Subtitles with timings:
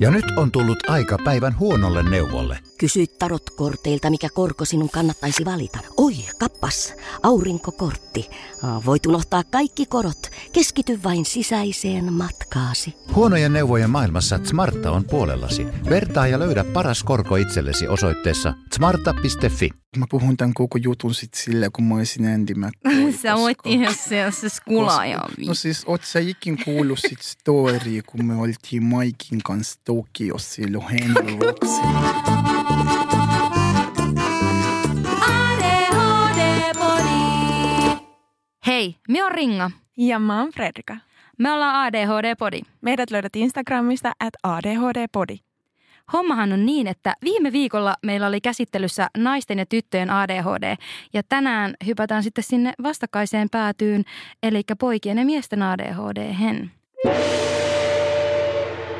[0.00, 2.58] Ja nyt on tullut aika päivän huonolle neuvolle.
[2.78, 5.78] Kysy tarotkorteilta, mikä korko sinun kannattaisi valita.
[5.96, 8.30] Oi, kappas, aurinkokortti.
[8.86, 10.30] Voit unohtaa kaikki korot.
[10.52, 12.94] Keskity vain sisäiseen matkaasi.
[13.14, 15.66] Huonojen neuvojen maailmassa Smarta on puolellasi.
[15.90, 19.70] Vertaa ja löydä paras korko itsellesi osoitteessa smarta.fi.
[19.96, 23.12] Mä puhun tämän koko jutun sit silleen, kun mä olisin Andy McCoy.
[23.22, 25.20] Sä voit koska- ihan se, se skulaaja.
[25.46, 30.88] No siis, oot sä ikin kuullut sit story, kun me oltiin Maikin kanssa Tokiossa silloin
[30.88, 31.38] Henry
[38.66, 39.70] Hei, me on Ringa.
[39.96, 40.96] Ja mä oon Fredrika.
[41.38, 42.60] Me ollaan ADHD-podi.
[42.80, 45.36] Meidät löydät Instagramista at ADHD-podi.
[46.12, 50.76] Hommahan on niin, että viime viikolla meillä oli käsittelyssä naisten ja tyttöjen ADHD
[51.12, 54.04] ja tänään hypätään sitten sinne vastakkaiseen päätyyn,
[54.42, 56.70] eli poikien ja miesten ADHD hen.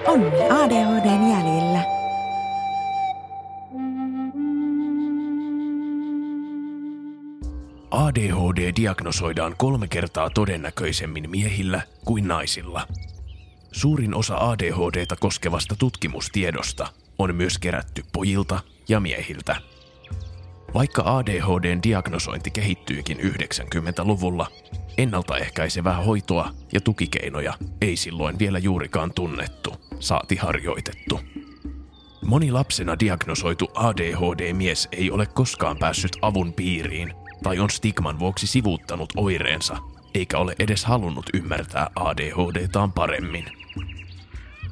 [0.06, 1.84] Onni ADHDn jäljillä.
[7.90, 12.86] ADHD diagnosoidaan kolme kertaa todennäköisemmin miehillä kuin naisilla.
[13.72, 16.86] Suurin osa ADHDta koskevasta tutkimustiedosta
[17.18, 19.56] on myös kerätty pojilta ja miehiltä.
[20.74, 24.46] Vaikka ADHDn diagnosointi kehittyykin 90-luvulla,
[25.00, 31.20] ennaltaehkäisevää hoitoa ja tukikeinoja ei silloin vielä juurikaan tunnettu, saati harjoitettu.
[32.24, 39.12] Moni lapsena diagnosoitu ADHD-mies ei ole koskaan päässyt avun piiriin tai on stigman vuoksi sivuuttanut
[39.16, 39.76] oireensa,
[40.14, 43.44] eikä ole edes halunnut ymmärtää ADHDtaan paremmin.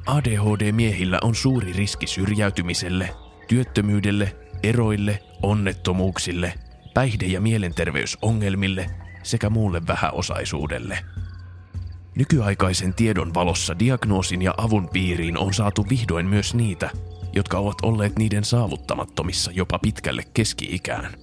[0.05, 3.09] ADHD-miehillä on suuri riski syrjäytymiselle,
[3.47, 6.53] työttömyydelle, eroille, onnettomuuksille,
[6.93, 8.89] päihde- ja mielenterveysongelmille
[9.29, 10.99] sekä muulle vähäosaisuudelle.
[12.15, 16.89] Nykyaikaisen tiedon valossa diagnoosin ja avun piiriin on saatu vihdoin myös niitä,
[17.33, 21.13] jotka ovat olleet niiden saavuttamattomissa jopa pitkälle keski-ikään.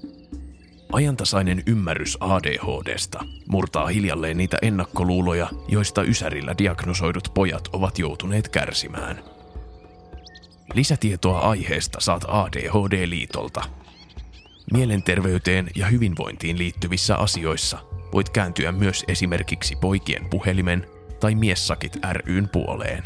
[0.92, 9.22] Ajantasainen ymmärrys ADHDsta murtaa hiljalleen niitä ennakkoluuloja, joista Ysärillä diagnosoidut pojat ovat joutuneet kärsimään.
[10.74, 13.62] Lisätietoa aiheesta saat ADHD-liitolta.
[14.72, 20.86] Mielenterveyteen ja hyvinvointiin liittyvissä asioissa voit kääntyä myös esimerkiksi poikien puhelimen
[21.20, 23.02] tai Miessakit ryn puoleen.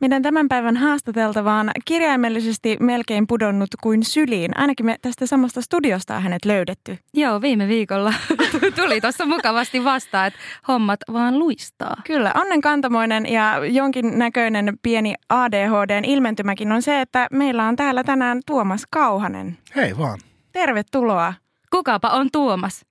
[0.00, 4.58] Meidän tämän päivän haastateltava on kirjaimellisesti melkein pudonnut kuin syliin.
[4.58, 6.98] Ainakin me tästä samasta studiosta on hänet löydetty.
[7.14, 8.14] Joo, viime viikolla
[8.76, 11.96] tuli tuossa mukavasti vastaan, että hommat vaan luistaa.
[12.06, 18.04] Kyllä, onnen kantamoinen ja jonkin näköinen pieni ADHDn ilmentymäkin on se, että meillä on täällä
[18.04, 19.58] tänään Tuomas Kauhanen.
[19.76, 20.18] Hei vaan.
[20.52, 21.34] Tervetuloa.
[21.70, 22.86] Kukapa on Tuomas?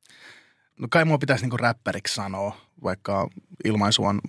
[0.79, 3.29] No kai mua pitäisi niinku räppäriksi sanoa, vaikka
[3.65, 4.21] ilmaisu on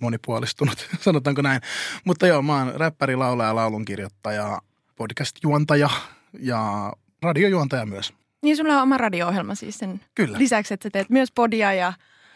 [0.00, 1.60] monipuolistunut, sanotaanko näin.
[2.04, 4.60] Mutta joo, mä oon räppäri, laulaja, laulunkirjoittaja,
[4.96, 5.90] podcast-juontaja
[6.38, 8.12] ja radiojuontaja myös.
[8.42, 10.38] Niin sulla on oma radio-ohjelma siis sen Kyllä.
[10.38, 11.92] lisäksi, että sä teet myös podia ja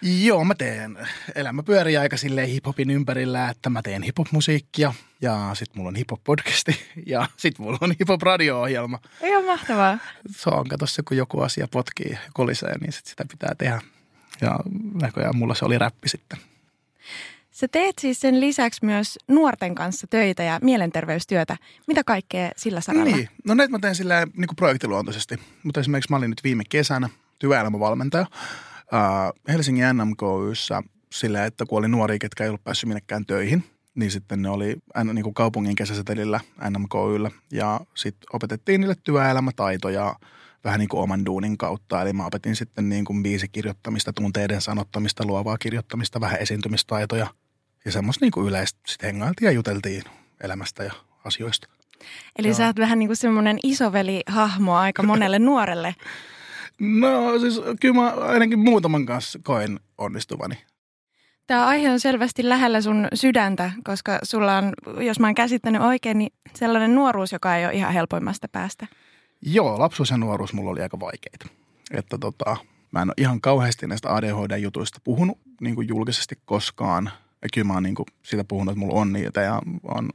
[0.06, 0.99] Joo, mä teen.
[1.34, 6.75] Elämä pyörii aika silleen hiphopin ympärillä, että mä teen hiphop-musiikkia ja sit mulla on hiphop-podcasti
[7.12, 8.99] ja sit mulla on hiphop-radio-ohjelma.
[9.22, 9.99] Ihan mahtavaa.
[10.31, 13.81] Se on, kato se, kun joku asia potkii ja kolisee, niin sit sitä pitää tehdä.
[14.41, 14.59] Ja
[15.03, 16.39] näköjään mulla se oli räppi sitten.
[17.50, 21.56] Sä teet siis sen lisäksi myös nuorten kanssa töitä ja mielenterveystyötä.
[21.87, 23.16] Mitä kaikkea sillä saralla?
[23.16, 25.39] Niin, no näitä mä teen sillä niin kuin projektiluontoisesti.
[25.62, 27.09] Mutta esimerkiksi mä olin nyt viime kesänä
[27.39, 28.27] työelämävalmentaja
[29.48, 30.82] Helsingin NMKYssä
[31.12, 33.64] sillä, että kun oli nuoria, ketkä ei ollut päässyt minnekään töihin,
[33.94, 34.76] niin sitten ne oli
[35.12, 40.14] niin kuin kaupungin kesäsetelillä NMKYllä ja sitten opetettiin niille työelämätaitoja
[40.64, 42.02] vähän niin kuin oman duunin kautta.
[42.02, 47.26] Eli mä opetin sitten niin kuin biisikirjoittamista, tunteiden sanottamista, luovaa kirjoittamista, vähän esiintymistaitoja
[47.84, 48.80] ja semmoista niin kuin yleistä.
[48.86, 50.03] Sitten hengailtiin ja juteltiin
[50.41, 50.92] elämästä ja
[51.24, 51.68] asioista.
[52.38, 55.94] Eli sä oot vähän niin kuin semmoinen isoveli-hahmo aika monelle nuorelle.
[56.81, 60.54] No siis kyllä mä ainakin muutaman kanssa koen onnistuvani.
[61.47, 66.18] Tämä aihe on selvästi lähellä sun sydäntä, koska sulla on, jos mä oon käsittänyt oikein,
[66.18, 68.86] niin sellainen nuoruus, joka ei ole ihan helpoimmasta päästä.
[69.42, 71.47] Joo, lapsuus ja nuoruus mulla oli aika vaikeita.
[71.91, 72.56] Että tota,
[72.92, 77.10] mä en ole ihan kauheasti näistä ADHD-jutuista puhunut niin kuin julkisesti koskaan.
[77.42, 79.62] Ja kyllä mä oon niin kuin siitä puhunut, että mulla on niitä ja
[79.95, 80.10] on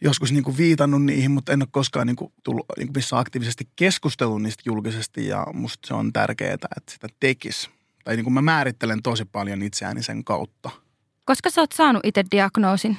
[0.00, 3.20] joskus niin kuin viitannut niihin, mutta en ole koskaan niin kuin tullut niin kuin missään
[3.20, 7.70] aktiivisesti keskustellut niistä julkisesti ja musta se on tärkeää, että sitä tekisi.
[8.04, 10.70] Tai niin kuin mä määrittelen tosi paljon itseäni sen kautta.
[11.24, 12.98] Koska sä oot saanut itse diagnoosin?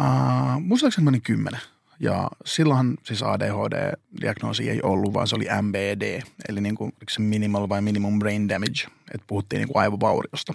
[0.00, 1.60] Uh, muistaakseni mä olin kymmenen.
[2.00, 7.68] Ja silloinhan siis ADHD-diagnoosi ei ollut, vaan se oli MBD, eli niin kuin, se minimal
[7.68, 10.54] vai minimum brain damage, että puhuttiin niin kuin aivovauriosta.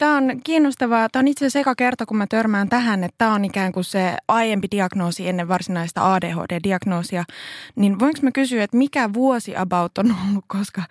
[0.00, 1.08] Tämä on kiinnostavaa.
[1.08, 3.84] Tämä on itse asiassa eka kerta, kun mä törmään tähän, että tämä on ikään kuin
[3.84, 7.24] se aiempi diagnoosi ennen varsinaista ADHD-diagnoosia.
[7.76, 10.82] Niin voinko mä kysyä, että mikä vuosi about on ollut, koska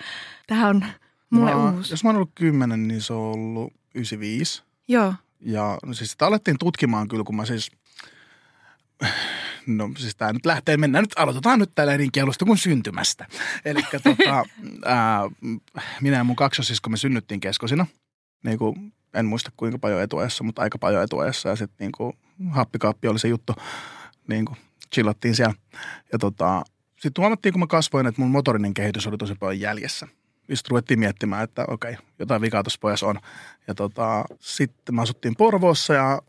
[0.47, 0.85] tämä on
[1.29, 1.93] mulle mä, uusi.
[1.93, 4.63] Jos mä oon ollut kymmenen, niin se on ollut 95.
[4.87, 5.13] Joo.
[5.39, 7.71] Ja no siis sitä alettiin tutkimaan kyllä, kun mä siis,
[9.67, 13.25] no siis tää nyt lähtee, mennään nyt, aloitetaan nyt tällä niin kielosta kuin syntymästä.
[13.65, 14.45] Eli tota,
[14.85, 15.21] ää,
[16.01, 17.85] minä ja mun kaksosisko me synnyttiin keskosina,
[18.43, 22.13] niin kuin, en muista kuinka paljon etuajassa, mutta aika paljon etuajassa ja sitten niin kuin,
[22.49, 23.53] happikaappi oli se juttu,
[24.27, 24.57] niin kuin,
[24.95, 25.53] chillattiin siellä.
[26.11, 26.63] Ja tota,
[26.99, 30.07] sitten huomattiin, kun mä kasvoin, että mun motorinen kehitys oli tosi paljon jäljessä–
[30.49, 33.19] just ruvettiin miettimään, että okei, jotain vikaa tuossa pojassa on.
[33.67, 36.21] Ja tota, sitten me asuttiin Porvoossa ja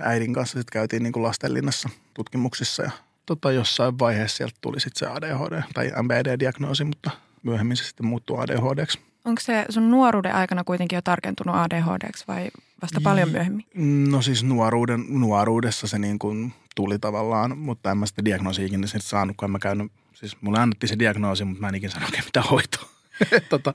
[0.00, 2.90] äidin kanssa sitten käytiin niin kuin lastenlinnassa tutkimuksissa ja
[3.26, 7.10] tota, jossain vaiheessa sieltä tuli sitten se ADHD tai MBD-diagnoosi, mutta
[7.42, 9.07] myöhemmin se sitten muuttui ADHDksi.
[9.28, 12.48] Onko se sun nuoruuden aikana kuitenkin jo tarkentunut ADHDksi vai
[12.82, 13.66] vasta paljon myöhemmin?
[14.10, 18.86] No siis nuoruuden, nuoruudessa se niin kuin tuli tavallaan, mutta en mä sitä diagnoosia ikinä
[18.86, 21.92] sitten saanut, kun en mä käynyt, siis mulle annettiin se diagnoosi, mutta mä en ikinä
[22.04, 22.88] oikein mitään hoitoa.
[23.50, 23.74] tota,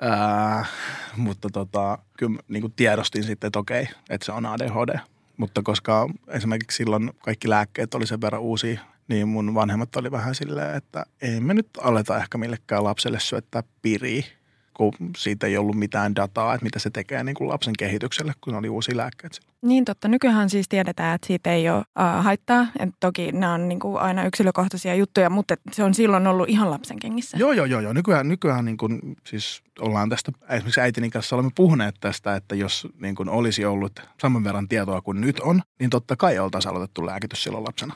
[0.00, 0.64] ää,
[1.16, 4.98] mutta tota, kyllä niin kuin tiedostin sitten, että okei, että se on ADHD.
[5.36, 10.34] Mutta koska esimerkiksi silloin kaikki lääkkeet oli sen verran uusia, niin mun vanhemmat oli vähän
[10.34, 14.24] silleen, että ei me nyt aleta ehkä millekään lapselle syöttää piriä,
[14.76, 18.54] kun siitä ei ollut mitään dataa, että mitä se tekee niin kuin lapsen kehitykselle, kun
[18.54, 19.40] oli uusia lääkkeet.
[19.62, 20.08] Niin totta.
[20.08, 22.66] Nykyään siis tiedetään, että siitä ei ole äh, haittaa.
[22.78, 26.70] Et toki nämä on niin kuin aina yksilökohtaisia juttuja, mutta se on silloin ollut ihan
[26.70, 27.36] lapsen kengissä.
[27.36, 27.80] Joo, joo, joo.
[27.80, 27.92] joo.
[27.92, 32.88] Nykyään, nykyään niin kuin, siis ollaan tästä, esimerkiksi äitini kanssa olemme puhuneet tästä, että jos
[33.00, 37.06] niin kuin olisi ollut saman verran tietoa kuin nyt on, niin totta kai oltaisiin aloitettu
[37.06, 37.94] lääkitys silloin lapsena.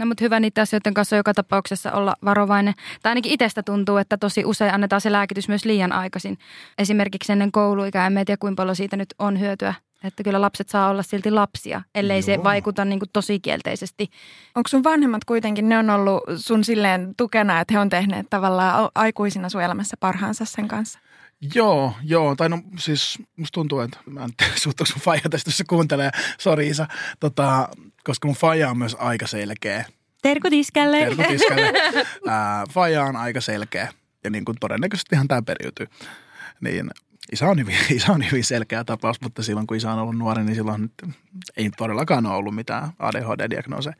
[0.00, 2.74] No mutta hyvä niitä asioiden kanssa joka tapauksessa olla varovainen.
[3.02, 6.38] Tai ainakin itsestä tuntuu, että tosi usein annetaan se lääkitys myös liian aikaisin.
[6.78, 9.74] Esimerkiksi ennen kouluikää, en tiedä kuinka paljon siitä nyt on hyötyä.
[10.04, 12.22] Että kyllä lapset saa olla silti lapsia, ellei Joo.
[12.22, 14.10] se vaikuta niin kuin tosi kielteisesti.
[14.54, 18.90] Onko sun vanhemmat kuitenkin, ne on ollut sun silleen tukena, että he on tehneet tavallaan
[18.94, 20.98] aikuisina sun elämässä parhaansa sen kanssa?
[21.54, 22.36] Joo, joo.
[22.36, 25.64] Tai no siis musta tuntuu, että mä en tiedä, suhtuuko mun faija tästä, jos se
[25.64, 26.10] kuuntelee.
[26.38, 26.86] Sori Isa.
[27.20, 27.68] Tota,
[28.04, 29.84] koska mun faija on myös aika selkeä.
[30.22, 30.98] Terkut iskälle.
[30.98, 31.72] Terkut iskälle.
[32.28, 33.92] Ää, faija on aika selkeä
[34.24, 35.86] ja niin kuin todennäköisesti ihan tämä periytyy.
[36.60, 36.90] Niin
[37.32, 40.44] isä on, hyvin, isä on hyvin selkeä tapaus, mutta silloin kun isä on ollut nuori,
[40.44, 41.14] niin silloin nyt
[41.56, 43.96] ei todellakaan ole ollut mitään ADHD-diagnooseja.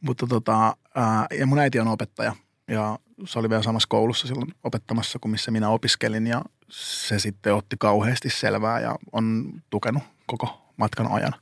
[0.00, 2.36] Mutta tota, ää, ja mun äiti on opettaja
[2.68, 7.54] ja se oli vielä samassa koulussa silloin opettamassa kuin missä minä opiskelin ja se sitten
[7.54, 11.32] otti kauheasti selvää ja on tukenut koko matkan ajan.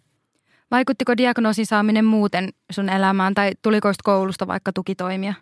[0.71, 5.35] Vaikuttiko diagnoosin saaminen muuten sun elämään tai tuliko koulusta vaikka tukitoimia?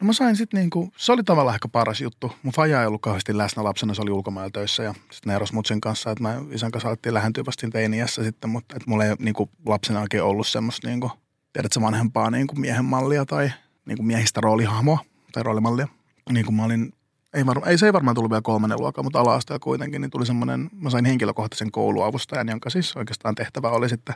[0.00, 2.32] No mä sain sitten niinku, se oli tavallaan ehkä paras juttu.
[2.42, 5.52] Mun faija ei ollut kauheasti läsnä lapsena, se oli ulkomailla töissä ja sitten ne eros
[5.52, 9.14] mutsin kanssa, että mä isän kanssa alettiin lähentyä vasta teiniässä sitten, mutta että mulla ei
[9.18, 11.10] niinku lapsena oikein ollut semmoista niinku,
[11.52, 13.52] tiedätkö vanhempaa niinku miehen mallia tai
[13.86, 14.98] niinku miehistä roolihahmoa
[15.32, 15.88] tai roolimallia.
[16.30, 16.92] Niin kuin mä olin
[17.34, 20.26] ei, varma, ei se ei varmaan tullut vielä kolmannen luokka, mutta ala kuitenkin, niin tuli
[20.26, 24.14] semmoinen, mä sain henkilökohtaisen kouluavustajan, jonka siis oikeastaan tehtävä oli sitten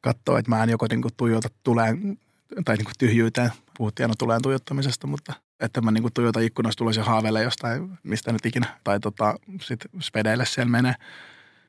[0.00, 2.18] katsoa, että mä en joko niin kuin tuijota tuleen
[2.64, 6.78] tai niin kuin tyhjyyteen, puhuttiin aina tuleen tuijottamisesta, mutta että mä niin kuin tuijota ikkunasta
[6.78, 10.94] tulos ja haaveille jostain, mistä nyt ikinä, tai tota, sitten spedeille siellä menee.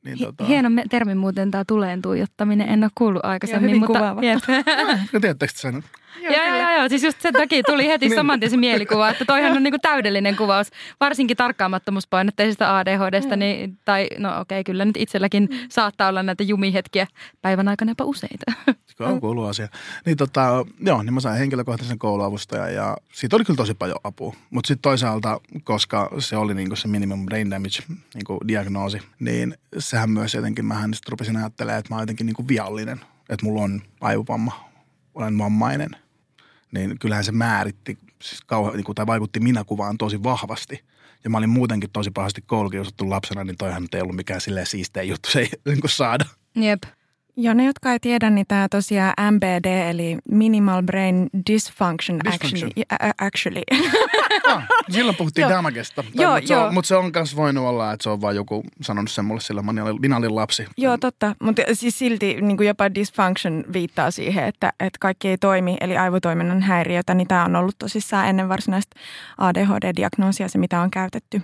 [0.04, 0.44] Niin, tota...
[0.44, 2.68] Hieno termi muuten tämä tuleen tuijottaminen.
[2.68, 3.70] En ole kuullut aikaisemmin.
[3.70, 4.22] Joo, hyvin mutta, kuvaava.
[4.22, 4.42] Jep.
[5.12, 5.84] no, tiedättekö sen?
[6.20, 6.88] Joo, joo, joo, joo.
[6.88, 8.16] Siis just sen takia tuli heti niin.
[8.16, 10.66] saman tien se mielikuva, että toihan on niinku täydellinen kuvaus.
[11.00, 13.38] Varsinkin tarkkaamattomuuspainotteisesta ADHDsta, mm.
[13.38, 15.58] niin, tai no okei, okay, kyllä nyt itselläkin mm.
[15.68, 17.06] saattaa olla näitä jumihetkiä
[17.42, 18.52] päivän aikana jopa useita.
[18.96, 19.68] Se on kuulu asia.
[20.06, 24.34] Niin tota, joo, niin mä sain henkilökohtaisen kouluavustajan ja siitä oli kyllä tosi paljon apua.
[24.50, 27.82] Mutta sitten toisaalta, koska se oli niinku se minimum brain damage
[28.14, 32.48] niinku diagnoosi, niin sehän myös jotenkin, mähän sitten rupesin ajattelemaan, että mä oon jotenkin niinku
[32.48, 33.00] viallinen.
[33.28, 34.71] Että mulla on aivovamma,
[35.14, 35.90] olen vammainen–
[36.72, 40.84] niin kyllähän se määritti siis kauhean, niin kuin, tai vaikutti minäkuvaan tosi vahvasti.
[41.24, 45.02] Ja mä olin muutenkin tosi pahasti koulukiusattu lapsena, niin toihan ei ollut mikään silleen siisteä
[45.02, 46.24] juttu se ei niin kuin saada.
[46.54, 46.82] Jep.
[47.36, 52.70] Ja ne, jotka ei tiedä, niin tämä tosiaan MBD, eli Minimal Brain Dysfunction, Dysfunction.
[52.70, 53.12] actually.
[53.18, 53.62] actually.
[54.52, 56.04] ah, silloin puhuttiin damagesta.
[56.14, 56.68] joo, mutta, joo.
[56.68, 59.40] Se mutta se on myös voinut olla, että se on vain joku sanonut sen mulle
[59.40, 59.62] sillä
[60.00, 60.66] minä olin lapsi.
[60.76, 61.36] Joo, totta.
[61.42, 65.96] Mutta siis silti niin kuin jopa dysfunction viittaa siihen, että, että kaikki ei toimi, eli
[65.96, 68.96] aivotoiminnan häiriötä, niin tämä on ollut tosissaan ennen varsinaista
[69.38, 71.42] ADHD-diagnoosia se, mitä on käytetty.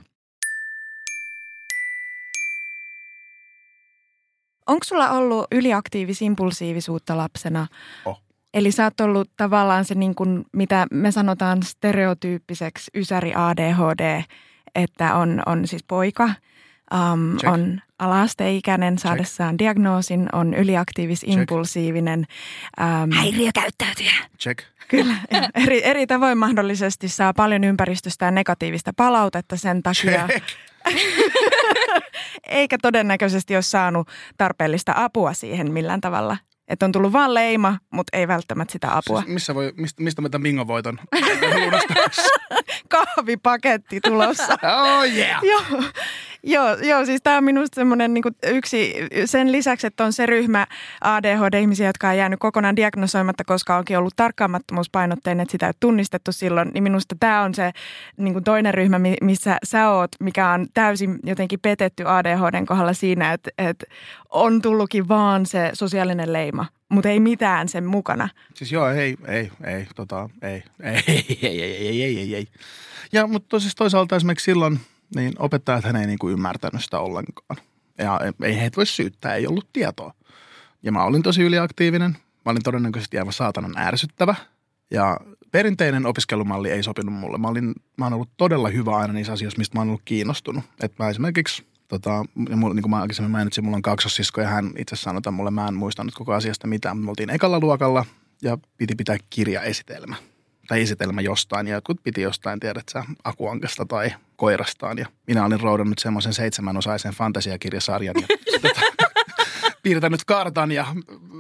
[4.68, 7.66] Onko sulla ollut yliaktiivis-impulsiivisuutta lapsena?
[8.04, 8.22] Oh.
[8.54, 14.22] Eli sä oot ollut tavallaan se, niin kuin, mitä me sanotaan stereotyyppiseksi ysäri ADHD,
[14.74, 16.30] että on, on siis poika,
[16.94, 17.52] Um, Check.
[17.52, 22.26] on alaasteikäinen saadessaan diagnoosin, on yliaktiivis-impulsiivinen.
[22.80, 24.12] Um, Häiriökäyttäytyjä.
[24.38, 24.58] Check.
[24.88, 25.14] Kyllä,
[25.64, 30.28] eri, eri tavoin mahdollisesti saa paljon ympäristöstään negatiivista palautetta sen takia.
[30.28, 30.46] Check.
[32.46, 36.36] Eikä todennäköisesti ole saanut tarpeellista apua siihen millään tavalla.
[36.68, 39.20] Että on tullut vaan leima, mutta ei välttämättä sitä apua.
[39.20, 40.98] Siis missä voi, mistä, mistä mä tämän bingo-voiton?
[42.88, 44.58] Kahvipaketti tulossa.
[44.62, 45.42] oh yeah!
[45.42, 45.82] joo,
[46.42, 48.94] joo, joo, siis tämä on minusta semmoinen niin yksi,
[49.24, 50.66] sen lisäksi, että on se ryhmä
[51.00, 56.70] ADHD-ihmisiä, jotka on jäänyt kokonaan diagnosoimatta, koska onkin ollut tarkkaamattomuuspainotteinen, että sitä ei tunnistettu silloin,
[56.74, 57.70] niin minusta tämä on se
[58.16, 62.92] niin kuin toinen ryhmä, mi- missä sä oot, mikä on täysin jotenkin petetty ADHDn kohdalla
[62.92, 63.86] siinä, että, että
[64.30, 66.57] on tullutkin vaan se sosiaalinen leima,
[66.88, 68.28] mutta ei mitään sen mukana.
[68.54, 72.46] Siis joo, ei, ei, ei, tota, ei, ei, ei, ei, ei, ei, ei, ei.
[73.12, 74.80] Ja, mutta siis toisaalta esimerkiksi silloin,
[75.14, 77.56] niin opettajat hän ei niinku ymmärtänyt sitä ollenkaan.
[77.98, 80.14] Ja ei heitä voi syyttää, ei ollut tietoa.
[80.82, 82.16] Ja mä olin tosi yliaktiivinen.
[82.44, 84.34] Mä olin todennäköisesti aivan saatanan ärsyttävä.
[84.90, 87.38] Ja perinteinen opiskelumalli ei sopinut mulle.
[87.38, 90.64] Mä, olin, mä oon ollut todella hyvä aina niissä asioissa, mistä mä oon ollut kiinnostunut.
[90.82, 94.48] Et mä esimerkiksi, tota, ja mulla, niin kuin mä aikaisemmin mainitsin, mulla on kaksossisko ja
[94.48, 96.98] hän itse sanoi, että mulle mä en muistanut koko asiasta mitään.
[96.98, 98.04] Me oltiin ekalla luokalla
[98.42, 100.16] ja piti pitää kirjaesitelmä
[100.68, 104.98] tai esitelmä jostain ja jotkut piti jostain, tiedät sä, akuankasta tai koirastaan.
[104.98, 108.28] Ja minä olin roudannut semmoisen seitsemänosaisen fantasiakirjasarjan ja
[108.62, 108.80] tota,
[109.82, 110.86] piirtänyt kartan ja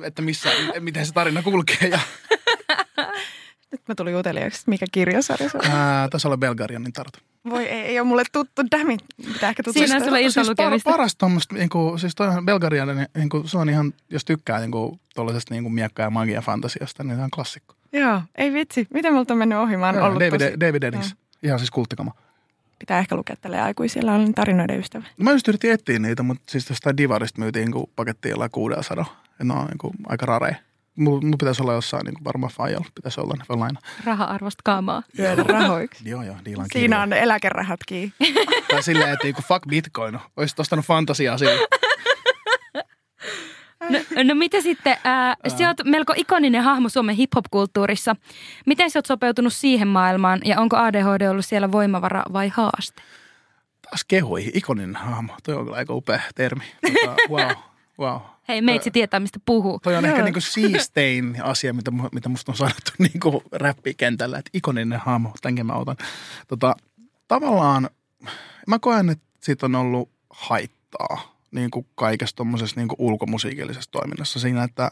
[0.04, 0.48] että missä,
[0.80, 1.88] miten se tarina kulkee.
[1.88, 2.00] Ja,
[3.72, 5.70] Nyt mä tulin uteliaaksi, mikä kirjasarja se on.
[5.70, 7.18] ää, tässä oli Belgarianin tartu.
[7.50, 9.00] Voi ei, ei ole mulle tuttu, dammit.
[9.32, 9.86] Pitää ehkä tutustua.
[9.86, 13.58] Siinä on sulle Siis par, paras tuommoista, niin kuin, siis toihan Belgarian, niin kuin, se
[13.58, 17.30] on ihan, jos tykkää niin kuin, tuollaisesta niin kuin miekka- ja magia-fantasiasta, niin se on
[17.30, 17.74] klassikko.
[17.92, 18.86] Joo, ei vitsi.
[18.94, 19.76] Miten multa on mennyt ohi?
[19.76, 20.60] Mä oon Joo, ollut David, tosi...
[20.60, 21.14] David Eddings.
[21.42, 22.12] Ihan siis kulttikama.
[22.78, 24.14] Pitää ehkä lukea tälle aikuisilla.
[24.14, 25.04] Olen tarinoiden ystävä.
[25.18, 29.04] No Mä just yritin etsiä niitä, mutta siis jostain Divarista myytiin niin pakettiin jollain 600.
[29.38, 30.56] Ja ne on niin kuin, aika rareja.
[30.98, 33.82] Mulla, mulla pitäisi olla jossain, niin varmaan Fajalla pitäisi olla, ne voi lainaa.
[34.04, 35.02] Raha-arvosta kaamaa.
[35.16, 36.08] Syödä rahoiksi.
[36.08, 38.12] Joo, joo, diilaan Siinä on eläkerahatkin.
[38.70, 41.58] Tai silleen, että niinku fuck bitcoin, olisit ostanut fantasiaa siinä.
[43.90, 48.16] No, no mitä sitten, ää, sä oot melko ikoninen hahmo Suomen hip-hop-kulttuurissa.
[48.66, 53.02] Miten sä oot sopeutunut siihen maailmaan ja onko ADHD ollut siellä voimavara vai haaste?
[53.82, 55.32] Taas kehui, ikoninen hahmo.
[55.42, 56.64] Toi on kyllä aika upea termi.
[56.82, 57.50] Tota, wow,
[58.00, 58.20] wow.
[58.48, 59.78] Hei, meitsi tietää, mistä puhuu.
[59.78, 60.10] Toi on Joo.
[60.10, 65.66] ehkä niinku siistein asia, mitä, mitä musta on sanottu niinku räppikentällä, että ikoninen hahmo, tämänkin
[65.66, 65.96] mä otan.
[66.48, 66.76] Tota,
[67.28, 67.90] tavallaan
[68.66, 74.40] mä koen, että siitä on ollut haittaa niin kuin kaikessa tuommoisessa niin kuin ulkomusiikillisessa toiminnassa
[74.40, 74.90] siinä, että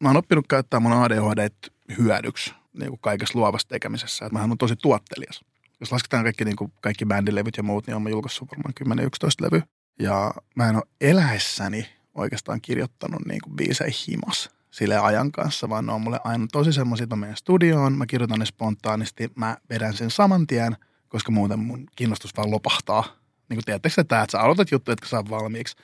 [0.00, 1.50] mä oon oppinut käyttää mun ADHD
[1.98, 4.24] hyödyksi niin kuin kaikessa luovassa tekemisessä.
[4.24, 5.40] Että mähän on tosi tuottelias.
[5.80, 9.06] Jos lasketaan kaikki, niin kuin, kaikki bändilevyt ja muut, niin mä julkaissut varmaan 10-11
[9.40, 9.62] levy.
[9.98, 15.86] Ja mä en ole eläessäni oikeastaan kirjoittanut niin kuin biisejä himas sille ajan kanssa, vaan
[15.86, 19.56] ne on mulle aina tosi semmoisia, että mä menen studioon, mä kirjoitan ne spontaanisti, mä
[19.70, 20.76] vedän sen saman tien,
[21.08, 23.04] koska muuten mun kiinnostus vaan lopahtaa.
[23.48, 25.76] Niin kuin tiedättekö että, että sä aloitat juttuja, jotka saa valmiiksi,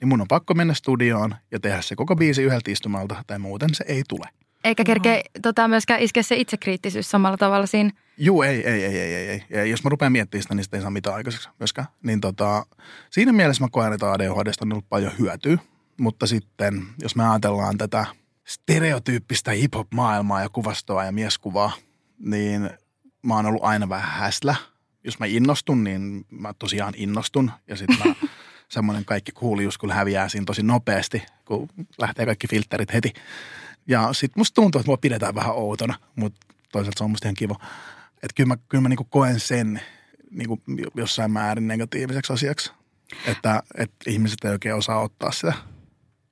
[0.00, 3.74] niin mun on pakko mennä studioon ja tehdä se koko biisi yhdeltä istumalta, tai muuten
[3.74, 4.28] se ei tule.
[4.64, 7.90] Eikä kerkeä tota, myöskään iskeä se itsekriittisyys samalla tavalla siinä.
[8.18, 9.44] Juu, ei, ei, ei, ei, ei, ei.
[9.50, 11.88] Ja jos mä rupean miettimään sitä, niin sitä ei saa mitään aikaiseksi myöskään.
[12.02, 12.66] Niin tota,
[13.10, 15.58] siinä mielessä mä koen, että ADHDsta on ollut paljon hyötyä.
[16.00, 18.06] Mutta sitten, jos me ajatellaan tätä
[18.46, 21.72] stereotyyppistä hip-hop-maailmaa ja kuvastoa ja mieskuvaa,
[22.18, 22.70] niin
[23.22, 24.56] mä oon ollut aina vähän häslä.
[25.04, 27.50] Jos mä innostun, niin mä tosiaan innostun.
[27.66, 28.14] Ja sitten mä
[28.68, 33.12] semmoinen kaikki kuulijuus kyllä häviää siinä tosi nopeasti, kun lähtee kaikki filterit heti.
[33.86, 37.34] Ja sitten musta tuntuu, että mua pidetään vähän outona, mutta toisaalta se on musta ihan
[37.34, 37.56] kiva.
[38.14, 39.80] Että kyllä mä, kyllä mä niinku koen sen
[40.30, 40.62] niinku
[40.94, 42.72] jossain määrin negatiiviseksi asiaksi.
[43.26, 45.69] Että, että ihmiset ei oikein osaa ottaa sitä.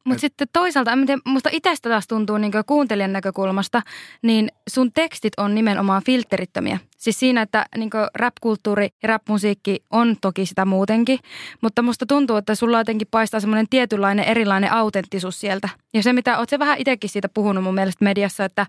[0.09, 3.83] Mutta sitten toisaalta, en tiedä, musta itsestä taas tuntuu niin kuuntelijan näkökulmasta,
[4.23, 6.79] niin sun tekstit on nimenomaan filterittömiä.
[6.97, 11.19] Siis siinä, että niin rap-kulttuuri ja rap-musiikki on toki sitä muutenkin,
[11.61, 15.69] mutta musta tuntuu, että sulla jotenkin paistaa semmoinen tietynlainen erilainen autenttisuus sieltä.
[15.95, 18.67] Ja se, mitä oot se vähän itsekin siitä puhunut mun mielestä mediassa, että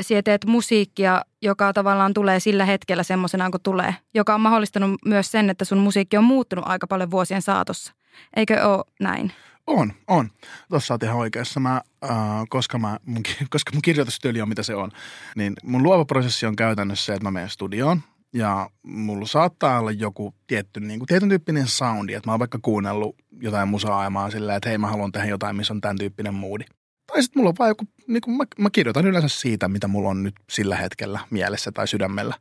[0.00, 5.30] sä teet musiikkia, joka tavallaan tulee sillä hetkellä semmoisena kuin tulee, joka on mahdollistanut myös
[5.30, 7.92] sen, että sun musiikki on muuttunut aika paljon vuosien saatossa.
[8.36, 9.32] Eikö ole näin?
[9.66, 10.30] On, on.
[10.68, 11.60] Tuossa oot ihan oikeassa.
[11.60, 12.10] Mä, äh,
[12.48, 14.90] koska, mä, mun, koska mun kirjoitustyyli on mitä se on,
[15.36, 18.02] niin mun luova prosessi on käytännössä se, että mä menen studioon
[18.34, 22.58] ja mulla saattaa olla joku tietty, niin kuin, tietyn tyyppinen soundi, että mä oon vaikka
[22.62, 25.80] kuunnellut jotain musaa ja mä oon silleen, että hei mä haluan tehdä jotain, missä on
[25.80, 26.64] tämän tyyppinen moodi.
[27.06, 30.08] Tai sitten mulla on vaan joku, niin kuin mä, mä kirjoitan yleensä siitä, mitä mulla
[30.08, 32.34] on nyt sillä hetkellä mielessä tai sydämellä.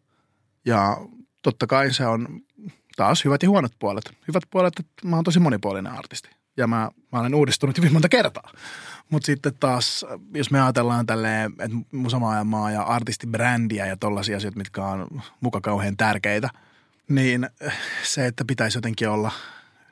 [0.65, 0.97] Ja
[1.41, 2.41] totta kai se on
[2.95, 4.17] taas hyvät ja huonot puolet.
[4.27, 6.29] Hyvät puolet, että mä oon tosi monipuolinen artisti.
[6.57, 8.51] Ja mä, mä olen uudistunut hyvin monta kertaa.
[9.09, 14.85] Mutta sitten taas, jos me ajatellaan tälleen, että musamaailmaa ja artistibrändiä ja tollaisia asioita, mitkä
[14.85, 16.49] on muka kauhean tärkeitä,
[17.09, 17.49] niin
[18.03, 19.31] se, että pitäisi jotenkin olla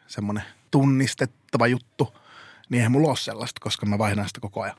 [0.07, 2.13] semmoinen tunnistettava juttu,
[2.69, 4.77] niin eihän mulla ole sellaista, koska mä vaihdan sitä koko ajan.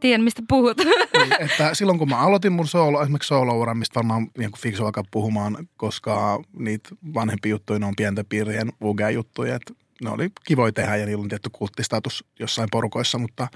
[0.00, 0.78] Tiedän, mistä puhut.
[1.18, 5.04] Niin, että silloin kun mä aloitin mun solo, esimerkiksi solo mistä varmaan niin fiksu alkaa
[5.10, 10.96] puhumaan, koska niitä vanhempia juttuja, ne on pienten piirien UG-juttuja, että ne oli kivoja tehdä
[10.96, 13.48] ja niillä on tietty kulttistatus jossain porukoissa, mutta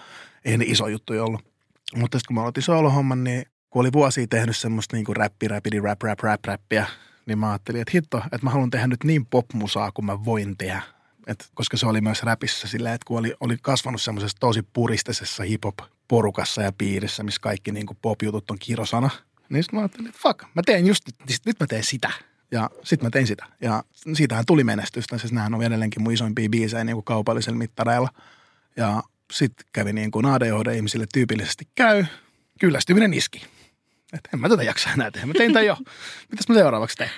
[0.45, 1.41] ei ne iso juttu ollut.
[1.97, 5.49] Mutta sitten kun mä aloitin solo-homman, niin kun oli vuosia tehnyt semmoista niin kuin räppi,
[5.49, 6.87] räpidi, rap, rap, rap, räppiä,
[7.27, 10.57] niin mä ajattelin, että hitto, että mä haluan tehdä nyt niin popmusaa kuin mä voin
[10.59, 10.83] tehdä.
[11.27, 15.43] Et, koska se oli myös räpissä silleen, että kun oli, oli kasvanut semmoisessa tosi puristisessa
[15.43, 19.11] hip-hop-porukassa ja piirissä, missä kaikki niin kuin pop-jutut on kirosana,
[19.49, 22.11] niin sitten mä ajattelin, että fuck, mä teen just nyt, nyt mä teen sitä.
[22.51, 23.47] Ja sitten mä tein sitä.
[23.61, 23.85] Ja
[24.15, 25.19] siitähän tuli menestystä.
[25.19, 28.09] Siis nämähän on edelleenkin mun isoimpia biisejä niin kuin kaupallisilla mittareilla.
[28.77, 32.05] Ja sitten kävi niin kuin ADHD-ihmisille tyypillisesti käy.
[32.61, 33.47] Kyllästyminen iski.
[34.13, 35.27] Että en mä tätä jaksa enää tehdä.
[35.27, 35.77] Mä tein tämän jo.
[36.31, 37.11] Mitäs mä seuraavaksi tein?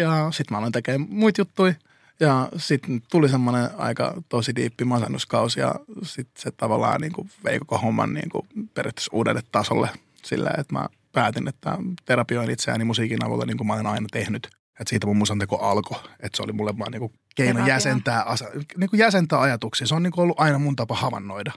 [0.00, 1.74] Ja sitten mä aloin tekemään muita juttuja.
[2.20, 7.58] Ja sitten tuli semmoinen aika tosi diippi masennuskausi ja sitten se tavallaan niin kuin vei
[7.58, 9.88] koko homman niin kuin periaatteessa uudelle tasolle
[10.24, 14.48] sillä, että mä päätin, että terapioin itseäni musiikin avulla niin kuin mä olen aina tehnyt.
[14.80, 15.98] Että siitä mun musanteko alkoi.
[16.20, 18.44] Että se oli mulle vaan niinku keino jäsentää, asa,
[18.76, 19.86] niinku jäsentää ajatuksia.
[19.86, 21.52] Se on niinku ollut aina mun tapa havainnoida.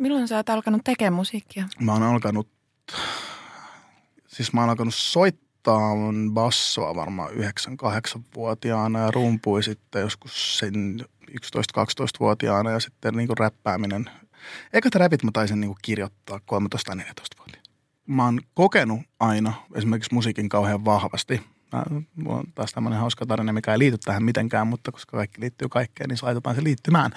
[0.00, 1.68] Milloin sä oot alkanut tekemään musiikkia?
[1.80, 2.48] Mä oon alkanut,
[4.26, 5.90] siis mä oon alkanut soittaa
[6.32, 11.00] bassoa varmaan 9-8-vuotiaana ja rumpui sitten joskus sen
[11.30, 14.10] 11-12-vuotiaana ja sitten niinku räppääminen.
[14.72, 17.68] Ekat räpit mä taisin niinku kirjoittaa 13-14-vuotiaana.
[18.06, 21.40] Mä oon kokenut aina esimerkiksi musiikin kauhean vahvasti–
[22.26, 26.08] on taas tämmöinen hauska tarina, mikä ei liity tähän mitenkään, mutta koska kaikki liittyy kaikkeen,
[26.08, 27.12] niin laitetaan se liittymään.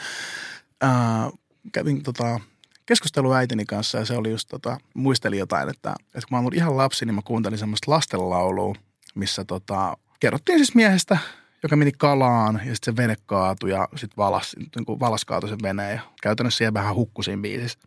[0.82, 1.30] Ää,
[1.72, 2.40] kävin tota,
[2.86, 6.56] keskustelua äitini kanssa ja se oli just, tota, muisteli jotain, että, että kun mä olin
[6.56, 8.76] ihan lapsi, niin mä kuuntelin semmoista lastenlaulua,
[9.16, 11.18] missä tota, kerrottiin siis miehestä,
[11.64, 15.60] joka meni kalaan ja sitten se vene kaatui ja sitten valas, niin valas kaatui sen
[15.64, 17.80] veneen ja käytännössä siellä vähän hukkusin biisissä.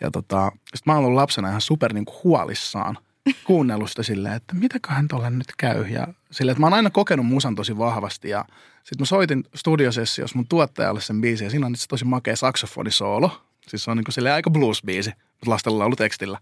[0.00, 2.98] Ja tota, sitten mä olin lapsena ihan super niin kuin huolissaan–
[3.44, 5.86] kuunnellusta silleen, että mitäköhän tuolle nyt käy.
[5.86, 8.44] Ja silleen, että mä oon aina kokenut musan tosi vahvasti ja
[8.84, 13.42] sitten mä soitin studiosessiossa mun tuottajalle sen biisin ja siinä on itse tosi makea saksofonisoolo.
[13.68, 16.38] Siis se on niin kuin aika blues-biisi, mutta lastella ollut tekstillä.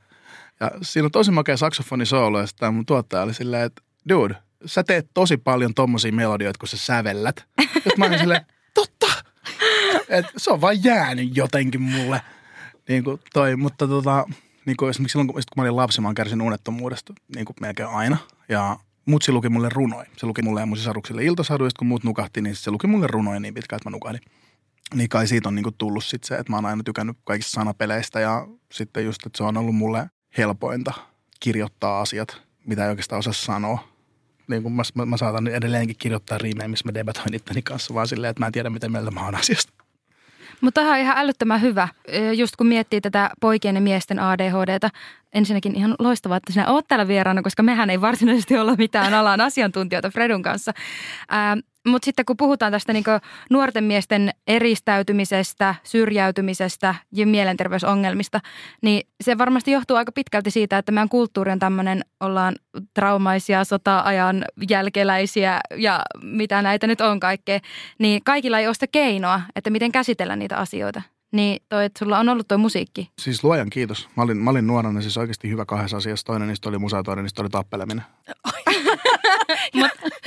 [0.60, 4.34] Ja siinä on tosi makea saksofonisoolo ja sitten mun tuottaja oli silleen, että dude,
[4.66, 7.44] sä teet tosi paljon tommosia melodioita, kun sä sävellät.
[7.58, 9.06] Ja mä olin silleen, totta!
[10.08, 12.22] Et se on vaan jäänyt jotenkin mulle.
[12.88, 14.26] Niin kuin toi, mutta tota,
[14.68, 17.88] niin kuin esimerkiksi silloin, kun, kun mä olin lapsi, mä kärsin unettomuudesta niin kuin melkein
[17.88, 18.16] aina.
[18.48, 18.76] Ja
[19.07, 20.07] mutsi luki mulle runoin.
[20.16, 23.42] Se luki mulle ja mun sisaruksille iltasaduista, kun muut nukahti, niin se luki mulle runoin
[23.42, 24.20] niin pitkään, että mä nukahdin.
[24.94, 27.50] Niin kai siitä on niin kuin tullut sit se, että mä oon aina tykännyt kaikista
[27.50, 30.92] sanapeleistä ja sitten just, että se on ollut mulle helpointa
[31.40, 33.88] kirjoittaa asiat, mitä ei oikeastaan osaa sanoa.
[34.48, 38.09] Niin kuin mä, mä, mä saatan edelleenkin kirjoittaa riimejä, missä mä debatoin itteni kanssa, vaan
[38.09, 39.72] silleen, että mä en tiedä, miten mieltä mä oon asiasta.
[40.61, 41.88] Mutta tämä on ihan älyttömän hyvä,
[42.37, 44.88] just kun miettii tätä poikien ja miesten ADHDta.
[45.33, 49.40] Ensinnäkin ihan loistavaa, että sinä oot täällä vieraana, koska mehän ei varsinaisesti olla mitään alan
[49.40, 50.73] asiantuntijoita Fredun kanssa.
[51.88, 53.05] Mutta sitten kun puhutaan tästä niin
[53.51, 58.40] nuorten miesten eristäytymisestä, syrjäytymisestä ja mielenterveysongelmista,
[58.83, 62.57] niin se varmasti johtuu aika pitkälti siitä, että meidän kulttuuri on tämmöinen, ollaan
[62.94, 67.61] traumaisia, sota-ajan jälkeläisiä ja mitä näitä nyt on kaikkea,
[67.98, 71.03] niin kaikilla ei ole sitä keinoa, että miten käsitellä niitä asioita.
[71.33, 73.11] Niin toi, että sulla on ollut tuo musiikki.
[73.18, 74.09] Siis luojan kiitos.
[74.16, 76.27] Mä olin, mä olin nuorena siis oikeasti hyvä kahdessa asiassa.
[76.27, 78.05] Toinen niistä oli musa ja toinen niistä oli tappeleminen.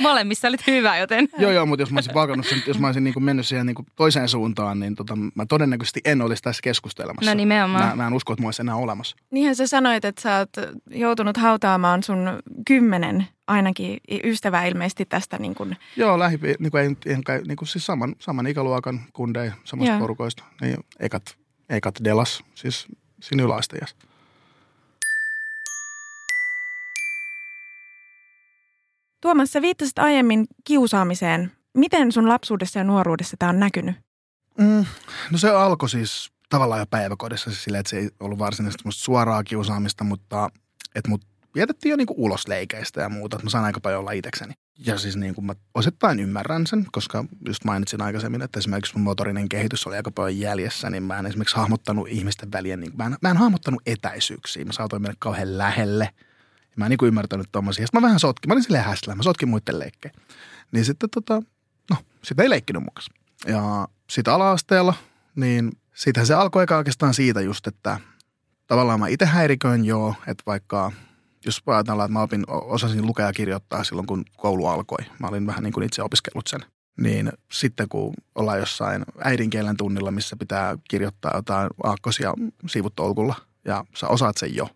[0.02, 1.28] Molemmissa olit hyvä, joten...
[1.38, 3.66] joo, joo, mutta jos mä olisin valkannut sen, jos mä olisin niin kuin mennyt siihen
[3.66, 7.30] niin kuin toiseen suuntaan, niin tota, mä todennäköisesti en olisi tässä keskustelemassa.
[7.30, 7.88] No nimenomaan.
[7.88, 9.16] Mä, mä en usko, että mä olisi enää olemassa.
[9.30, 10.50] Niinhän sä sanoit, että sä oot
[10.90, 12.18] joutunut hautaamaan sun
[12.66, 15.38] kymmenen ainakin ystävää ilmeisesti tästä.
[15.38, 15.76] Niin kuin...
[15.96, 20.00] Joo, lähi, niin kuin, ei, niin kuin siis saman, saman ikäluokan kundeja samasta Joo.
[20.00, 20.44] porukoista.
[20.60, 21.36] Niin ekat,
[21.68, 22.86] ekat delas, siis
[23.22, 23.96] siinä yläasteijassa.
[29.22, 31.52] Tuomas, sä viittasit aiemmin kiusaamiseen.
[31.74, 33.96] Miten sun lapsuudessa ja nuoruudessa tämä on näkynyt?
[34.58, 34.84] Mm,
[35.30, 39.44] no se alkoi siis tavallaan jo päiväkodissa siis silleen, että se ei ollut varsinaisesti suoraa
[39.44, 40.48] kiusaamista, mutta
[40.94, 41.20] että mut
[41.54, 44.54] vietettiin jo niinku ulos leikeistä ja muuta, että mä saan aika paljon olla itsekseni.
[44.78, 49.04] Ja siis niin kuin mä osittain ymmärrän sen, koska just mainitsin aikaisemmin, että esimerkiksi mun
[49.04, 53.06] motorinen kehitys oli aika paljon jäljessä, niin mä en esimerkiksi hahmottanut ihmisten välien, niin mä
[53.06, 54.64] en, mä en hahmottanut etäisyyksiä.
[54.64, 56.08] Mä saatoin mennä kauhean lähelle–
[56.72, 57.86] ja mä en niin ymmärtänyt tommosia.
[57.86, 58.48] Sitten mä vähän sotkin.
[58.48, 59.16] Mä olin silleen häslää.
[59.16, 60.14] Mä sotkin muiden leikkejä.
[60.72, 61.42] Niin sitten tota,
[61.90, 63.06] no, sitä ei leikkinyt mukaan.
[63.46, 64.94] Ja sitä ala-asteella,
[65.36, 68.00] niin siitähän se alkoi eka oikeastaan siitä just, että
[68.66, 70.92] tavallaan mä itse häiriköin joo, että vaikka
[71.44, 74.98] jos ajatellaan, että mä opin, osasin lukea ja kirjoittaa silloin, kun koulu alkoi.
[75.18, 76.60] Mä olin vähän niin kuin itse opiskellut sen.
[77.00, 82.34] Niin sitten kun ollaan jossain äidinkielen tunnilla, missä pitää kirjoittaa jotain aakkosia
[82.66, 84.68] sivutolkulla ja sä osaat sen jo.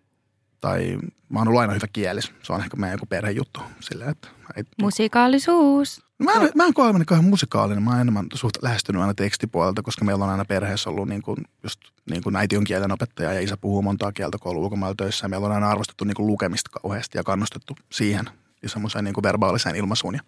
[0.67, 0.99] Tai
[1.29, 2.33] mä oon ollut aina hyvä kielis.
[2.43, 3.61] Se on ehkä meidän joku perhejuttu.
[3.81, 6.03] Silleen, että ei, Musikaalisuus.
[6.19, 7.83] Mä en, mä en koe olevan kauhean musikaalinen.
[7.83, 11.37] Mä oon enemmän suht lähestynyt aina tekstipuolelta, koska meillä on aina perheessä ollut niin kuin,
[11.63, 15.25] just niin kuin äiti on kielen opettaja ja isä puhuu montaa kieltä koulu ulkomailla töissä.
[15.25, 18.31] Ja meillä on aina arvostettu niin kuin lukemista kauheasti ja kannustettu siihen
[18.63, 20.15] ja semmoiseen niin kuin verbaaliseen ilmaisuun.
[20.15, 20.21] Ja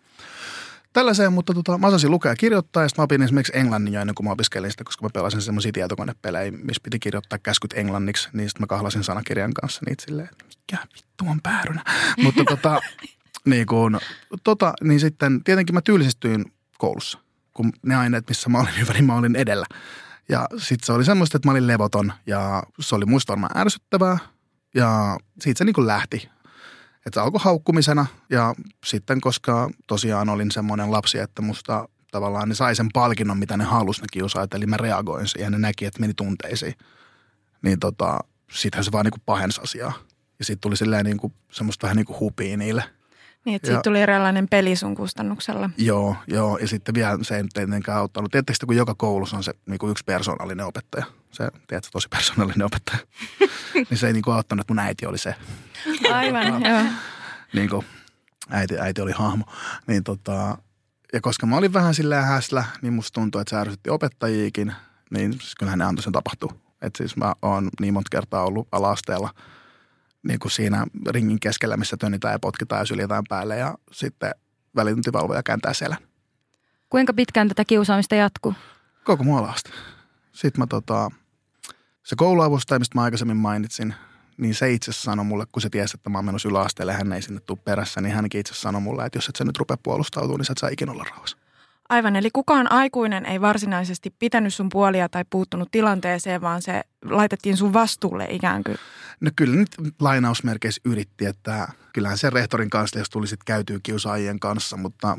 [0.98, 4.00] tällaiseen, mutta tota, mä osasin lukea ja kirjoittaa ja sitten mä opin esimerkiksi englannin jo
[4.00, 8.28] ennen kuin mä opiskelin sitä, koska mä pelasin semmoisia tietokonepelejä, missä piti kirjoittaa käskyt englanniksi,
[8.32, 11.84] niin sitten mä kahlasin sanakirjan kanssa niitä silleen, että mikä vittu on päärynä.
[12.24, 12.80] mutta tota,
[13.44, 14.00] niin, kun,
[14.44, 17.18] tota, niin sitten tietenkin mä tylsistyin koulussa,
[17.54, 19.66] kun ne aineet, missä mä olin hyvä, niin mä olin edellä.
[20.28, 24.18] Ja sitten se oli semmoista, että mä olin levoton ja se oli muista varmaan ärsyttävää.
[24.74, 26.28] Ja siitä se niin kuin lähti.
[27.06, 28.54] Että se alkoi haukkumisena ja
[28.86, 33.64] sitten koska tosiaan olin semmoinen lapsi, että musta tavallaan ne sai sen palkinnon, mitä ne
[33.64, 34.54] halusi ne kiusaajat.
[34.54, 36.74] Eli mä reagoin siihen ne näki, että meni tunteisiin.
[37.62, 38.18] Niin tota,
[38.50, 39.92] sittenhän se vaan niin kuin pahensi asiaa.
[40.38, 42.84] Ja sitten tuli silleen niin kuin, semmoista vähän niin kuin hupia niille–
[43.48, 45.70] niin, että siitä tuli eräänlainen peli sun kustannuksella.
[45.76, 46.58] Joo, joo.
[46.58, 48.30] Ja sitten vielä se ei tietenkään auttanut.
[48.30, 51.06] Tiedättekö, kun joka koulussa on se niin kuin yksi persoonallinen opettaja.
[51.30, 52.98] Se, tiedätkö, tosi persoonallinen opettaja.
[53.90, 55.34] niin se ei niin kuin auttanut, että mun äiti oli se.
[56.12, 56.82] Aivan, joo.
[57.52, 57.86] Niin kuin,
[58.50, 59.44] äiti, äiti oli hahmo.
[59.86, 60.58] Niin tota,
[61.12, 64.72] ja koska mä olin vähän silleen häslä, niin musta tuntui, että se ärsytti opettajiikin.
[65.10, 66.54] Niin siis kyllähän ne antoi sen tapahtua.
[66.82, 69.30] Että siis mä oon niin monta kertaa ollut ala-asteella–
[70.22, 74.30] niin kuin siinä ringin keskellä, missä tönnitään ja potkitaan ja syljetään päälle ja sitten
[74.76, 75.98] välituntivalvoja kääntää selän.
[76.90, 78.54] Kuinka pitkään tätä kiusaamista jatkuu?
[79.04, 79.70] Koko muolaasta.
[80.32, 81.10] Sitten mä tota,
[82.02, 83.94] se kouluavustaja, mistä mä aikaisemmin mainitsin,
[84.36, 87.22] niin se itse sanoi mulle, kun se tiesi, että mä oon menossa yläasteelle, hän ei
[87.22, 90.38] sinne tule perässä, niin hänkin itse sanoi mulle, että jos et sä nyt rupea puolustautumaan,
[90.38, 91.36] niin sä et saa ikinä olla rauhassa.
[91.88, 97.56] Aivan, eli kukaan aikuinen ei varsinaisesti pitänyt sun puolia tai puuttunut tilanteeseen, vaan se laitettiin
[97.56, 98.78] sun vastuulle ikään kuin.
[99.20, 99.68] No kyllä nyt
[100.00, 105.18] lainausmerkeissä yritti, että kyllähän se rehtorin kanssa, jos tuli sitten käytyy kiusaajien kanssa, mutta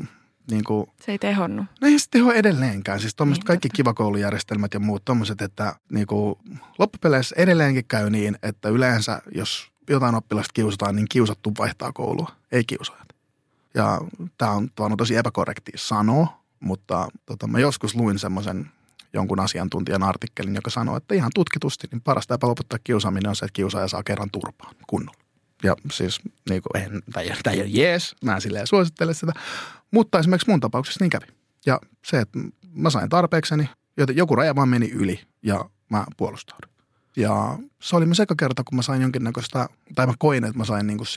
[0.50, 1.66] niin kuin, se ei tehonnut.
[1.80, 3.00] No ei se teho edelleenkään.
[3.00, 6.38] Siis tuommoiset niin, kaikki kivakoulujärjestelmät ja muut tuommoiset, että niin kuin,
[6.78, 12.64] loppupeleissä edelleenkin käy niin, että yleensä jos jotain oppilasta kiusataan, niin kiusattu vaihtaa koulua, ei
[12.64, 13.08] kiusaajat.
[13.74, 14.00] Ja
[14.38, 18.70] tämä on, on tosi epäkorrekti sanoa, mutta tota, mä joskus luin semmoisen
[19.12, 23.44] jonkun asiantuntijan artikkelin, joka sanoi, että ihan tutkitusti niin paras tapa lopettaa kiusaaminen on se,
[23.44, 25.20] että kiusaaja saa kerran turpaan kunnolla.
[25.62, 26.20] Ja siis
[26.50, 27.02] niin kuin, en,
[27.42, 29.32] tämä ei jees, mä en silleen suosittele sitä,
[29.90, 31.26] mutta esimerkiksi mun tapauksessa niin kävi.
[31.66, 32.38] Ja se, että
[32.72, 36.70] mä sain tarpeekseni, joten joku raja vaan meni yli ja mä puolustaudun.
[37.16, 40.64] Ja se oli myös eka kerta, kun mä sain jonkinnäköistä, tai mä koin, että mä
[40.64, 41.08] sain niin kuin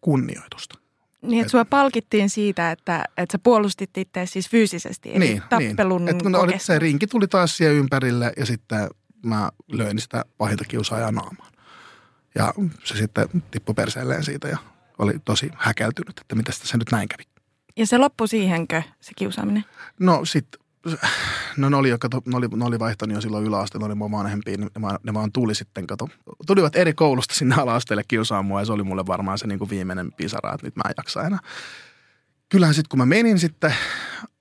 [0.00, 0.78] kunnioitusta.
[1.22, 6.04] Niin, että sua palkittiin siitä, että, että sä puolustit itse siis fyysisesti, eli niin, tappelun
[6.04, 6.22] niin.
[6.22, 8.88] kun oli, se rinki tuli taas siihen ympärille ja sitten
[9.22, 11.52] mä löin sitä pahinta kiusaajaa naamaan.
[12.34, 12.54] Ja
[12.84, 14.58] se sitten tippui perseelleen siitä ja
[14.98, 17.22] oli tosi häkeltynyt, että mitä se nyt näin kävi.
[17.76, 19.64] Ja se loppui siihenkö, se kiusaaminen?
[19.98, 20.59] No sitten
[21.56, 24.10] No ne oli, kato, ne oli, ne oli vaihtanut jo silloin yläasteella, ne oli mun
[24.10, 26.08] vanhempia, ne vaan, ne vaan tuli sitten, kato.
[26.46, 29.70] Tulivat eri koulusta sinne ala-asteelle kiusaamaan mua ja se oli mulle varmaan se niin kuin
[29.70, 31.38] viimeinen pisara, että nyt mä en jaksa enää.
[32.48, 33.74] Kyllähän sitten kun mä menin sitten,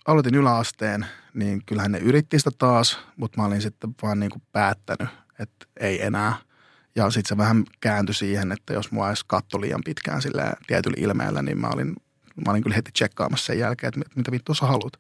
[0.08, 4.42] aloitin yläasteen, niin kyllähän ne yritti sitä taas, mutta mä olin sitten vaan niin kuin
[4.52, 6.36] päättänyt, että ei enää.
[6.96, 10.98] Ja sitten se vähän kääntyi siihen, että jos mua edes katto liian pitkään sillä tietyllä
[11.00, 11.96] ilmeellä, niin mä olin,
[12.46, 14.94] mä olin kyllä heti tsekkaamassa sen jälkeen, että mitä vittu sä haluat.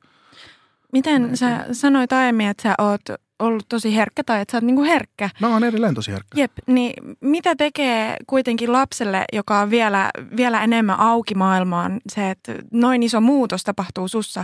[0.94, 3.02] Miten sä sanoit aiemmin, että sä oot
[3.40, 5.30] ollut tosi herkkä tai että sä oot niinku herkkä.
[5.42, 6.42] Mä oon edelleen tosi herkkä.
[6.42, 12.56] Jep, niin mitä tekee kuitenkin lapselle, joka on vielä, vielä enemmän auki maailmaan, se, että
[12.72, 14.44] noin iso muutos tapahtuu sussa,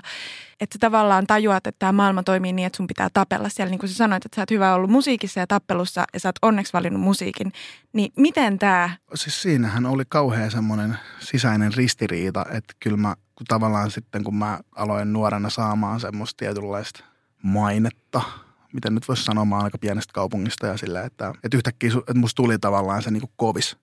[0.60, 3.70] että sä tavallaan tajuat, että tämä maailma toimii niin, että sun pitää tapella siellä.
[3.72, 6.36] Niin kuin sä sanoit, että sä oot hyvä ollut musiikissa ja tappelussa ja sä oot
[6.42, 7.52] onneksi valinnut musiikin.
[7.94, 8.90] Niin miten tämä?
[9.16, 14.60] Siis siinähän oli kauhean semmoinen sisäinen ristiriita, että kyllä mä kun tavallaan sitten kun mä
[14.76, 17.04] aloin nuorena saamaan semmoista tietynlaista
[17.44, 18.22] mainetta–
[18.76, 22.36] miten nyt voisi sanoa, mä aika pienestä kaupungista ja sillä, että, että yhtäkkiä että musta
[22.36, 23.78] tuli tavallaan se niin kuin kovis,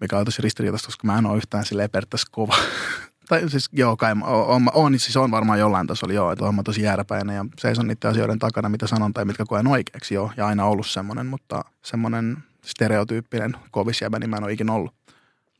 [0.00, 2.56] mikä on tosi ristiriitaista, koska mä en ole yhtään sille periaatteessa kova.
[3.28, 4.12] tai siis joo, kai
[4.46, 8.10] on, on, siis on varmaan jollain tasolla joo, että olen tosi jääräpäinen ja seison niiden
[8.10, 12.36] asioiden takana, mitä sanon tai mitkä koen oikeaksi joo, ja aina ollut semmoinen, mutta semmoinen
[12.64, 14.94] stereotyyppinen kovis jäbä, niin mä en ole ikinä ollut.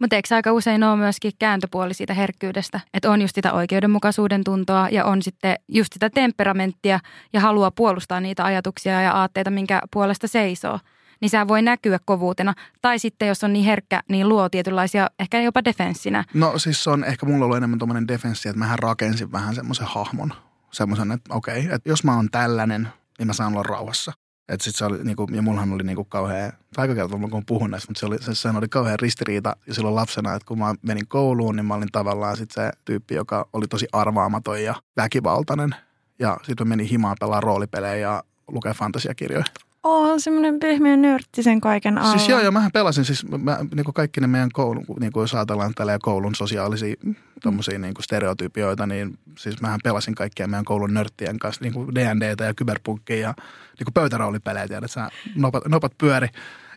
[0.01, 4.89] Mutta eikö aika usein ole myöskin kääntöpuoli siitä herkkyydestä, että on just sitä oikeudenmukaisuuden tuntoa
[4.89, 7.01] ja on sitten just sitä temperamenttia
[7.33, 10.79] ja haluaa puolustaa niitä ajatuksia ja aatteita, minkä puolesta seisoo.
[11.21, 12.55] Niin se voi näkyä kovuutena.
[12.83, 16.25] Tai sitten jos on niin herkkä, niin luo tietynlaisia, ehkä jopa defenssinä.
[16.35, 19.87] No siis se on ehkä mulla ollut enemmän tuommoinen defenssi, että mähän rakensin vähän semmoisen
[19.87, 20.33] hahmon.
[20.71, 24.13] Semmoisen, että okei, että jos mä oon tällainen, niin mä saan olla rauhassa.
[24.49, 27.91] Et sit se oli, niinku, ja mullahan oli niinku kauhean, aika kertaa kun puhun näistä,
[27.91, 31.09] mutta se oli, se, sehän oli kauhean ristiriita ja silloin lapsena, että kun mä menin
[31.09, 35.75] kouluun, niin mä olin tavallaan sit se tyyppi, joka oli tosi arvaamaton ja väkivaltainen.
[36.19, 39.45] Ja sitten menin himaan pelaa roolipelejä ja lukea fantasiakirjoja.
[39.87, 42.11] On semmoinen pehmeä nörtti sen kaiken alla.
[42.11, 45.23] Siis joo, joo, mähän pelasin siis mä, niin kuin kaikki ne meidän koulun, niin kuin
[45.23, 46.95] jos ajatellaan tällä koulun sosiaalisia
[47.43, 51.95] tommosia, niin kuin stereotypioita, niin siis mähän pelasin kaikkia meidän koulun nörttien kanssa, niin kuin
[51.95, 53.35] D&Dtä ja kyberpunkkia ja
[53.79, 56.29] niin kuin pöytäroolipelejä, tiedät sä, nopat, nopat pyöri.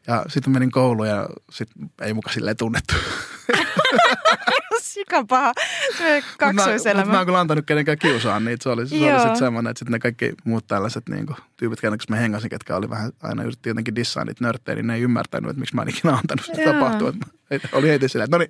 [0.08, 2.94] Ja sitten menin kouluun ja sitten ei muka silleen tunnettu.
[4.94, 5.54] Sikapaha.
[6.38, 7.06] Kaksoiselämä.
[7.06, 8.64] Mä, mä, mä en kyllä antanut kenenkään kiusaan niitä.
[8.64, 11.82] Se oli, se oli sitten semmoinen, että sitten ne kaikki muut tällaiset niin kuin, tyypit,
[11.82, 15.02] kenen mä hengasin, ketkä oli vähän aina yritti jotenkin dissaa niitä nörttejä, niin ne ei
[15.02, 17.14] ymmärtänyt, että miksi mä en ikinä antanut sitä tapahtua.
[17.72, 18.50] Oli heti silleen, että no niin,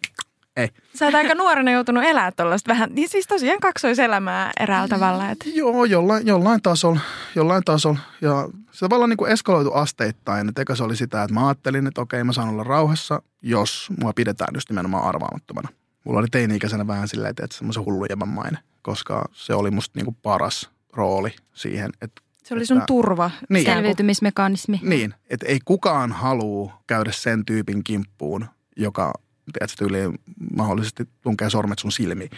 [0.58, 0.70] ei.
[0.96, 5.30] Sä oot aika nuorena joutunut elää tuollaista vähän, niin siis tosiaan kaksoiselämää eräällä tavalla.
[5.30, 5.46] Että.
[5.54, 7.00] Joo, jollain, jollain tasolla,
[7.36, 8.00] jollain tasolla.
[8.22, 10.50] Ja se tavallaan niin kuin eskaloitu asteittain.
[10.50, 13.90] Että eka se oli sitä, että mä ajattelin, että okei, mä saan olla rauhassa, jos
[14.00, 15.70] mua pidetään just nimenomaan arvaamattomana.
[16.04, 20.18] Mulla oli teini-ikäisenä vähän silleen, että semmoisen hullujemman maine, koska se oli musta niin kuin
[20.24, 24.80] paras rooli siihen, että se oli sun että, turva, niin, selviytymismekanismi.
[24.84, 29.14] Niin, että ei kukaan halua käydä sen tyypin kimppuun, joka
[29.54, 30.20] tiedätkö, tyyliin
[30.56, 32.30] mahdollisesti tunkee sormet sun silmiin.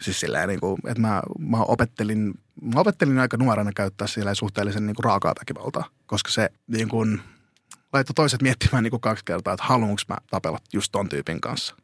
[0.00, 4.86] Siis silleen, niin kuin, että mä, mä, opettelin, mä opettelin aika nuorena käyttää siellä suhteellisen
[4.86, 7.20] niin kuin raakaa väkivaltaa, koska se niin kuin,
[7.92, 11.76] laittoi toiset miettimään niin kuin kaksi kertaa, että haluanko mä tapella just ton tyypin kanssa.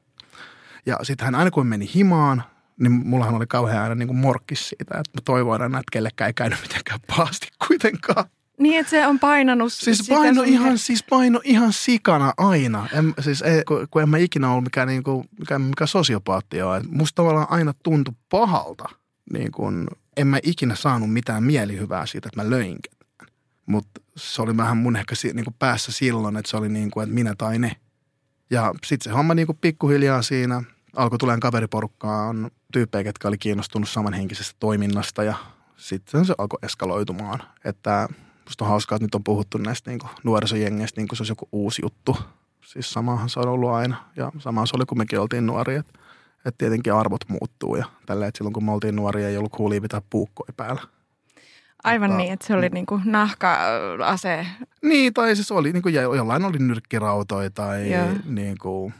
[0.86, 2.42] Ja sitten hän aina kun meni himaan,
[2.80, 6.28] niin mullahan oli kauhean aina niin kuin morkkis siitä, että mä toivoin aina, että kellekään
[6.28, 8.24] ei käynyt mitenkään pahasti kuitenkaan.
[8.58, 12.88] Niin, että se on painanut Siis paino ihan, siis paino ihan sikana aina.
[12.92, 16.62] En, siis ei, kun, kun en mä ikinä ollut mikään, niin kuin, mikään, mikään sosiopaatti
[16.62, 16.82] ole.
[16.88, 18.84] Musta tavallaan aina tuntui pahalta.
[19.32, 23.32] Niin kuin, en mä ikinä saanut mitään mielihyvää siitä, että mä löin ketään.
[23.66, 27.04] Mutta se oli vähän mun ehkä niin kuin päässä silloin, että se oli niin kuin,
[27.04, 27.76] että minä tai ne.
[28.50, 30.62] Ja sitten se homma niin kuin pikkuhiljaa siinä
[30.96, 35.34] alkoi tuleen kaveriporukkaan tyyppejä, jotka oli kiinnostunut samanhenkisestä toiminnasta ja
[35.76, 37.42] sitten se alkoi eskaloitumaan.
[37.64, 38.08] Että
[38.44, 41.32] musta on hauskaa, että nyt on puhuttu näistä niin kuin nuorisojengeistä niin kuin se olisi
[41.32, 42.16] joku uusi juttu.
[42.64, 45.80] Siis samahan se on ollut aina ja sama se oli, kun mekin oltiin nuoria.
[45.80, 45.98] Että,
[46.44, 49.80] että tietenkin arvot muuttuu ja tällä, että silloin kun me oltiin nuoria ei ollut kuulia
[49.80, 50.82] pitää puukkoja päällä.
[51.84, 54.46] Aivan Mutta, niin, että se oli niin kuin nahka-ase.
[54.82, 57.82] Niin, tai siis oli, niin kuin, jollain oli nyrkkirautoja tai
[58.24, 58.94] niin kuin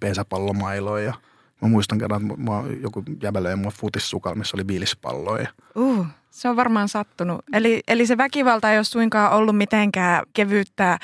[0.00, 1.14] pesäpallomailoja.
[1.62, 5.48] Mä muistan kerran, että mua, joku jäbälöi mua futissukalla, missä oli viilispalloja.
[5.74, 7.40] Uh, se on varmaan sattunut.
[7.52, 10.98] Eli, eli se väkivalta ei ole suinkaan ollut mitenkään kevyyttä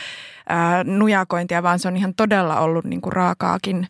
[0.49, 3.89] ää, nujakointia, vaan se on ihan todella ollut niin kuin raakaakin.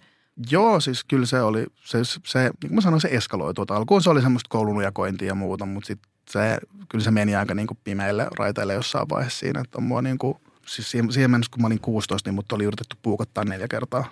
[0.51, 3.65] Joo, siis kyllä se oli, se, se niin kuin mä sanoin, se eskaloitu.
[3.69, 7.67] Alkuun se oli semmoista koulunujakointia ja muuta, mutta sitten se, kyllä se meni aika niin
[7.67, 11.63] kuin pimeille raiteille jossain vaiheessa siinä, että on mua niin kuin, siis siihen, mennessä, kun
[11.63, 14.05] mä olin 16, niin mut oli yritetty puukottaa neljä kertaa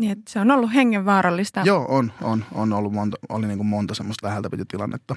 [0.00, 1.62] niin, se on ollut hengenvaarallista.
[1.64, 5.16] Joo, on, on, on ollut monta, oli niin kuin monta semmoista läheltä piti tilannetta.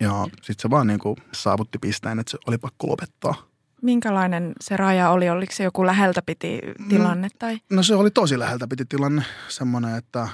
[0.00, 3.34] Ja sitten se vaan niin kuin saavutti pisteen, että se oli pakko lopettaa.
[3.82, 5.30] Minkälainen se raja oli?
[5.30, 7.28] Oliko se joku läheltä piti tilanne?
[7.38, 7.58] Tai?
[7.70, 9.22] No se oli tosi läheltä piti tilanne.
[9.48, 10.28] Semmoinen, että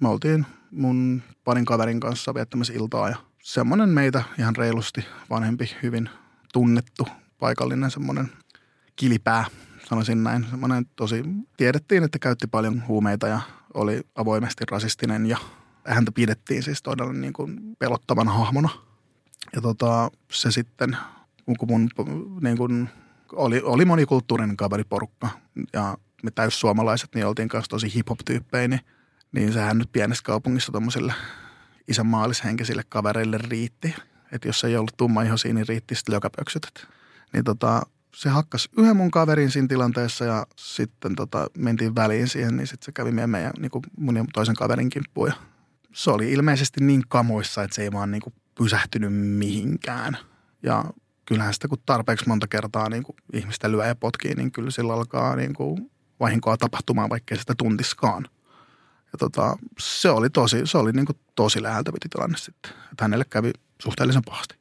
[0.00, 6.10] me oltiin mun parin kaverin kanssa viettämässä iltaa ja semmoinen meitä ihan reilusti vanhempi, hyvin
[6.52, 8.32] tunnettu paikallinen semmoinen
[8.96, 9.44] kilipää
[9.88, 10.46] sanoisin näin.
[10.50, 11.22] Semmoinen tosi,
[11.56, 13.40] tiedettiin, että käytti paljon huumeita ja
[13.74, 15.38] oli avoimesti rasistinen ja
[15.84, 18.68] häntä pidettiin siis todella niin kuin pelottavan hahmona.
[19.54, 20.96] Ja tota, se sitten,
[21.44, 21.88] kun mun
[22.40, 22.88] niin kuin,
[23.32, 25.28] oli, oli monikulttuurinen kaveriporukka
[25.72, 28.80] ja me täyssuomalaiset, niin oltiin kanssa tosi hip-hop-tyyppejä, niin,
[29.32, 31.14] niin sehän nyt pienessä kaupungissa tuommoiselle
[31.92, 33.94] isänmaallishenkisille kavereille riitti.
[34.32, 36.88] Että jos ei ollut tumma ihosia, niin riitti sitten lökäpöksyt.
[37.32, 37.82] Niin tota,
[38.14, 42.84] se hakkas yhden mun kaverin siinä tilanteessa ja sitten tota, mentiin väliin siihen, niin sitten
[42.84, 45.28] se kävi meidän, meidän niin kuin mun ja toisen kaverin kimppuun.
[45.28, 45.34] Ja
[45.94, 50.16] se oli ilmeisesti niin kamoissa, että se ei vaan niin kuin pysähtynyt mihinkään.
[50.62, 50.84] Ja
[51.24, 54.94] kyllähän sitä kun tarpeeksi monta kertaa niin kuin ihmistä lyö ja potkii, niin kyllä sillä
[54.94, 58.28] alkaa niin kuin vahinkoa tapahtumaan, vaikkei sitä tuntiskaan.
[59.12, 62.72] Ja tota, se oli tosi, se oli niin kuin tosi läheltä piti tilanne sitten.
[62.92, 63.50] Että hänelle kävi
[63.82, 64.54] suhteellisen pahasti.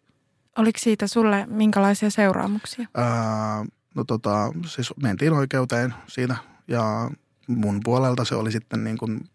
[0.57, 2.87] Oliko siitä sulle minkälaisia seuraamuksia?
[2.95, 6.35] Ää, no tota, siis mentiin oikeuteen siitä
[6.67, 7.11] ja
[7.47, 9.29] mun puolelta se oli sitten niin kuin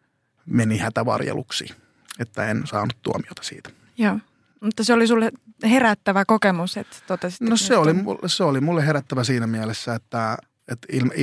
[0.46, 1.74] meni hätävarjeluksi,
[2.18, 3.70] että en saanut tuomiota siitä.
[3.98, 4.18] Joo.
[4.60, 8.86] Mutta se oli sulle herättävä kokemus, että totesit, No se oli, mulle, se oli mulle
[8.86, 10.36] herättävä siinä mielessä, että,
[10.68, 11.14] että ilme,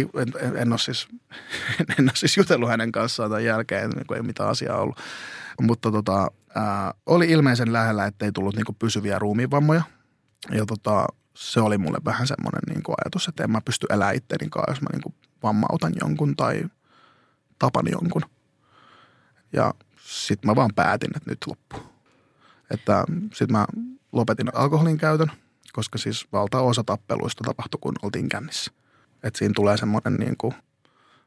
[0.42, 1.08] en, en, ole siis,
[2.00, 5.00] en ole siis jutellut hänen kanssaan tämän jälkeen, kun ei mitään asiaa ollut.
[5.62, 9.84] Mutta tota, ää, oli ilmeisen lähellä, ettei tullut niin pysyviä ruumiinvammoja.
[10.52, 14.50] Ja tota, se oli mulle vähän semmoinen niin ajatus, että en mä pysty elämään itteni
[14.50, 16.64] kanssa, jos mä niin vammautan jonkun tai
[17.60, 18.22] tapan jonkun.
[19.54, 19.74] Ja
[20.06, 21.94] sitten mä vaan päätin, että nyt loppuu.
[22.72, 23.04] Että
[23.34, 23.66] sitten mä
[24.12, 25.32] lopetin alkoholin käytön,
[25.74, 28.72] koska siis valtaosa tappeluista tapahtui, kun oltiin kännissä.
[29.24, 30.54] Että siinä tulee semmoinen niin kuin,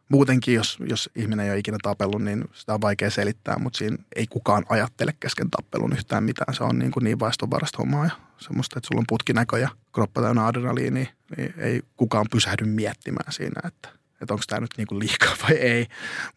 [0.09, 3.97] muutenkin, jos, jos ihminen ei ole ikinä tapellut, niin sitä on vaikea selittää, mutta siinä
[4.17, 6.55] ei kukaan ajattele kesken tappelun yhtään mitään.
[6.55, 10.23] Se on niin, kuin niin vaistonvarasta hommaa ja semmoista, että sulla on putkinäkö ja kroppa
[10.23, 13.89] täynnä adrenaliini, niin ei kukaan pysähdy miettimään siinä, että–
[14.21, 15.87] että onko tämä nyt niinku liikaa vai ei.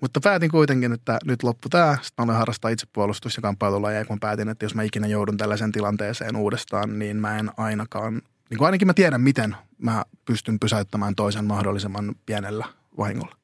[0.02, 1.98] Mutta päätin kuitenkin, että nyt loppu tämä.
[2.02, 5.72] Sitten mä olen harrastaa itsepuolustus- ja kamppailulajeja, kun päätin, että jos mä ikinä joudun tällaiseen
[5.72, 11.16] tilanteeseen uudestaan, niin mä en ainakaan, niin kuin ainakin mä tiedän, miten mä pystyn pysäyttämään
[11.16, 12.66] toisen mahdollisimman pienellä
[12.98, 13.40] vahingolla.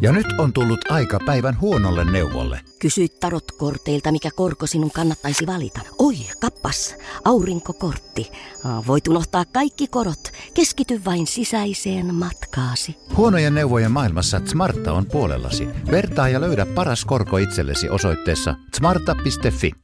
[0.00, 2.60] Ja nyt on tullut aika päivän huonolle neuvolle.
[2.78, 5.80] Kysy tarotkorteilta, mikä korko sinun kannattaisi valita.
[5.98, 8.30] Oi, kappas, aurinkokortti.
[8.86, 10.32] Voit unohtaa kaikki korot.
[10.54, 12.96] Keskity vain sisäiseen matkaasi.
[13.16, 15.68] Huonojen neuvojen maailmassa Smarta on puolellasi.
[15.90, 19.83] Vertaa ja löydä paras korko itsellesi osoitteessa smarta.fi.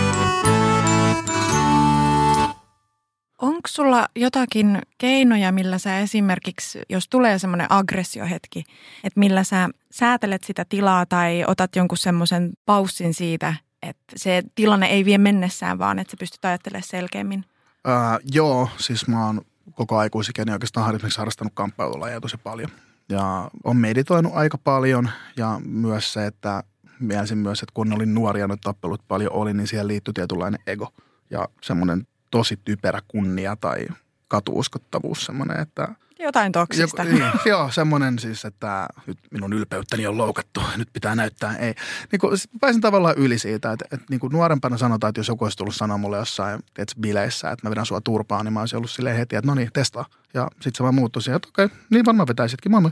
[3.75, 8.63] sulla jotakin keinoja, millä sä esimerkiksi, jos tulee semmoinen aggressiohetki,
[9.03, 14.87] että millä sä säätelet sitä tilaa tai otat jonkun semmoisen paussin siitä, että se tilanne
[14.87, 17.45] ei vie mennessään, vaan että sä pystyt ajattelemaan selkeämmin?
[17.85, 19.41] Ää, joo, siis mä oon
[19.73, 22.69] koko aikuisikäni oikeastaan esimerkiksi harrastanut kamppailulajeja tosi paljon.
[23.09, 26.63] Ja on meditoinut aika paljon ja myös se, että
[26.99, 30.93] mielisin myös, että kun olin nuoria, nyt tappelut paljon oli, niin siihen liittyy tietynlainen ego
[31.29, 33.87] ja semmoinen tosi typerä kunnia tai
[34.27, 35.87] katuuskottavuus semmoinen, että
[36.23, 37.03] jotain toksista.
[37.03, 41.57] Joku, niin, joo, semmoinen siis, että nyt minun ylpeyttäni on loukattu, nyt pitää näyttää.
[41.57, 41.75] Ei.
[42.11, 45.45] Niin kuin, pääsin tavallaan yli siitä, että, että niin kuin nuorempana sanotaan, että jos joku
[45.45, 48.77] olisi tullut sanoa mulle jossain tiedätkö, bileissä, että mä vedän sua turpaan, niin mä olisin
[48.77, 50.05] ollut silleen heti, että no niin, testaa.
[50.33, 52.91] Ja sitten se vaan muuttui siihen, että okei, niin varmaan vetäisitkin, moi moi.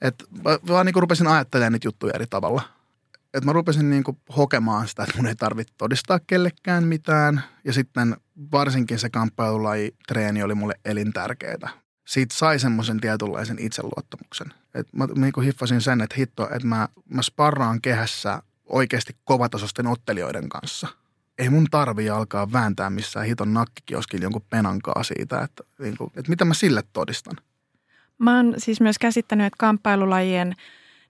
[0.00, 0.24] Että
[0.68, 2.62] vaan niin kuin rupesin ajattelemaan niitä juttuja eri tavalla
[3.34, 7.42] että mä rupesin niin kuin hokemaan sitä, että mun ei tarvitse todistaa kellekään mitään.
[7.64, 8.16] Ja sitten
[8.52, 11.68] varsinkin se kamppailulaji treeni oli mulle elintärkeää.
[12.06, 14.46] Siitä sai semmoisen tietynlaisen itseluottamuksen.
[14.74, 19.86] Et mä niin kuin hiffasin sen, että hitto, että mä, mä sparraan kehässä oikeasti kovatasosten
[19.86, 20.88] ottelijoiden kanssa.
[21.38, 26.30] Ei mun tarvii alkaa vääntää missään hiton nakkikioskin jonkun penankaa siitä, että, niin kuin, että
[26.30, 27.36] mitä mä sille todistan.
[28.18, 30.54] Mä oon siis myös käsittänyt, että kamppailulajien–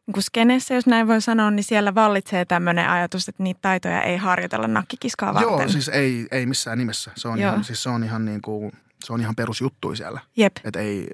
[0.06, 4.02] niin kuin skenessä, jos näin voi sanoa, niin siellä vallitsee tämmöinen ajatus, että niitä taitoja
[4.02, 5.58] ei harjoitella nakkikiskaa varten.
[5.58, 7.10] Joo, siis ei, ei missään nimessä.
[7.14, 8.72] Se on, ihan, siis se on ihan, niin kuin,
[9.04, 10.20] se on ihan perusjuttu siellä.
[10.36, 10.56] Jep.
[10.64, 11.08] Et ei,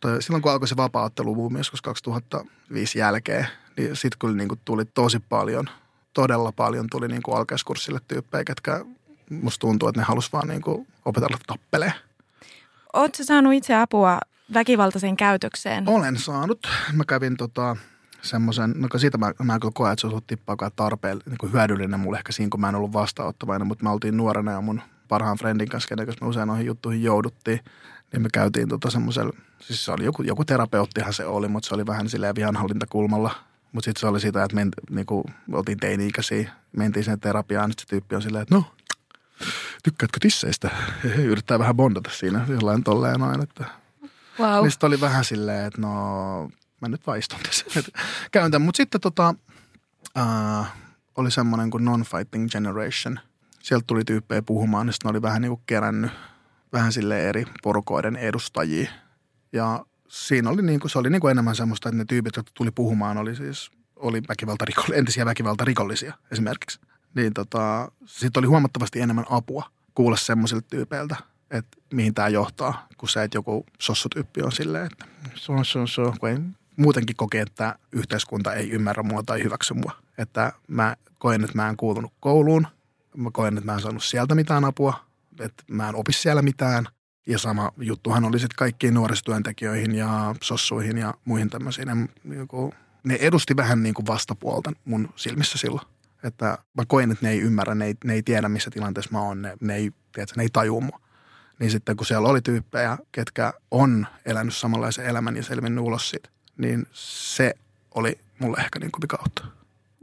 [0.00, 4.84] toi, silloin kun alkoi se vapaa-ottelu joskus 2005 jälkeen, niin sitten kyllä niin kuin tuli
[4.84, 5.68] tosi paljon,
[6.14, 8.84] todella paljon tuli niin kuin alkeiskurssille tyyppejä, ketkä
[9.30, 11.92] musta tuntuu, että ne halusivat vaan niin kuin opetella tappelee.
[12.92, 14.18] Oletko saanut itse apua
[14.54, 15.88] väkivaltaiseen käytökseen?
[15.88, 16.66] Olen saanut.
[16.92, 17.76] Mä kävin tota,
[18.22, 22.00] semmoisen, no siitä mä, mä kyllä koen, että se on tippaakaan tarpeen, niin kuin hyödyllinen
[22.00, 25.38] mulle ehkä siinä, kun mä en ollut vastaanottavainen, mutta me oltiin nuorena ja mun parhaan
[25.38, 27.60] friendin kanssa, kenen kanssa me usein noihin juttuihin jouduttiin,
[28.12, 31.74] niin me käytiin tota semmoisella, siis se oli joku, joku terapeuttihan se oli, mutta se
[31.74, 33.30] oli vähän silleen vihanhallintakulmalla.
[33.72, 37.86] Mutta sitten se oli sitä, että me niinku, oltiin teini-ikäisiä, mentiin sen terapiaan, nyt se
[37.86, 38.64] tyyppi on silleen, että no,
[39.82, 40.70] tykkäätkö tisseistä?
[41.04, 43.64] He yrittää vähän bondata siinä jollain tolleen noin, että
[44.38, 44.64] Wow.
[44.64, 46.50] Mistä oli vähän silleen, että no
[46.80, 47.64] mä nyt vaan istun tässä.
[48.32, 48.66] Käyn tämän.
[48.66, 49.34] Mutta sitten tota,
[50.18, 50.72] äh,
[51.16, 53.20] oli semmoinen kuin Non-Fighting Generation.
[53.62, 56.10] Sieltä tuli tyyppejä puhumaan, niin sitten oli vähän niin kuin kerännyt
[56.72, 58.90] vähän sille eri porukoiden edustajia.
[59.52, 62.52] Ja siinä oli niin kuin, se oli niin kuin enemmän semmoista, että ne tyypit, jotka
[62.54, 66.80] tuli puhumaan, oli siis oli väkivaltarikollisia, entisiä väkivaltarikollisia esimerkiksi.
[67.14, 71.16] Niin tota, sitten oli huomattavasti enemmän apua kuulla semmoisilta tyypeiltä,
[71.50, 76.14] että mihin tämä johtaa, kun se, että joku sossutyyppi on silleen, että so, so, so,
[76.20, 76.38] kun ei
[76.76, 79.92] muutenkin koki, että yhteiskunta ei ymmärrä mua tai hyväksy mua.
[80.18, 82.66] Että mä koen, että mä en kuulunut kouluun.
[83.16, 84.94] Mä koen, että mä en saanut sieltä mitään apua.
[85.40, 86.86] Että mä en opi siellä mitään.
[87.26, 91.88] Ja sama juttuhan oli sitten kaikkiin nuorisotyöntekijöihin ja sossuihin ja muihin tämmöisiin.
[91.88, 92.72] Ne, niin kuin,
[93.04, 95.86] ne edusti vähän niin kuin vastapuolta mun silmissä silloin.
[96.22, 99.20] Että mä koen, että ne ei ymmärrä, ne ei, ne ei tiedä missä tilanteessa mä
[99.20, 101.00] oon, ne, ne, ei, tiedätkö, ne ei tajua mua.
[101.60, 106.28] Niin sitten kun siellä oli tyyppejä, ketkä on elänyt samanlaisen elämän ja selvinnyt ulos siitä,
[106.56, 107.54] niin se
[107.94, 109.46] oli mulle ehkä niin kuin kautta.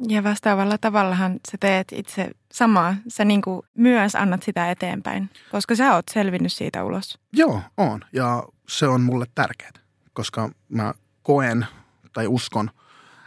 [0.07, 2.95] Ja vastaavalla tavallahan sä teet itse samaa.
[3.07, 7.19] Sä niin kuin myös annat sitä eteenpäin, koska sä oot selvinnyt siitä ulos.
[7.33, 8.01] Joo, on.
[8.13, 9.71] Ja se on mulle tärkeää,
[10.13, 10.93] koska mä
[11.23, 11.65] koen
[12.13, 12.69] tai uskon,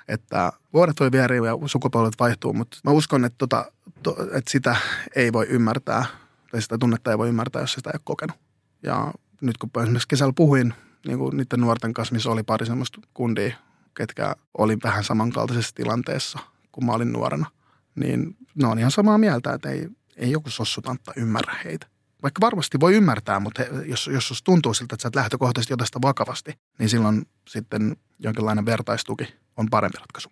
[0.09, 3.72] että vuodet voi vieriä ja sukupolvet vaihtuu, mutta mä uskon, että, tota,
[4.03, 4.76] to, että sitä
[5.16, 6.05] ei voi ymmärtää
[6.51, 8.36] tai sitä tunnetta ei voi ymmärtää, jos sitä ei ole kokenut.
[8.82, 10.74] Ja nyt kun esimerkiksi kesällä puhuin
[11.07, 13.57] niin kuin niiden nuorten kanssa, missä oli pari semmoista kundia,
[13.96, 16.38] ketkä oli vähän samankaltaisessa tilanteessa–
[16.72, 17.46] kun mä olin nuorena,
[17.94, 21.86] niin ne on ihan samaa mieltä, että ei, ei joku sossutantta ymmärrä heitä.
[22.22, 25.84] Vaikka varmasti voi ymmärtää, mutta he, jos, jos tuntuu siltä, että sä et lähtökohtaisesti ota
[26.03, 30.30] vakavasti, niin silloin sitten jonkinlainen vertaistuki on parempi ratkaisu.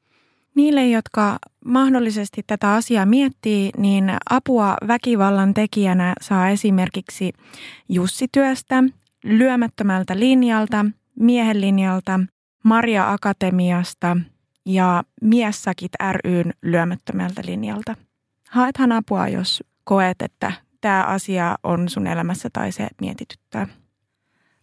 [0.55, 7.33] Niille, jotka mahdollisesti tätä asiaa miettii, niin apua väkivallan tekijänä saa esimerkiksi
[7.89, 8.85] Jussi-työstä,
[9.25, 10.87] lyömättömältä linjalta,
[11.21, 12.21] miehen linjalta,
[12.65, 14.17] Maria Akatemiasta–
[14.69, 15.93] ja Miessakit
[16.25, 17.95] ryn lyömättömältä linjalta.
[18.51, 23.67] Haethan apua, jos koet, että tämä asia on sun elämässä tai se mietityttää.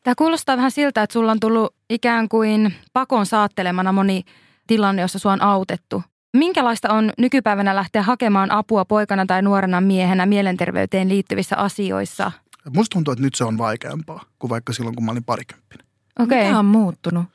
[0.04, 4.24] Tämä kuulostaa vähän siltä, että sulla on tullut ikään kuin pakon saattelemana moni
[4.68, 6.04] tilanne, jossa sua on autettu.
[6.34, 12.32] Minkälaista on nykypäivänä lähteä hakemaan apua poikana tai nuorena miehenä mielenterveyteen liittyvissä asioissa?
[12.76, 15.86] Musta tuntuu, että nyt se on vaikeampaa kuin vaikka silloin, kun mä olin parikymppinen.
[16.20, 16.42] Okei.
[16.42, 16.60] Okay.
[16.60, 17.26] On muuttunut?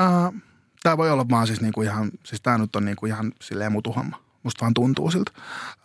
[0.00, 0.34] Uh,
[0.82, 4.24] tämä voi olla vaan siis niinku ihan, siis tämä nyt on niinku ihan silleen mutuhamma.
[4.42, 5.30] Musta vaan tuntuu siltä.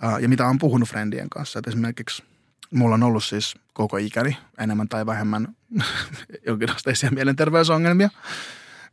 [0.01, 2.23] Ää, ja mitä on puhunut friendien kanssa, että esimerkiksi
[2.71, 5.47] mulla on ollut siis koko ikäni enemmän tai vähemmän
[6.47, 8.09] jonkinasteisia mielenterveysongelmia,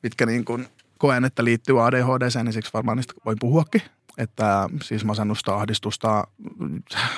[0.03, 0.69] mitkä niin kuin
[0.99, 3.83] koen, että liittyy ADHD, niin siksi varmaan niistä voi puhuakin.
[4.19, 6.27] Että siis masennusta, ahdistusta,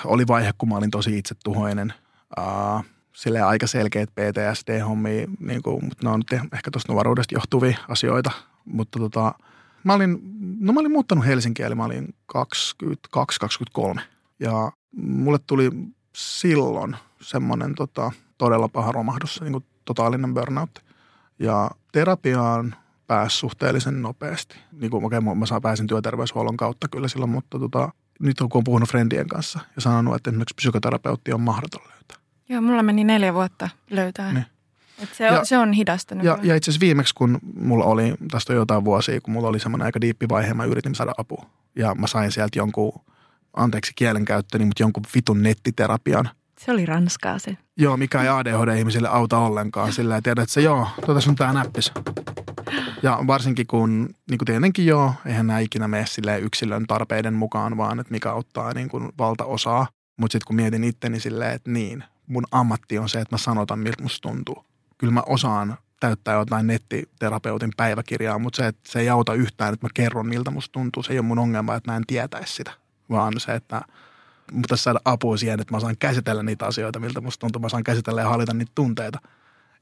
[0.05, 1.93] oli vaihe, kun mä olin tosi itsetuhoinen.
[2.37, 7.79] Ää, sille aika selkeät PTSD-hommia, niin kuin, mutta ne on nyt ehkä tuosta nuoruudesta johtuvia
[7.89, 8.31] asioita,
[8.65, 9.35] mutta tota,
[9.85, 10.19] mä olin,
[10.61, 12.15] no mä olin muuttanut Helsinkiä, eli mä olin
[13.97, 14.01] 22-23.
[14.41, 15.71] Ja mulle tuli
[16.13, 20.85] silloin semmoinen tota, todella paha romahdus, niin kuin totaalinen burnout.
[21.39, 22.75] Ja terapiaan
[23.09, 24.57] pääsi suhteellisen nopeasti.
[24.73, 28.65] Niin kuin, okay, mä saan pääsin työterveyshuollon kautta kyllä silloin, mutta tota, nyt kun on
[28.65, 32.17] puhunut friendien kanssa ja sanonut, että esimerkiksi psykoterapeutti on mahdoton löytää.
[32.49, 34.33] Joo, mulla meni neljä vuotta löytää.
[34.33, 34.47] Niin.
[35.03, 38.53] Et se, on, se on hidasta Ja, ja itse asiassa viimeksi, kun mulla oli, tästä
[38.53, 41.47] jotain vuosia, kun mulla oli semmoinen aika diippi vaihe, mä yritin saada apua.
[41.77, 42.93] Ja mä sain sieltä jonkun,
[43.55, 46.31] anteeksi kielenkäyttöni, mutta jonkun vitun nettiterapian.
[46.59, 47.57] Se oli ranskaa se.
[47.77, 49.93] Joo, mikä ei ADHD-ihmisille auta ollenkaan.
[49.93, 51.93] Sillä ei tiedä, että se joo, tuota sun tää näppis.
[53.03, 56.05] Ja varsinkin kun, niin kuin tietenkin joo, eihän nämä ikinä mene
[56.41, 59.87] yksilön tarpeiden mukaan, vaan että mikä auttaa niin kuin valtaosaa.
[60.17, 63.79] Mutta sitten kun mietin itteni silleen, että niin, mun ammatti on se, että mä sanotan,
[63.79, 69.09] miltä musta tuntuu kyllä mä osaan täyttää jotain nettiterapeutin päiväkirjaa, mutta se, että se ei
[69.09, 71.03] auta yhtään, että mä kerron, miltä musta tuntuu.
[71.03, 72.71] Se ei ole mun ongelma, että mä en tietäisi sitä,
[73.11, 73.83] vaan se, että
[74.53, 77.63] mutta saada apua siihen, että mä saan käsitellä niitä asioita, miltä musta tuntuu.
[77.63, 79.19] Mä saan käsitellä ja hallita niitä tunteita.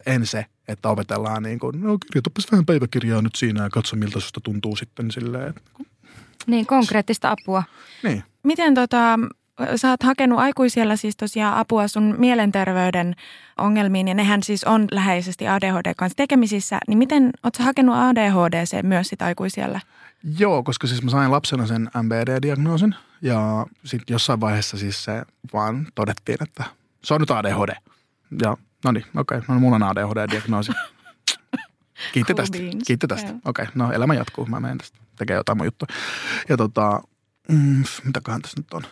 [0.07, 4.21] En se, että opetellaan niin kuin, no kirjoitapas vähän päiväkirjaa nyt siinä ja katso, miltä
[4.21, 5.49] susta tuntuu sitten silleen.
[5.49, 5.61] Että...
[6.47, 7.63] Niin, konkreettista apua.
[8.03, 8.23] Niin.
[8.43, 9.19] Miten tota,
[9.77, 13.15] sä oot hakenut aikuisiellä siis tosiaan apua sun mielenterveyden
[13.59, 18.83] ongelmiin ja nehän siis on läheisesti ADHD kanssa tekemisissä, niin miten oot sä hakenut ADHD
[18.83, 19.81] myös sitä aikuisiellä?
[20.39, 25.87] Joo, koska siis mä sain lapsena sen MBD-diagnoosin ja sitten jossain vaiheessa siis se vaan
[25.95, 26.65] todettiin, että
[27.05, 27.77] se on nyt ADHD.
[28.43, 30.73] Ja no niin, okei, okay, no mulla on ADHD-diagnoosi.
[32.13, 32.85] Kiitti cool tästä, beans.
[32.87, 33.35] kiitti tästä.
[33.45, 35.89] Okei, okay, no elämä jatkuu, mä menen tästä tekemään jotain mun juttua.
[36.49, 37.03] Ja tota,
[37.49, 38.83] mm, mitäköhän tässä nyt on?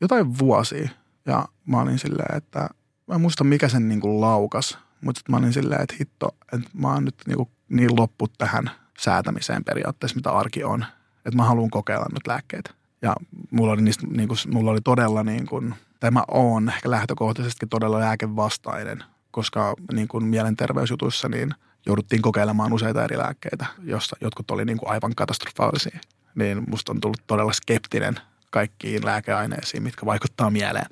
[0.00, 0.88] jotain vuosia.
[1.26, 2.68] Ja mä olin silleen, että
[3.06, 6.70] mä en muista mikä sen niin kuin laukas, mutta mä olin silleen, että hitto, että
[6.72, 10.84] mä oon nyt niin, kuin niin loppu tähän säätämiseen periaatteessa, mitä arki on.
[11.16, 12.70] Että mä haluan kokeilla nyt lääkkeitä.
[13.04, 13.16] Ja
[13.50, 17.66] mulla oli, niistä, niin kuin, mulla oli todella, niin kuin, tai mä oon ehkä lähtökohtaisesti
[17.66, 21.54] todella lääkevastainen, koska niin kuin mielenterveysjutuissa niin
[21.86, 25.98] jouduttiin kokeilemaan useita eri lääkkeitä, jossa jotkut oli niin kuin aivan katastrofaalisia.
[26.34, 28.14] Niin musta on tullut todella skeptinen
[28.50, 30.86] kaikkiin lääkeaineisiin, mitkä vaikuttaa mieleen.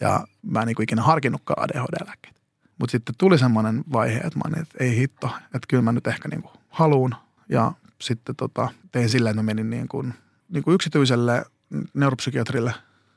[0.00, 2.40] Ja mä en niin kuin ikinä harkinnutkaan ADHD-lääkkeitä.
[2.78, 6.06] Mutta sitten tuli semmoinen vaihe, että mä olin, että ei hitto, että kyllä mä nyt
[6.06, 7.14] ehkä niin kuin haluun.
[7.48, 10.14] Ja sitten tota, tein sillä, että mä menin niin kuin,
[10.52, 11.44] niin kuin yksityiselle
[11.94, 12.74] neuropsykiatrille,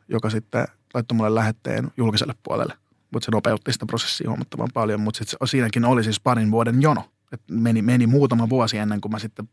[0.08, 2.78] joka sitten laittoi mulle lähetteen julkiselle puolelle.
[3.12, 7.10] Mutta se nopeutti sitä prosessia huomattavan paljon, mutta sitten siinäkin oli siis parin vuoden jono.
[7.32, 9.50] Et meni, meni muutama vuosi ennen kuin mä sitten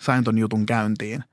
[0.00, 1.24] sain ton jutun käyntiin.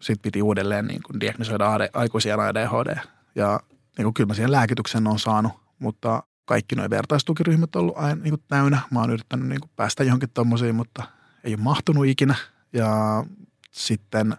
[0.00, 2.96] Sitten piti uudelleen niin kuin diagnosoida AD, aikuisia ADHD.
[3.34, 3.60] Ja
[3.98, 8.22] niin kuin kyllä mä siihen lääkityksen on saanut, mutta kaikki nuo vertaistukiryhmät on ollut aina
[8.22, 8.80] niin kuin täynnä.
[8.90, 11.02] Mä oon yrittänyt niin kuin päästä johonkin tommosiin, mutta
[11.44, 12.34] ei ole mahtunut ikinä.
[12.72, 13.24] Ja
[13.70, 14.36] sitten,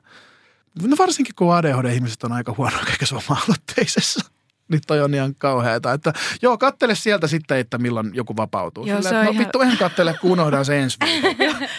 [0.81, 4.19] no varsinkin kun ADHD-ihmiset on aika huono kaikessa oma-aloitteisessa
[4.71, 5.93] niin toi on ihan kauheata.
[5.93, 8.85] Että, joo, kattele sieltä sitten, että milloin joku vapautuu.
[8.85, 10.97] Joo, Silleen, se on että, no ihan- vittu, en kattele, kun unohdan se ensi.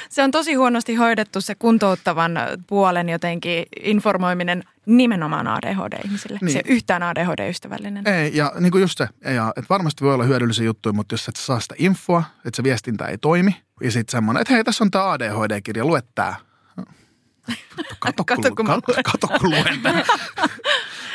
[0.09, 6.39] Se on tosi huonosti hoidettu se kuntouttavan puolen jotenkin informoiminen nimenomaan ADHD-ihmisille.
[6.43, 6.53] Niin.
[6.53, 8.09] Se yhtään ADHD-ystävällinen.
[8.09, 11.29] Ei, ja niin kuin just se, ja, että varmasti voi olla hyödyllisiä juttuja, mutta jos
[11.29, 14.85] et saa sitä infoa, että se viestintä ei toimi, ja sitten semmoinen, että hei, tässä
[14.85, 16.37] on tämä ADHD-kirja, lue tää.
[17.99, 19.03] Kato, Kato, kun, kato, luen.
[19.03, 19.81] kato, kun luen.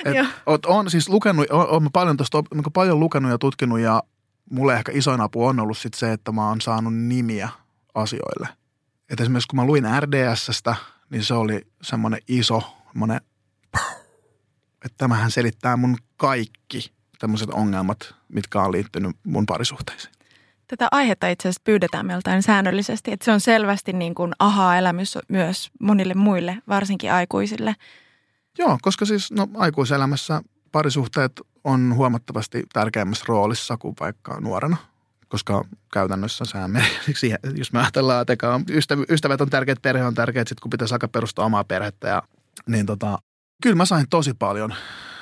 [0.06, 4.04] Et, oot, on siis lukenut, on, on paljon, tosta, paljon lukenut ja tutkinut, ja
[4.52, 7.50] mulle ehkä isoin apu on ollut sit se, että mä oon saanut nimiä
[7.96, 8.48] asioille.
[9.10, 10.76] Et esimerkiksi kun mä luin RDSstä,
[11.10, 13.22] niin se oli semmoinen iso, semmoinen,
[14.86, 20.14] että tämähän selittää mun kaikki tämmöiset ongelmat, mitkä on liittynyt mun parisuhteisiin.
[20.70, 25.70] Tätä aihetta itse asiassa pyydetään meiltä säännöllisesti, että se on selvästi niin kuin aha-elämys myös
[25.80, 27.76] monille muille, varsinkin aikuisille.
[28.58, 30.42] Joo, koska siis no, aikuiselämässä
[30.72, 34.78] parisuhteet on huomattavasti tärkeämmässä roolissa kuin vaikka nuorena.
[35.28, 36.88] Koska käytännössä menee,
[37.20, 38.38] siihen, jos me ajatellaan, että
[39.10, 42.08] ystävät on tärkeät, perhe on tärkeät, sitten kun pitäisi alkaa perustaa omaa perhettä.
[42.08, 42.24] Ja,
[42.68, 43.20] niin tota,
[43.64, 44.74] kyllä mä sain tosi paljon,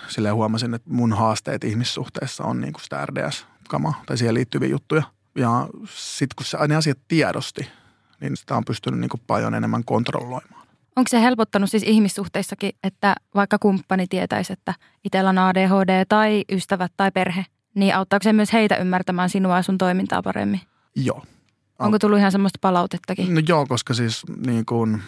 [0.07, 5.16] silleen huomasin, että mun haasteet ihmissuhteessa on niin kuin sitä RDS-kamaa tai siihen liittyviä juttuja.
[5.37, 7.67] Ja sitten kun se ne asiat tiedosti,
[8.21, 10.67] niin sitä on pystynyt niin kuin paljon enemmän kontrolloimaan.
[10.95, 14.73] Onko se helpottanut siis ihmissuhteissakin, että vaikka kumppani tietäisi, että
[15.03, 19.61] itsellä on ADHD tai ystävät tai perhe, niin auttaako se myös heitä ymmärtämään sinua ja
[19.61, 20.61] sun toimintaa paremmin?
[20.95, 21.25] Joo.
[21.79, 23.35] Onko tullut ihan semmoista palautettakin?
[23.35, 25.01] No joo, koska siis niin kuin,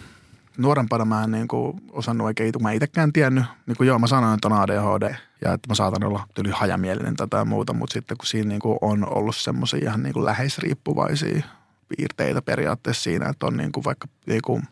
[0.59, 3.43] nuorempana mä en niin kuin, osannut oikein, mä itsekään tiennyt.
[3.65, 7.15] Niin kuin, joo, mä sanoin, että on ADHD ja että mä saatan olla tyli hajamielinen
[7.15, 10.25] tätä ja muuta, mutta sitten kun siinä niin kuin, on ollut semmoisia ihan niin kuin
[10.25, 11.43] läheisriippuvaisia
[11.87, 14.63] piirteitä periaatteessa siinä, että on niin kuin, vaikka niin kuin,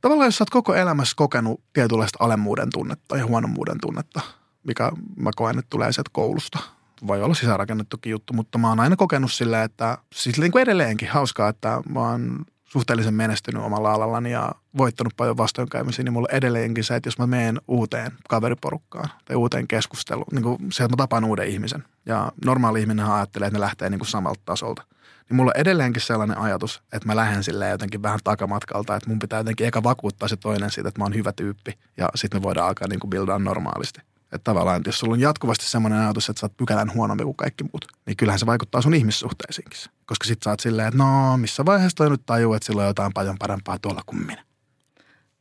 [0.00, 4.20] tavallaan jos sä oot koko elämässä kokenut tietynlaista alemmuuden tunnetta ja huonommuuden tunnetta,
[4.66, 6.58] mikä mä koen, että tulee sieltä koulusta.
[7.06, 11.08] Voi olla sisäänrakennettukin juttu, mutta mä oon aina kokenut sillä, että siis niin kuin edelleenkin
[11.08, 16.84] hauskaa, että mä oon suhteellisen menestynyt omalla alallani ja voittanut paljon vastoinkäymisiä, niin mulla edelleenkin
[16.84, 20.96] se, että jos mä menen uuteen kaveriporukkaan tai uuteen keskusteluun, niin kuin se, että mä
[20.96, 24.82] tapaan uuden ihmisen ja normaali ihminen ajattelee, että ne lähtee niin kuin samalta tasolta.
[25.28, 29.18] Niin mulla on edelleenkin sellainen ajatus, että mä lähden silleen jotenkin vähän takamatkalta, että mun
[29.18, 32.42] pitää jotenkin eka vakuuttaa se toinen siitä, että mä oon hyvä tyyppi ja sitten me
[32.42, 34.00] voidaan alkaa niin kuin buildaa normaalisti.
[34.32, 37.36] Että tavallaan, että jos sulla on jatkuvasti semmoinen ajatus, että sä oot pykälän huonompi kuin
[37.36, 39.78] kaikki muut, niin kyllähän se vaikuttaa sun ihmissuhteisiinkin.
[40.06, 42.88] Koska sit sä oot silleen, että no missä vaiheessa toi nyt tajuu, että sillä on
[42.88, 44.44] jotain paljon parempaa tuolla kuin minä.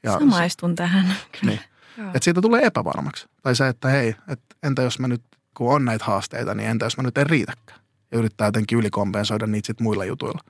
[0.03, 1.13] Ja Samaistun tähän.
[1.39, 1.51] Kyllä.
[1.51, 1.61] Niin.
[2.07, 3.27] Että siitä tulee epävarmaksi.
[3.43, 5.23] Tai se, että hei, että entä jos mä nyt,
[5.57, 7.79] kun on näitä haasteita, niin entä jos mä nyt en riitäkään.
[8.11, 10.41] Ja yrittää jotenkin ylikompensoida niitä sit muilla jutuilla.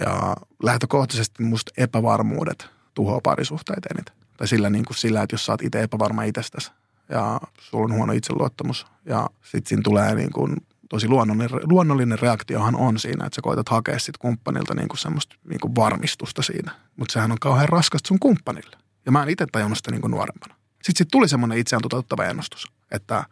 [0.00, 4.14] Ja lähtökohtaisesti musta epävarmuudet tuhoaa parisuhteita eniten.
[4.36, 6.70] Tai sillä, niin kuin sillä, että jos sä oot itse epävarma itsestäsi
[7.08, 10.56] ja sulla on huono itseluottamus ja sitten siinä tulee niin kuin
[10.88, 15.36] tosi luonnollinen, luonnollinen reaktiohan on siinä, että sä koetat hakea sit kumppanilta niin kuin semmoista
[15.48, 16.72] niin kuin varmistusta siinä.
[16.96, 18.76] Mutta sehän on kauhean raskasta sun kumppanille.
[19.06, 20.54] Ja mä en itse tajunnut sitä niin kuin nuorempana.
[20.72, 23.24] Sitten sit tuli semmoinen itseään toteuttava ennustus, että,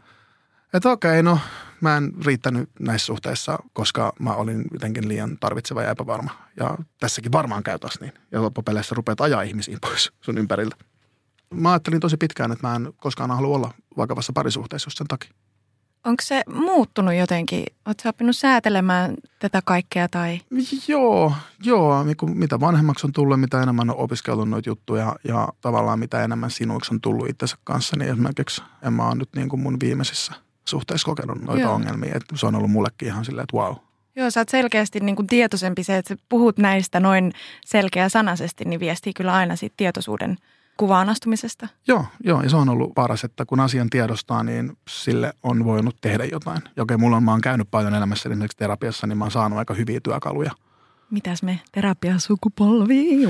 [0.75, 1.39] että okei, no
[1.81, 6.31] mä en riittänyt näissä suhteissa, koska mä olin jotenkin liian tarvitseva ja epävarma.
[6.61, 8.13] Ja tässäkin varmaan käy taas niin.
[8.33, 10.77] Ja loppupeleissä rupeat ajaa ihmisiä pois sun ympäriltä.
[11.55, 15.31] Mä ajattelin tosi pitkään, että mä en koskaan halua olla vakavassa parisuhteessa just sen takia.
[16.05, 17.65] Onko se muuttunut jotenkin?
[17.87, 20.41] Oletko oppinut säätelemään tätä kaikkea tai
[20.89, 21.33] Joo,
[21.63, 22.05] joo.
[22.35, 26.95] Mitä vanhemmaksi on tullut, mitä enemmän on opiskellut noita juttuja ja tavallaan mitä enemmän sinuiksi
[26.95, 30.33] on tullut itsensä kanssa, niin esimerkiksi en mä ole nyt niin kuin mun viimeisissä
[30.65, 31.75] suhteissa kokenut noita Joo.
[31.75, 32.13] ongelmia.
[32.15, 33.77] Että se on ollut mullekin ihan silleen, että wow.
[34.17, 37.33] Joo, sä oot selkeästi niin kuin tietoisempi se, että sä puhut näistä noin
[37.65, 40.37] selkeä sanaisesti, niin viestii kyllä aina siitä tietoisuuden
[40.77, 41.69] kuvaan astumisesta.
[41.89, 45.97] Joo, joo, ja se on ollut paras, että kun asian tiedostaa, niin sille on voinut
[46.01, 46.63] tehdä jotain.
[46.77, 49.59] Ja okei, mulla on, mä oon käynyt paljon elämässä esimerkiksi terapiassa, niin mä oon saanut
[49.59, 50.51] aika hyviä työkaluja
[51.11, 51.61] Mitäs me?
[51.73, 53.23] Terapia sukupolvi.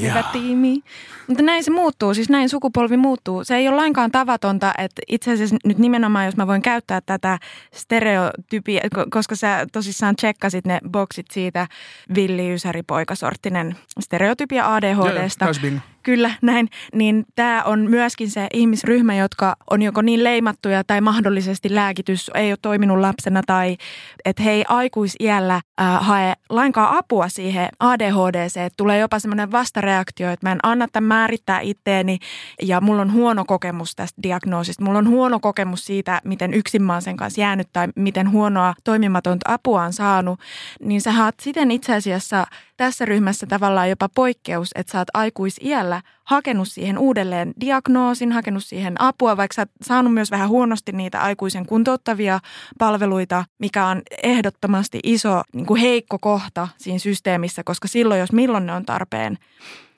[0.00, 0.80] Hyvä tiimi.
[1.26, 3.44] Mutta näin se muuttuu, siis näin sukupolvi muuttuu.
[3.44, 7.38] Se ei ole lainkaan tavatonta, että itse asiassa nyt nimenomaan, jos mä voin käyttää tätä
[7.74, 11.66] stereotypia, ko- koska sä tosissaan tsekkasit ne boksit siitä
[12.14, 15.46] villi ysäri poikasorttinen stereotypia ADHDsta.
[15.62, 15.80] bingo.
[16.08, 16.68] Kyllä, näin.
[16.94, 22.52] Niin tämä on myöskin se ihmisryhmä, jotka on joko niin leimattuja tai mahdollisesti lääkitys ei
[22.52, 23.76] ole toiminut lapsena tai
[24.24, 28.56] että he ei aikuisiällä äh, hae lainkaan apua siihen ADHDC.
[28.56, 32.18] Että tulee jopa semmoinen vastareaktio, että mä en anna tämän määrittää itteeni
[32.62, 34.84] ja mulla on huono kokemus tästä diagnoosista.
[34.84, 38.74] Mulla on huono kokemus siitä, miten yksin mä oon sen kanssa jäänyt tai miten huonoa
[38.84, 40.40] toimimatonta apua on saanut.
[40.80, 42.46] Niin sä oot siten itse asiassa
[42.76, 48.94] tässä ryhmässä tavallaan jopa poikkeus, että sä oot aikuisiällä hakenut siihen uudelleen diagnoosin, hakenut siihen
[48.98, 52.40] apua, vaikka sä saanut myös vähän huonosti niitä aikuisen kuntouttavia
[52.78, 58.66] palveluita, mikä on ehdottomasti iso niin kuin heikko kohta siinä systeemissä, koska silloin, jos milloin
[58.66, 59.38] ne on tarpeen,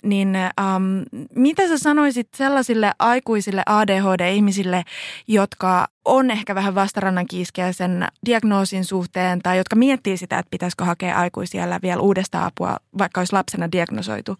[0.03, 1.03] niin ähm,
[1.35, 4.83] mitä sä sanoisit sellaisille aikuisille ADHD-ihmisille,
[5.29, 10.85] jotka on ehkä vähän vastarannan kiiskeä sen diagnoosin suhteen tai jotka miettii sitä, että pitäisikö
[10.85, 14.37] hakea aikuisiellä vielä uudesta apua, vaikka olisi lapsena diagnosoitu?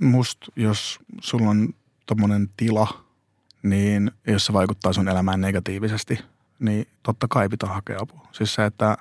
[0.00, 1.74] Must, jos sulla on
[2.06, 3.04] tommonen tila,
[3.62, 6.18] niin jos se vaikuttaa sun elämään negatiivisesti,
[6.58, 8.28] niin totta kai pitää hakea apua.
[8.32, 8.96] Siis se, että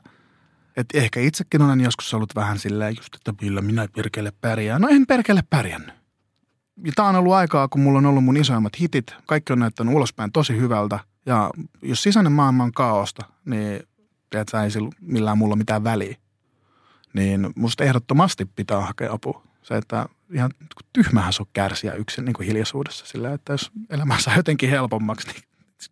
[0.77, 4.81] et ehkä itsekin olen joskus ollut vähän silleen just, että kyllä minä perkele pärjään.
[4.81, 5.95] No en perkele pärjännyt.
[6.85, 9.15] Ja tää on ollut aikaa, kun mulla on ollut mun isoimmat hitit.
[9.25, 10.99] Kaikki on näyttänyt ulospäin tosi hyvältä.
[11.25, 13.83] Ja jos sisäinen maailma on kaaosta, niin
[14.29, 16.17] tiedät, sä ei sillä millään mulla mitään väliä.
[17.13, 19.43] Niin musta ehdottomasti pitää hakea apua.
[19.63, 20.51] Se, että ihan
[20.93, 25.27] tyhmähän se on kärsiä yksin niin kuin hiljaisuudessa sillä, että jos elämä saa jotenkin helpommaksi,
[25.27, 25.41] niin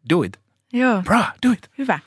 [0.10, 0.40] do it.
[0.74, 1.70] Joo, Bra, do it.
[1.78, 2.00] hyvä.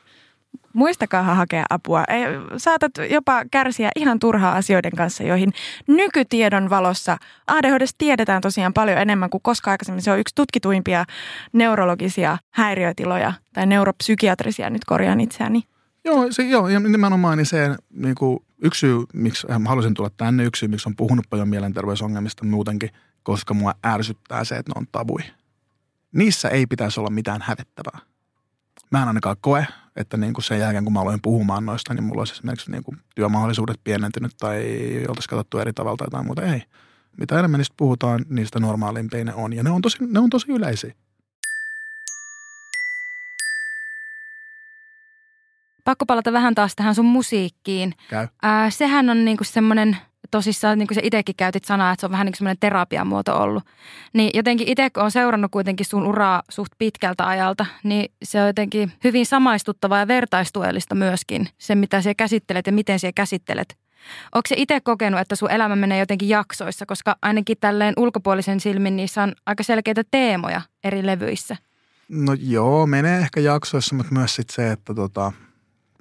[0.73, 2.05] Muistakaa hakea apua.
[2.09, 2.25] Ei,
[2.57, 5.53] Saatat jopa kärsiä ihan turhaa asioiden kanssa, joihin
[5.87, 10.03] nykytiedon valossa ADHD tiedetään tosiaan paljon enemmän kuin koskaan aikaisemmin.
[10.03, 11.05] Se on yksi tutkituimpia
[11.53, 15.63] neurologisia häiriötiloja tai neuropsykiatrisia, nyt korjaan itseäni.
[16.05, 20.11] Joo, se, joo ja nimenomaan niin se niin kuin yksi syy, miksi mä halusin tulla
[20.17, 22.91] tänne, yksi syy, miksi on puhunut paljon mielenterveysongelmista muutenkin,
[23.23, 25.21] koska mua ärsyttää se, että ne on tabui.
[26.13, 27.99] Niissä ei pitäisi olla mitään hävettävää.
[28.91, 32.05] Mä en ainakaan koe, että niin kuin sen jälkeen, kun mä aloin puhumaan noista, niin
[32.05, 34.65] mulla olisi esimerkiksi niin kuin työmahdollisuudet pienentynyt tai
[35.09, 36.43] oltaisiin katsottu eri tavalla tai jotain muuta.
[36.43, 36.63] Ei.
[37.17, 39.53] Mitä enemmän niistä puhutaan, niistä normaalimpia ne on.
[39.53, 40.95] Ja ne on tosi, ne on tosi yleisiä.
[45.85, 47.95] Pakko palata vähän taas tähän sun musiikkiin.
[48.09, 48.29] Käy.
[48.43, 49.97] Ää, sehän on niinku semmoinen,
[50.31, 53.43] tosissaan niin kuin sä itsekin käytit sanaa, että se on vähän niin kuin semmoinen terapiamuoto
[53.43, 53.63] ollut.
[54.13, 58.47] Niin jotenkin itse kun on seurannut kuitenkin sun uraa suht pitkältä ajalta, niin se on
[58.47, 61.49] jotenkin hyvin samaistuttavaa ja vertaistuellista myöskin.
[61.59, 63.77] Se, mitä sä käsittelet ja miten sä käsittelet.
[64.35, 68.97] Onko se itse kokenut, että sun elämä menee jotenkin jaksoissa, koska ainakin tälleen ulkopuolisen silmin
[68.97, 71.57] niissä on aika selkeitä teemoja eri levyissä?
[72.09, 75.33] No joo, menee ehkä jaksoissa, mutta myös sit se, että tota,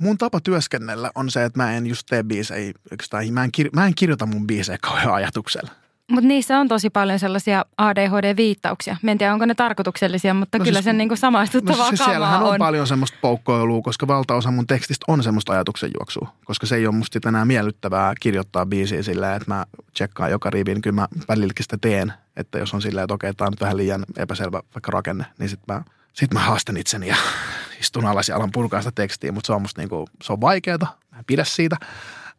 [0.04, 2.74] mun tapa työskennellä on se, että mä en just tee biisejä,
[3.10, 5.72] tai mä en, kir- mä en kirjoita mun biisejä kauhean ajatuksella.
[6.12, 8.97] Mutta niissä on tosi paljon sellaisia ADHD-viittauksia.
[9.01, 11.99] Mä en tiedä, onko ne tarkoituksellisia, mutta No kyllä siis- sen niin samaistuttavaa No siis
[11.99, 12.58] kamaa siellähän on, on.
[12.58, 16.34] paljon semmoista poukkoilua, koska valtaosa mun tekstistä on semmoista ajatuksenjuoksua.
[16.45, 20.82] Koska se ei ole musta enää miellyttävää kirjoittaa biisiä sillä, että mä tsekkaan joka rivin.
[20.82, 23.78] Kyllä mä välilläkin sitä teen, että jos on silleen, että okei, tämä on nyt vähän
[23.78, 25.84] liian epäselvä vaikka rakenne, niin sitten mä,
[26.14, 27.16] sit mä haastan itseni ja
[27.82, 29.32] istun alas ja alan purkaa sitä tekstiä.
[29.32, 31.78] Mutta se on musta niinku, se on vaikeeta, mä en pidä siitä.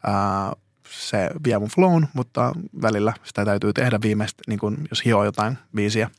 [0.07, 0.53] Ää,
[0.91, 2.53] se vie mun flown, mutta
[2.83, 6.11] välillä sitä täytyy tehdä viimeistä, niin kun, jos hioo jotain biisiä.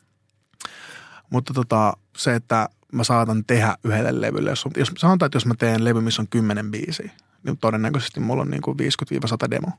[1.30, 5.54] Mutta tota, se, että mä saatan tehdä yhdelle levylle, jos, jos sanotaan, että jos mä
[5.58, 7.12] teen levy, missä on kymmenen biisiä,
[7.44, 9.72] niin todennäköisesti mulla on niin kuin 50-100 demo.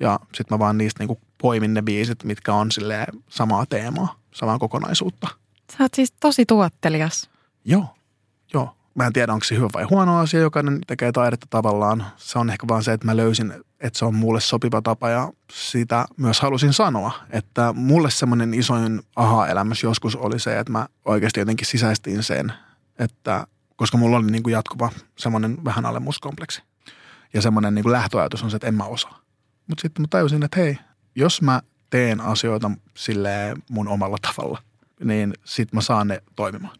[0.00, 2.68] Ja sitten mä vaan niistä niin kuin poimin ne biisit, mitkä on
[3.28, 5.28] samaa teemaa, samaa kokonaisuutta.
[5.78, 7.30] Sä oot siis tosi tuottelias.
[7.64, 7.86] Joo,
[8.54, 8.76] joo.
[8.94, 12.06] Mä en tiedä, onko se hyvä vai huono asia, jokainen tekee taidetta tavallaan.
[12.16, 15.32] Se on ehkä vaan se, että mä löysin, että se on mulle sopiva tapa ja
[15.52, 17.12] sitä myös halusin sanoa.
[17.30, 22.52] Että mulle semmoinen isoin aha-elämys joskus oli se, että mä oikeasti jotenkin sisäistin sen,
[22.98, 23.46] että
[23.76, 26.62] koska mulla oli niin kuin jatkuva semmoinen vähän alemmuuskompleksi.
[27.34, 29.18] Ja semmoinen niin kuin lähtöajatus on se, että en mä osaa.
[29.66, 30.78] Mutta sitten mä tajusin, että hei,
[31.14, 34.62] jos mä teen asioita silleen mun omalla tavalla,
[35.04, 36.76] niin sit mä saan ne toimimaan.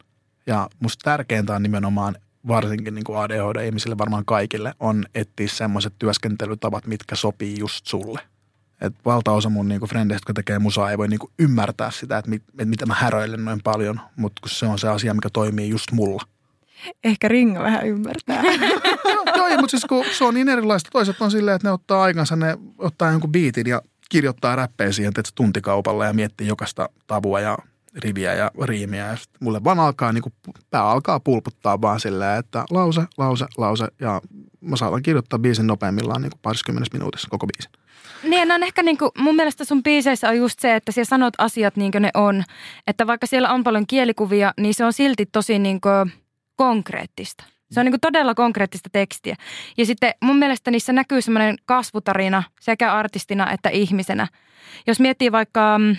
[0.46, 2.16] Ja musta tärkeintä on nimenomaan
[2.48, 8.20] varsinkin niin kuin ADHD-ihmisille, varmaan kaikille, on etsiä semmoiset työskentelytavat, mitkä sopii just sulle.
[8.80, 12.42] Et valtaosa mun niinku frendeistä, jotka tekee musaa, ei voi niinku ymmärtää sitä, että mit,
[12.58, 15.92] et mitä mä häröilen noin paljon, mutta kun se on se asia, mikä toimii just
[15.92, 16.22] mulla.
[17.04, 18.42] Ehkä Ringo vähän ymmärtää.
[19.14, 20.90] joo, joo mutta siis kun se on niin erilaista.
[20.92, 25.08] Toiset on silleen, että ne ottaa aikansa, ne ottaa jonkun biitin ja kirjoittaa räppejä siihen
[25.08, 27.58] että tuntikaupalla ja miettii jokaista tavua ja
[27.94, 29.06] riviä ja riimiä.
[29.06, 30.32] Ja mulle vaan alkaa, niin kuin,
[30.70, 33.88] pää alkaa pulputtaa vaan silleen, että lause, lause, lause.
[34.00, 34.20] Ja
[34.60, 37.72] mä saatan kirjoittaa biisin nopeimmillaan niin kuin parissa minuutissa koko biisin.
[38.22, 41.34] Niin, on ehkä niin kuin, mun mielestä sun biiseissä on just se, että siellä sanot
[41.38, 42.44] asiat niin kuin ne on.
[42.86, 46.12] Että vaikka siellä on paljon kielikuvia, niin se on silti tosi niin kuin
[46.56, 47.44] konkreettista.
[47.70, 49.36] Se on niin kuin todella konkreettista tekstiä.
[49.76, 54.28] Ja sitten mun mielestä niissä näkyy semmoinen kasvutarina sekä artistina että ihmisenä.
[54.86, 55.96] Jos miettii vaikka, mm,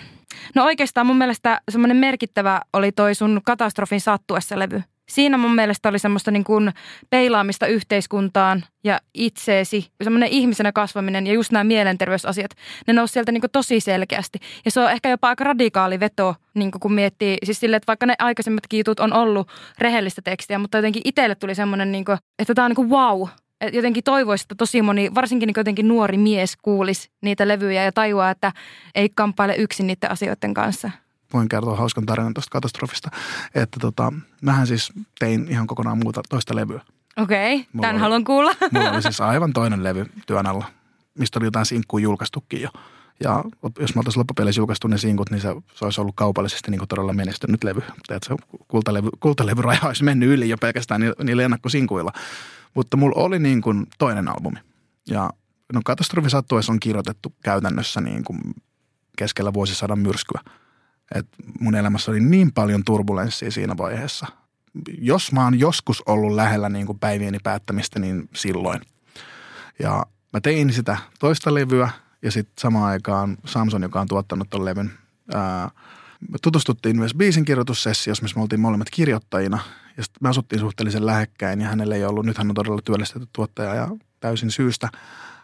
[0.55, 5.89] no oikeastaan mun mielestä semmoinen merkittävä oli toi sun katastrofin sattuessa levy– siinä mun mielestä
[5.89, 6.71] oli semmoista niin kuin
[7.09, 12.51] peilaamista yhteiskuntaan ja itseesi, semmoinen ihmisenä kasvaminen ja just nämä mielenterveysasiat,
[12.87, 14.39] ne nousi sieltä niin kuin tosi selkeästi.
[14.65, 17.87] Ja se on ehkä jopa aika radikaali veto, niin kuin kun miettii, siis sille, että
[17.87, 19.47] vaikka ne aikaisemmatkin jutut on ollut
[19.79, 23.27] rehellistä tekstiä, mutta jotenkin itselle tuli semmoinen, niin kuin, että tämä on niin kuin wow,
[23.73, 28.29] jotenkin toivoisi, että tosi moni, varsinkin niin jotenkin nuori mies kuulisi niitä levyjä ja tajuaa,
[28.29, 28.51] että
[28.95, 30.91] ei kamppaile yksin niiden asioiden kanssa
[31.35, 33.11] voin kertoa hauskan tarinan tuosta katastrofista.
[33.55, 36.81] Että tota, mähän siis tein ihan kokonaan muuta toista levyä.
[37.17, 38.55] Okei, okay, tämän oli, haluan kuulla.
[38.71, 40.65] Mulla oli siis aivan toinen levy työn alla,
[41.19, 42.69] mistä oli jotain sinkkuja julkaistukin jo.
[43.23, 43.43] Ja
[43.79, 47.13] jos mä oltaisiin loppupeleissä julkaistu ne sinkut, niin se, se olisi ollut kaupallisesti niin todella
[47.13, 47.81] menestynyt levy.
[48.09, 48.35] Että se
[48.67, 52.11] kultalevy, kultalevyraja olisi mennyt yli jo pelkästään niillä, niillä ennakkosinkuilla.
[52.75, 54.59] Mutta mulla oli niin kuin toinen albumi.
[55.09, 55.29] Ja
[55.73, 58.39] no katastrofi sattuessa on kirjoitettu käytännössä niin kuin
[59.17, 60.41] keskellä vuosisadan myrskyä–
[61.15, 61.27] et
[61.59, 64.27] mun elämässä oli niin paljon turbulenssia siinä vaiheessa.
[64.97, 68.81] Jos mä oon joskus ollut lähellä niin kuin päivieni päättämistä, niin silloin.
[69.79, 71.89] Ja mä tein sitä toista levyä
[72.21, 74.91] ja sitten samaan aikaan Samson, joka on tuottanut ton levyn,
[75.33, 75.71] ää,
[76.31, 79.59] me tutustuttiin myös biisin kirjoitussessiossa, missä me oltiin molemmat kirjoittajina.
[79.97, 83.27] Ja sitten me asuttiin suhteellisen lähekkäin ja hänellä ei ollut, nyt hän on todella työllistetty
[83.33, 83.87] tuottaja ja
[84.19, 84.89] täysin syystä.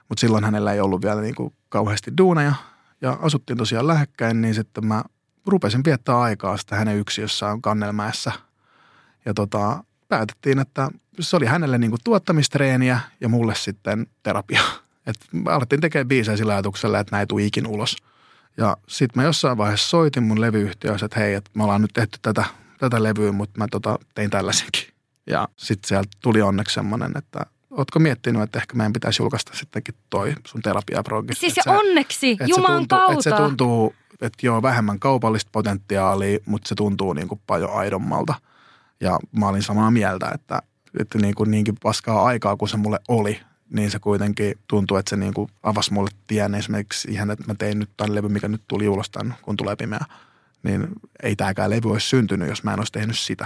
[0.10, 2.54] Mutta silloin hänellä ei ollut vielä niin kuin kauheasti duuneja.
[3.02, 5.04] Ja asuttiin tosiaan lähekkäin, niin sitten mä
[5.46, 8.32] rupesin viettää aikaa sitten hänen yksiössään Kannelmäessä.
[9.26, 10.90] Ja tota, päätettiin, että
[11.20, 14.62] se oli hänelle niin kuin tuottamistreeniä ja mulle sitten terapia.
[15.08, 17.98] Et alettiin tekemään biisejä sillä ajatuksella, että näin tule ikin ulos.
[18.58, 22.20] Ja sitten mä jossain vaiheessa soitin mun levyyhtiössä, että hei, että me ollaan nyt tehty
[22.22, 22.46] tätä,
[22.82, 24.84] tätä levyä, mutta mä tota, tein tällaisenkin.
[25.28, 29.96] Ja sitten sieltä tuli onneksi semmoinen, että ootko miettinyt, että ehkä meidän pitäisi julkaista sittenkin
[30.10, 31.34] toi sun terapiaprogi.
[31.36, 33.14] Siis se, onneksi, Juman tuntuu, kautta.
[33.14, 38.34] Että se tuntuu että joo, vähemmän kaupallista potentiaalia, mutta se tuntuu niin kuin paljon aidommalta.
[39.00, 40.62] Ja mä olin samaa mieltä, että,
[41.00, 45.10] että niin kuin niinkin paskaa aikaa kuin se mulle oli, niin se kuitenkin tuntuu, että
[45.10, 48.48] se niin kuin avasi mulle tien esimerkiksi ihan, että mä tein nyt tämän levy, mikä
[48.48, 50.06] nyt tuli ulos tämän, kun tulee pimeä.
[50.64, 50.88] Niin
[51.24, 53.46] ei tämäkään levy olisi syntynyt, jos mä en olisi tehnyt sitä.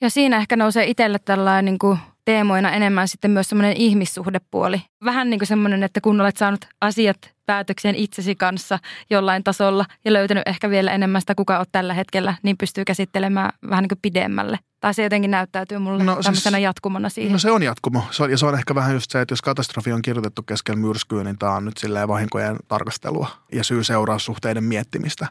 [0.00, 4.82] Ja siinä ehkä nousee itselle tällainen niin kuin teemoina enemmän sitten myös semmoinen ihmissuhdepuoli.
[5.04, 8.78] Vähän niin kuin semmoinen, että kun olet saanut asiat päätökseen itsesi kanssa
[9.10, 13.50] jollain tasolla ja löytänyt ehkä vielä enemmän sitä, kuka olet tällä hetkellä, niin pystyy käsittelemään
[13.70, 14.58] vähän niin kuin pidemmälle.
[14.80, 17.32] Tai se jotenkin näyttäytyy mulle no, tämmöisenä siis, jatkumona siihen.
[17.32, 18.02] No se on jatkumo.
[18.10, 20.80] Se on, ja se on ehkä vähän just se, että jos katastrofi on kirjoitettu keskellä
[20.80, 25.28] myrskyä, niin tämä on nyt silleen vahinkojen tarkastelua ja syy-seuraussuhteiden miettimistä.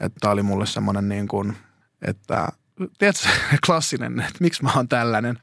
[0.00, 1.56] Että tämä oli mulle semmoinen niin kuin,
[2.02, 2.48] että
[2.98, 3.28] tiedätkö,
[3.66, 5.38] klassinen, että miksi mä oon tällainen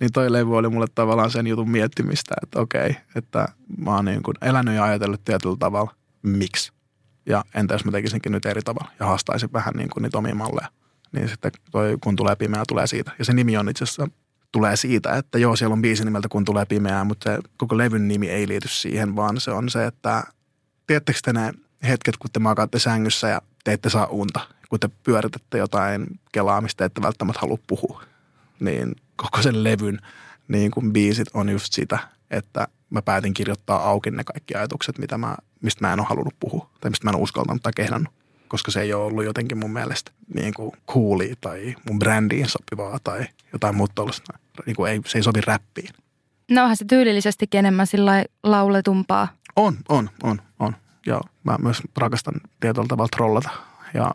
[0.00, 4.22] niin toi levy oli mulle tavallaan sen jutun miettimistä, että okei, että mä oon niin
[4.22, 6.72] kuin elänyt ja ajatellut tietyllä tavalla, miksi.
[7.26, 10.34] Ja entä jos mä tekisinkin nyt eri tavalla ja haastaisin vähän niin kuin niitä omia
[10.34, 10.68] malleja.
[11.12, 13.12] Niin sitten toi kun tulee pimeää tulee siitä.
[13.18, 14.08] Ja se nimi on itse asiassa
[14.52, 18.08] tulee siitä, että joo, siellä on biisi nimeltä kun tulee pimeää, mutta se koko levyn
[18.08, 20.24] nimi ei liity siihen, vaan se on se, että
[20.86, 21.52] tiedättekö te ne
[21.88, 26.84] hetket, kun te makaatte sängyssä ja te ette saa unta, kun te pyöritätte jotain kelaamista,
[26.84, 28.02] ette välttämättä halua puhua
[28.60, 29.98] niin koko sen levyn
[30.48, 31.98] niin kuin biisit on just sitä,
[32.30, 36.34] että mä päätin kirjoittaa auki ne kaikki ajatukset, mitä mä, mistä mä en ole halunnut
[36.40, 38.12] puhua tai mistä mä en ole uskaltanut tai kehdannut,
[38.48, 42.98] koska se ei ole ollut jotenkin mun mielestä niin kuin coolia tai mun brändiin sopivaa
[43.04, 44.32] tai jotain muuta tuollaista.
[44.66, 45.88] Niin kuin ei, se ei sovi räppiin.
[46.50, 49.28] No onhan se tyylillisestikin enemmän sillä lauletumpaa.
[49.56, 50.42] On, on, on.
[51.06, 53.50] Ja mä myös rakastan tietyllä tavalla trollata.
[53.94, 54.14] Ja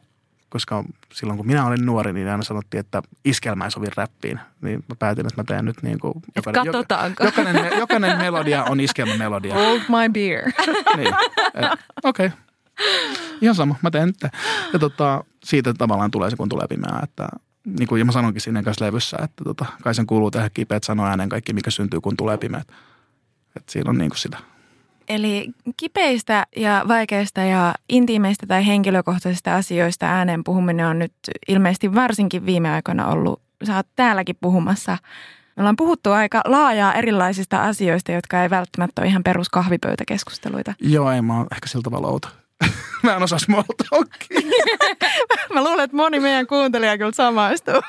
[0.49, 0.83] koska
[1.13, 4.39] silloin kun minä olin nuori, niin aina sanottiin, että iskelmä ei sovi räppiin.
[4.61, 6.13] Niin mä päätin, että mä teen nyt niin kuin...
[6.35, 7.23] Jokainen, Katsotaanko?
[7.23, 9.53] Jokainen, jokainen melodia on iskelmämelodia.
[9.53, 10.43] Hold my beer.
[10.97, 11.13] niin.
[12.03, 12.25] Okei.
[12.25, 12.37] Okay.
[13.41, 14.31] Ihan sama, mä teen nyt.
[14.73, 17.27] Ja tota, siitä tavallaan tulee se, kun tulee pimeää, että
[17.65, 21.09] niin kuin mä sanonkin siinä kanssa levyssä, että tota, kai sen kuuluu tehdä kipeät sanoa
[21.09, 22.67] ääneen kaikki, mikä syntyy, kun tulee pimeät.
[23.55, 24.37] Että siinä on niin kuin sitä
[25.07, 31.13] Eli kipeistä ja vaikeista ja intiimeistä tai henkilökohtaisista asioista ääneen puhuminen on nyt
[31.47, 34.97] ilmeisesti varsinkin viime aikoina ollut sä oot täälläkin puhumassa.
[35.55, 40.73] Me ollaan puhuttu aika laajaa erilaisista asioista, jotka ei välttämättä ole ihan perus kahvipöytäkeskusteluita.
[40.79, 42.27] Joo, ei mä oon ehkä sillä tavalla outo.
[43.03, 44.51] mä en osaa small talkia.
[45.53, 47.73] Mä luulen, että moni meidän kuuntelija kyllä samaistuu.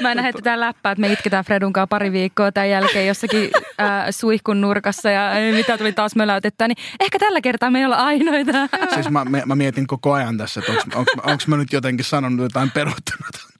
[0.00, 3.50] Mä en heitetään läppää, että me itketään Fredun kanssa pari viikkoa tämän jälkeen jossakin
[3.80, 7.96] äh, suihkun nurkassa ja mitä tuli taas möläytettyä, niin ehkä tällä kertaa me ei olla
[7.96, 8.52] ainoita.
[8.94, 13.50] siis mä, mä mietin koko ajan tässä, että onko mä nyt jotenkin sanonut jotain peruuttamatonta.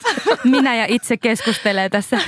[0.44, 2.18] Minä ja itse keskustelee tässä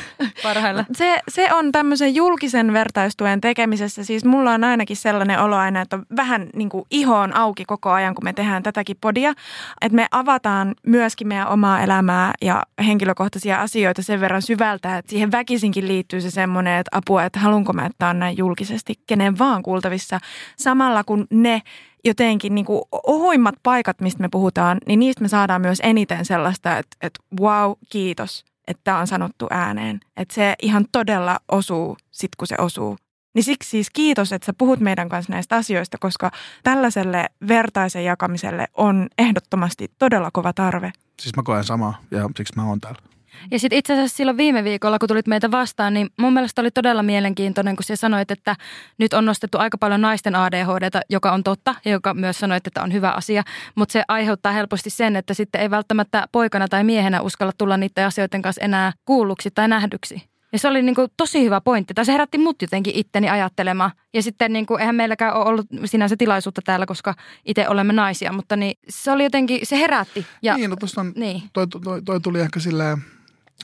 [0.42, 0.84] parhailla.
[0.92, 4.04] Se, se on tämmöisen julkisen vertaistuen tekemisessä.
[4.04, 7.64] Siis mulla on ainakin sellainen olo aina, että on vähän niin kuin iho on auki
[7.64, 9.32] koko ajan, kun me tehdään tätäkin podia.
[9.80, 15.32] Että me avataan myöskin meidän omaa elämää ja henkilökohtaisia asioita sen verran syvältä, että siihen
[15.32, 19.62] väkisinkin liittyy se semmoinen, että apua, että haluanko mä, että on näin julkisesti kenen vaan
[19.62, 20.18] kuultavissa.
[20.56, 21.62] Samalla kun ne
[22.04, 26.78] jotenkin niin kuin ohuimmat paikat, mistä me puhutaan, niin niistä me saadaan myös eniten sellaista,
[26.78, 30.00] että, että wow, kiitos, että on sanottu ääneen.
[30.16, 32.96] Että se ihan todella osuu sit, kun se osuu.
[33.34, 36.30] Niin siksi siis kiitos, että sä puhut meidän kanssa näistä asioista, koska
[36.62, 40.92] tällaiselle vertaisen jakamiselle on ehdottomasti todella kova tarve.
[41.20, 43.11] Siis mä koen samaa ja siksi mä oon täällä.
[43.50, 46.70] Ja sitten itse asiassa silloin viime viikolla, kun tulit meitä vastaan, niin mun mielestä oli
[46.70, 48.56] todella mielenkiintoinen, kun sä sanoit, että
[48.98, 52.82] nyt on nostettu aika paljon naisten ADHDta, joka on totta ja joka myös sanoit, että
[52.82, 53.42] on hyvä asia.
[53.74, 58.06] Mutta se aiheuttaa helposti sen, että sitten ei välttämättä poikana tai miehenä uskalla tulla niiden
[58.06, 60.32] asioiden kanssa enää kuulluksi tai nähdyksi.
[60.52, 61.94] Ja se oli niin kuin tosi hyvä pointti.
[61.94, 63.90] Tai se herätti mut jotenkin itteni ajattelemaan.
[64.14, 67.14] Ja sitten niin kuin, eihän meilläkään ole ollut sinänsä tilaisuutta täällä, koska
[67.44, 68.32] itse olemme naisia.
[68.32, 70.26] Mutta niin, se oli jotenkin, se herätti.
[70.42, 71.42] Ja, niin, no on, niin.
[71.52, 72.98] Toi, toi, toi, tuli ehkä silleen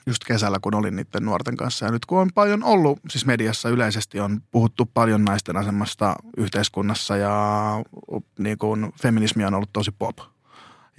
[0.06, 1.86] just kesällä, kun olin niiden nuorten kanssa.
[1.86, 7.16] Ja nyt kun on paljon ollut, siis mediassa yleisesti on puhuttu paljon naisten asemasta yhteiskunnassa
[7.16, 7.34] ja
[8.38, 10.18] niin kuin feminismi on ollut tosi pop.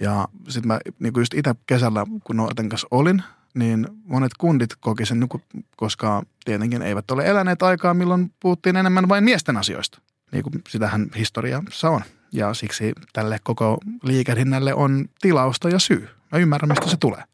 [0.00, 3.22] Ja sitten mä niin kuin just itse kesällä, kun nuorten kanssa olin,
[3.54, 9.08] niin monet kundit koki sen, niin koska tietenkin eivät ole eläneet aikaa, milloin puhuttiin enemmän
[9.08, 10.00] vain miesten asioista.
[10.32, 12.02] Niin kuin sitähän historiassa on.
[12.32, 16.08] Ja siksi tälle koko liikehdinnälle on tilausta ja syy.
[16.32, 17.24] Mä ymmärrän, mistä se tulee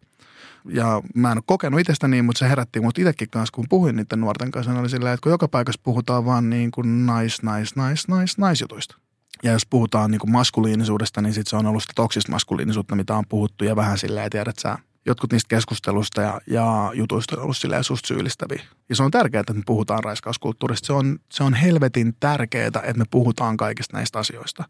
[0.68, 3.96] ja mä en ole kokenut itsestä niin, mutta se herätti mut itsekin kanssa, kun puhuin
[3.96, 4.72] niiden nuorten kanssa.
[4.72, 8.38] Ne oli sillä, että kun joka paikassa puhutaan vaan niin kuin nais, nais, nais, nais,
[8.38, 8.96] naisjutuista.
[9.42, 13.16] Ja jos puhutaan niin kuin maskuliinisuudesta, niin sit se on ollut sitä toksista maskuliinisuutta, mitä
[13.16, 17.56] on puhuttu ja vähän silleen, tiedät sä, jotkut niistä keskustelusta ja, ja jutuista on ollut
[17.56, 18.62] silleen susta syyllistäviä.
[18.88, 20.86] Ja se on tärkeää, että me puhutaan raiskauskulttuurista.
[20.86, 24.64] Se on, se on helvetin tärkeää, että me puhutaan kaikista näistä asioista.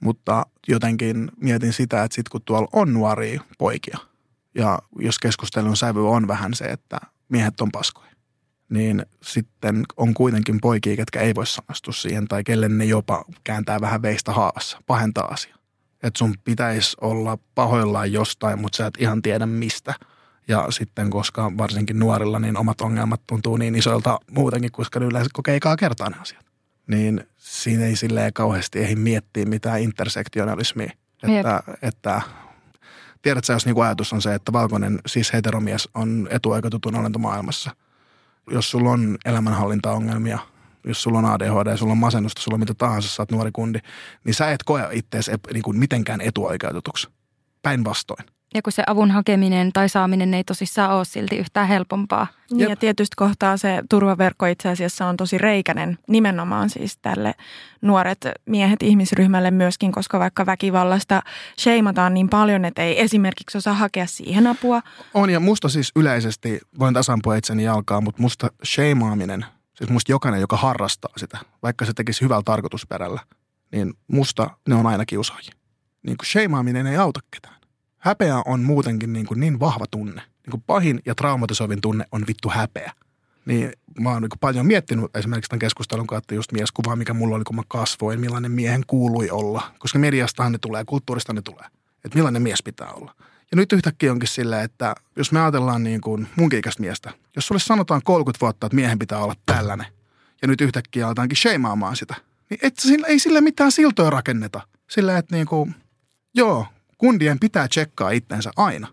[0.00, 3.98] Mutta jotenkin mietin sitä, että sit kun tuolla on nuoria poikia–
[4.56, 6.98] ja jos keskustelun sävy on vähän se, että
[7.28, 8.10] miehet on paskoja,
[8.68, 13.80] niin sitten on kuitenkin poikia, ketkä ei voi samastua siihen tai kelle ne jopa kääntää
[13.80, 15.58] vähän veistä haavassa, pahentaa asiaa.
[16.02, 19.94] Että sun pitäisi olla pahoillaan jostain, mutta sä et ihan tiedä mistä.
[20.48, 25.30] Ja sitten, koska varsinkin nuorilla, niin omat ongelmat tuntuu niin isoilta muutenkin, koska ne yleensä
[25.32, 26.46] kokee ekaa kertaa ne asiat.
[26.86, 30.90] Niin siinä ei silleen kauheasti ehdi miettiä mitään intersektionalismia.
[31.22, 32.22] Että, että
[33.22, 37.70] Tiedätkö, jos niinku ajatus on se, että valkoinen siis heteromies on etuoikeutetun olento maailmassa.
[38.50, 40.38] Jos sulla on elämänhallintaongelmia,
[40.84, 43.78] jos sulla on ADHD, sulla on masennusta, sulla on mitä tahansa, sä oot nuori kundi,
[44.24, 47.08] niin sä et koe itseäsi niin kuin mitenkään etuoikeutetuksi.
[47.62, 48.35] Päinvastoin.
[48.54, 52.26] Ja kun se avun hakeminen tai saaminen ei tosissaan ole silti yhtään helpompaa.
[52.50, 57.34] Niin ja tietysti kohtaa se turvaverkko itse asiassa on tosi reikänen nimenomaan siis tälle
[57.82, 61.22] nuoret miehet ihmisryhmälle myöskin, koska vaikka väkivallasta
[61.58, 64.82] sheimataan niin paljon, että ei esimerkiksi osaa hakea siihen apua.
[65.14, 70.40] On ja musta siis yleisesti, voin tasampua itseni jalkaa, mutta musta sheimaaminen, siis musta jokainen,
[70.40, 73.20] joka harrastaa sitä, vaikka se tekisi hyvällä tarkoitusperällä,
[73.72, 75.52] niin musta ne on aina kiusaajia.
[76.02, 77.55] Niin kuin sheimaaminen ei auta ketään
[77.98, 80.22] häpeä on muutenkin niin, kuin niin vahva tunne.
[80.22, 82.92] Niin kuin pahin ja traumatisoivin tunne on vittu häpeä.
[83.46, 87.44] Niin mä oon niin paljon miettinyt esimerkiksi tämän keskustelun kautta just mieskuvaa, mikä mulla oli,
[87.44, 89.72] kun mä kasvoin, millainen miehen kuului olla.
[89.78, 91.66] Koska mediastahan ne tulee, kulttuurista ne tulee.
[92.04, 93.14] Että millainen mies pitää olla.
[93.50, 97.46] Ja nyt yhtäkkiä onkin silleen, että jos me ajatellaan niin kuin munkin ikäistä miestä, jos
[97.46, 99.86] sulle sanotaan 30 vuotta, että miehen pitää olla tällainen,
[100.42, 102.14] ja nyt yhtäkkiä aletaankin sheimaamaan sitä,
[102.50, 102.74] niin et,
[103.06, 104.60] ei sille mitään siltoja rakenneta.
[104.90, 105.74] Sillä, että niin kuin,
[106.34, 106.66] joo,
[106.98, 108.88] kundien pitää tsekkaa itsensä aina.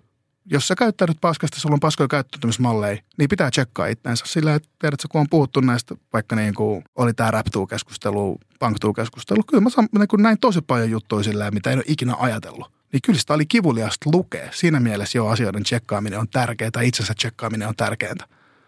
[0.45, 4.25] Jos sä käyttäydyt paskasta, sulla on paskoja käyttäytymismalleja, niin pitää tsekkaa itsensä.
[4.27, 8.77] Sillä, että tiedätkö, kun on puhuttu näistä, vaikka niin kuin oli tämä rap keskustelu punk
[8.95, 12.15] keskustelu kyllä mä saan, niin kuin näin tosi paljon juttuja sillä, mitä en ole ikinä
[12.19, 12.71] ajatellut.
[12.93, 14.49] Niin kyllä sitä oli kivuliasta lukea.
[14.51, 18.27] Siinä mielessä jo asioiden tsekkaaminen on tärkeää, itsensä tsekkaaminen on tärkeää.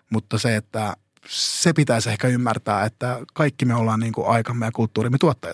[0.09, 0.93] Mutta se, että
[1.29, 5.53] se pitäisi ehkä ymmärtää, että kaikki me ollaan niin kuin aikamme ja kulttuurimme tuottajia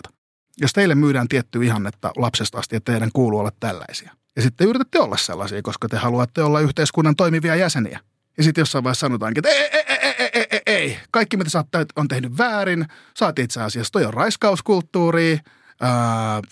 [0.58, 5.00] jos teille myydään tietty ihannetta lapsesta asti, että teidän kuuluu olla tällaisia, Ja sitten yritätte
[5.00, 8.00] olla sellaisia, koska te haluatte olla yhteiskunnan toimivia jäseniä.
[8.36, 10.98] Ja sitten jossain vaiheessa sanotaankin, että ei, ei, ei, ei, ei, ei, ei.
[11.10, 12.86] Kaikki mitä sä oot on tehnyt väärin.
[13.16, 15.38] Saat itse asiassa, toi on raiskauskulttuuri.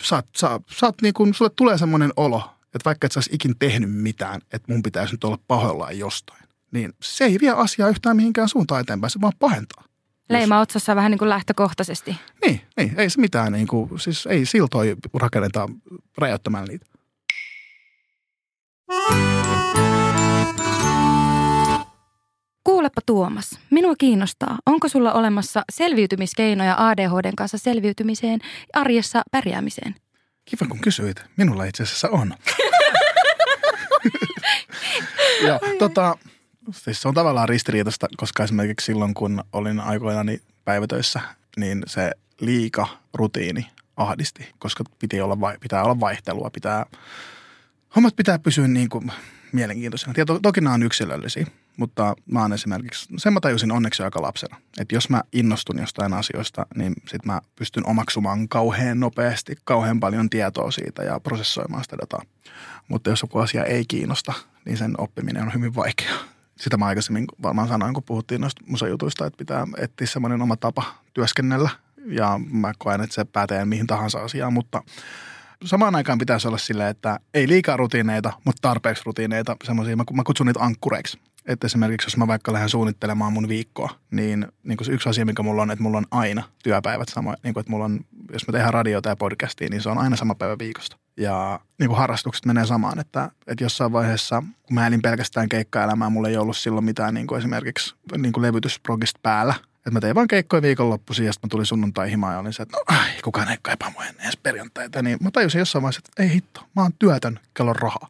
[0.03, 3.93] Saat, saat, saat niin kun, sulle tulee semmoinen olo, että vaikka et sä ikin tehnyt
[3.93, 6.45] mitään, että mun pitäisi nyt olla pahoillaan jostain.
[6.71, 9.85] Niin se ei vie asiaa yhtään mihinkään suuntaan eteenpäin, se vaan pahentaa.
[10.31, 12.17] Leima otsassa vähän niin kuin lähtökohtaisesti.
[12.45, 15.69] Niin, niin, ei se mitään, niin kuin, siis ei siltoi rakenneta
[16.19, 16.87] räjäyttämään niitä.
[22.65, 29.95] Kuulepa Tuomas, minua kiinnostaa, onko sulla olemassa selviytymiskeinoja ADHDn kanssa selviytymiseen ja arjessa pärjäämiseen?
[30.45, 31.23] Kiva kun kysyit.
[31.37, 32.31] Minulla itse asiassa on.
[35.47, 36.19] ja tota,
[36.73, 41.21] siis se on tavallaan ristiriitasta, koska esimerkiksi silloin kun olin aikoinani päivätöissä,
[41.57, 43.67] niin se liika rutiini
[43.97, 46.87] ahdisti, koska piti olla, pitää olla vaihtelua, pitää,
[47.97, 49.13] hommat pitää pysyä niin kuin
[49.53, 50.15] mielenkiintoisena.
[50.17, 51.47] Ja to, toki nämä on yksilöllisiä,
[51.77, 56.13] mutta mä oon esimerkiksi, sen mä tajusin onneksi aika lapsena, että jos mä innostun jostain
[56.13, 61.97] asioista, niin sit mä pystyn omaksumaan kauhean nopeasti, kauhean paljon tietoa siitä ja prosessoimaan sitä
[61.99, 62.23] dataa.
[62.89, 64.33] Mutta jos joku asia ei kiinnosta,
[64.65, 66.19] niin sen oppiminen on hyvin vaikeaa.
[66.61, 70.83] Sitä mä aikaisemmin varmaan sanoin, kun puhuttiin noista musajutuista, että pitää etsiä semmoinen oma tapa
[71.15, 71.71] työskennellä.
[72.07, 74.83] Ja mä koen, että se pätee mihin tahansa asiaan, mutta
[75.65, 80.23] samaan aikaan pitäisi olla silleen, että ei liikaa rutiineita, mutta tarpeeksi rutiineita, semmoisia, mä, mä
[80.25, 81.19] kutsun niitä ankkureiksi.
[81.47, 85.27] Että esimerkiksi jos mä vaikka lähden suunnittelemaan mun viikkoa, niin, niin kuin se yksi asia,
[85.27, 87.35] mikä mulla on, että mulla on aina työpäivät sama.
[87.43, 88.01] Niin kuin, että mulla on,
[88.33, 90.97] jos me tehdään radiota ja podcastia, niin se on aina sama päivä viikosta.
[91.21, 96.11] Ja niin kuin harrastukset menee samaan, että, että jossain vaiheessa, kun mä elin pelkästään keikkaelämää,
[96.11, 99.55] mulla ei ollut silloin mitään niin kuin esimerkiksi niin kuin levytysprogista päällä.
[99.77, 102.63] Että mä tein vaan keikkoja viikonloppuisin ja sitten mä tulin sunnuntai himaan ja olin se,
[102.63, 105.03] että no ai, kukaan ei kaipaa mua ennen perjantaita.
[105.03, 108.09] Niin mä tajusin jossain vaiheessa, että ei hitto, mä oon työtön, kello rahaa.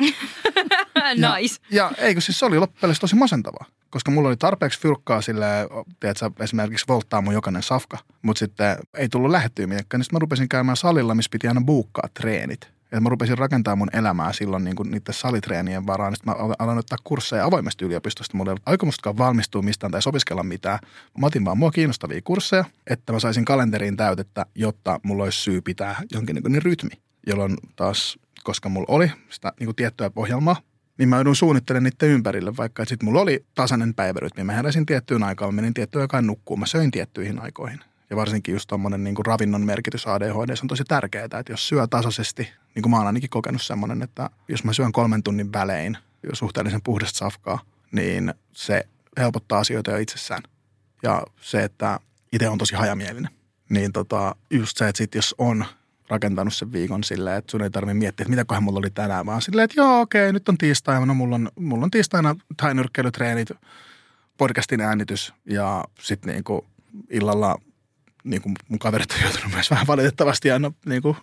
[1.14, 1.56] nice.
[1.70, 5.46] Ja, ja eikö siis se oli loppujen tosi masentavaa, koska mulla oli tarpeeksi fyrkkaa sille,
[6.00, 10.20] tiedätkö, esimerkiksi volttaa mun jokainen safka, mutta sitten ei tullut lähettyä minnekään, niin sitten mä
[10.20, 12.72] rupesin käymään salilla, missä piti aina buukkaa treenit.
[12.92, 16.16] Ja mä rupesin rakentamaan mun elämää silloin niin niiden salitreenien varaan.
[16.16, 18.36] Sitten mä aloin ottaa kursseja avoimesti yliopistosta.
[18.36, 20.78] Mulla ei ollut aikomustakaan valmistua mistään tai opiskella mitään.
[21.18, 25.60] Mä otin vaan mua kiinnostavia kursseja, että mä saisin kalenteriin täytettä, jotta mulla olisi syy
[25.60, 26.90] pitää jonkin niin rytmi.
[27.26, 30.56] Jolloin taas, koska mulla oli sitä niin kuin tiettyä ohjelmaa,
[30.98, 34.44] niin mä joudun suunnittelemaan niiden ympärille, vaikka sitten mulla oli tasainen päivärytmi.
[34.44, 37.80] Mä heräsin tiettyyn aikaan, mä menin tiettyyn aikaan nukkuun, mä söin tiettyihin aikoihin.
[38.10, 42.42] Ja varsinkin just tuommoinen niin ravinnon merkitys ADHD on tosi tärkeää, että jos syö tasaisesti,
[42.74, 45.98] niin kuin mä oon ainakin kokenut semmoinen, että jos mä syön kolmen tunnin välein
[46.32, 47.58] suhteellisen puhdasta safkaa,
[47.92, 48.86] niin se
[49.18, 50.42] helpottaa asioita jo itsessään.
[51.02, 52.00] Ja se, että
[52.32, 53.30] itse on tosi hajamielinen,
[53.68, 55.64] niin tota, just se, että sit jos on
[56.12, 59.42] rakentanut sen viikon silleen, että sun ei tarvitse miettiä, että mitäköhän mulla oli tänään, vaan
[59.42, 63.48] silleen, että joo, okei, nyt on tiistai, no mulla on, mulla on tiistaina tainyrkkeilytreenit,
[64.38, 66.66] podcastin äänitys ja sitten niinku
[67.10, 67.58] illalla
[68.24, 71.16] niin kuin mun kaverit on joutunut myös vähän valitettavasti aina niin kuin,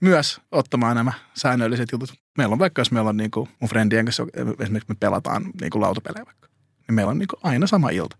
[0.00, 2.14] myös ottamaan nämä säännölliset jutut.
[2.38, 4.26] Meillä on vaikka, jos meillä on niin kuin, mun friendien kanssa,
[4.60, 6.48] esimerkiksi me pelataan niin kuin lautapelejä vaikka,
[6.88, 8.16] niin meillä on niin kuin, aina sama ilta.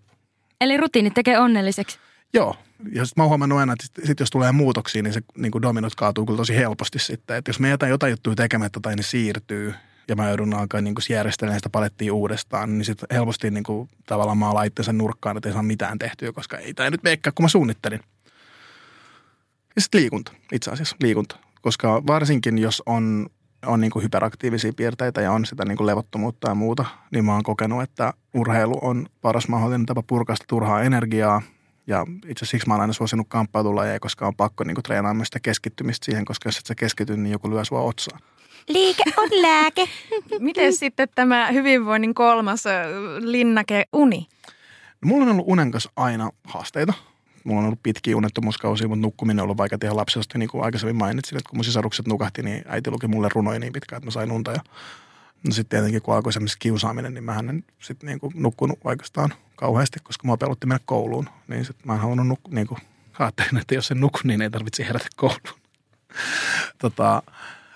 [0.60, 1.98] Eli rutiini tekee onnelliseksi.
[2.35, 2.57] Joo,
[2.93, 5.62] ja sitten mä oon huomannut aina, että sit jos tulee muutoksia, niin se niin kuin
[5.62, 7.37] dominot kaatuu kyllä tosi helposti sitten.
[7.37, 9.74] Että jos me jätän jotain juttuja tekemättä tai ne siirtyy,
[10.09, 13.89] ja mä joudun alkaa niin kuin järjestelemään sitä palettia uudestaan, niin sitten helposti niin kuin,
[14.07, 17.45] tavallaan mä itsensä nurkkaan, että ei saa mitään tehtyä, koska ei tämä nyt meikkaa, kun
[17.45, 18.01] mä suunnittelin.
[19.76, 21.37] Ja sitten liikunta, itse asiassa liikunta.
[21.62, 23.26] Koska varsinkin jos on,
[23.66, 27.33] on niin kuin hyperaktiivisia piirteitä ja on sitä niin kuin levottomuutta ja muuta, niin mä
[27.33, 31.43] oon kokenut, että urheilu on paras mahdollinen tapa purkaa sitä turhaa energiaa.
[31.87, 35.14] Ja itse asiassa siksi mä oon aina suosinut kamppailulajeja, koska on pakko niin kuin treenaa
[35.14, 38.20] myös sitä keskittymistä siihen, koska jos et sä keskity, niin joku lyö sua otsaan.
[38.68, 39.89] Liike on lääke.
[40.39, 42.64] Miten sitten tämä hyvinvoinnin kolmas
[43.18, 44.26] linnake uni?
[45.05, 46.93] Mulla on ollut unen kanssa aina haasteita
[47.45, 50.97] mulla on ollut pitkiä unettomuuskausia, mutta nukkuminen on ollut vaikea tehdä lapsesta, niin kuin aikaisemmin
[50.97, 54.11] mainitsin, että kun mun sisarukset nukahti, niin äiti luki mulle runoja niin pitkään, että mä
[54.11, 54.51] sain unta.
[54.51, 54.61] Ja
[55.47, 60.00] no sitten tietenkin, kun alkoi kiusaaminen, niin mä en sitten niin kuin nukkunut oikeastaan kauheasti,
[60.02, 61.28] koska mua pelotti mennä kouluun.
[61.48, 62.80] Niin sitten mä en halunnut nukkua, niin kuin
[63.18, 65.60] ajattelin, että jos en nuku, niin ei tarvitse herätä kouluun.
[66.82, 67.22] tota,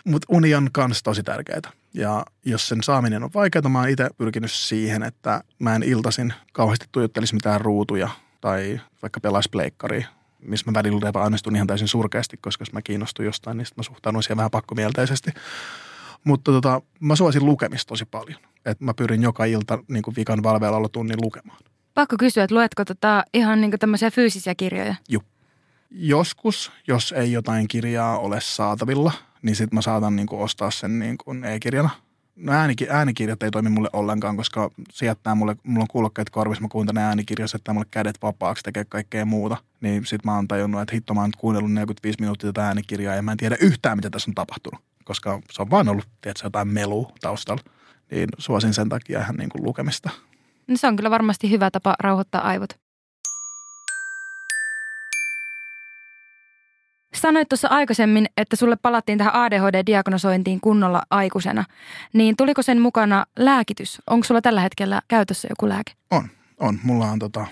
[0.04, 1.72] mutta uni on kanssa tosi tärkeää.
[1.94, 6.34] Ja jos sen saaminen on vaikeaa, mä oon itse pyrkinyt siihen, että mä en iltasin
[6.52, 8.08] kauheasti tuijottelisi mitään ruutuja
[8.40, 10.06] tai vaikka pelaisi pleikkari,
[10.40, 14.22] missä mä välillä epäonnistun ihan täysin surkeasti, koska jos mä kiinnostun jostain, niin mä suhtaudun
[14.22, 15.30] siihen vähän pakkomielteisesti.
[16.24, 18.40] Mutta tota, mä suosin lukemista tosi paljon.
[18.64, 21.58] Et mä pyrin joka ilta niin vikan valveella olla tunnin lukemaan.
[21.96, 24.94] Pakko kysyä, että luetko tota ihan niin tämmöisiä fyysisiä kirjoja?
[25.08, 25.22] Joo.
[25.90, 30.98] Joskus, jos ei jotain kirjaa ole saatavilla, niin sitten mä saatan niin kuin ostaa sen
[30.98, 31.90] niin kuin e-kirjana.
[32.36, 36.62] No äänik- äänikirjat ei toimi mulle ollenkaan, koska se jättää mulle, mulla on kuulokkeet korvissa,
[36.62, 39.56] mä kuuntelen äänikirjaa, se jättää mulle kädet vapaaksi, tekee kaikkea muuta.
[39.80, 43.22] Niin sit mä oon tajunnut, että hitto mä oon kuunnellut 45 minuuttia tätä äänikirjaa ja
[43.22, 44.80] mä en tiedä yhtään, mitä tässä on tapahtunut.
[45.04, 47.62] Koska se on vaan ollut, tiedätkö, jotain melua taustalla.
[48.10, 50.10] Niin suosin sen takia ihan niin kuin lukemista.
[50.68, 52.70] No se on kyllä varmasti hyvä tapa rauhoittaa aivot.
[57.14, 61.64] Sanoit tuossa aikaisemmin, että sulle palattiin tähän ADHD-diagnosointiin kunnolla aikuisena.
[62.12, 64.02] Niin tuliko sen mukana lääkitys?
[64.06, 65.92] Onko sulla tällä hetkellä käytössä joku lääke?
[66.10, 66.28] On,
[66.60, 66.78] on.
[66.82, 67.46] Mulla on tota,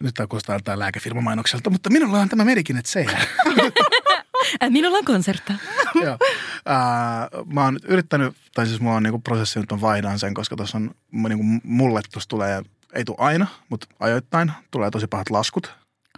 [0.00, 3.06] nyt tämä kuulostaa tää lääkefirmamainokselta, mutta minulla on tämä Medikinet C.
[4.62, 5.54] Äh, minulla on konsertta.
[6.04, 6.18] Joo.
[6.66, 10.34] Ää, mä oon nyt yrittänyt, tai siis mulla on niinku prosessi nyt on vaihdan sen,
[10.34, 12.62] koska tuossa on niinku mulle tuossa tulee,
[12.94, 15.74] ei tule aina, mutta ajoittain tulee tosi pahat laskut.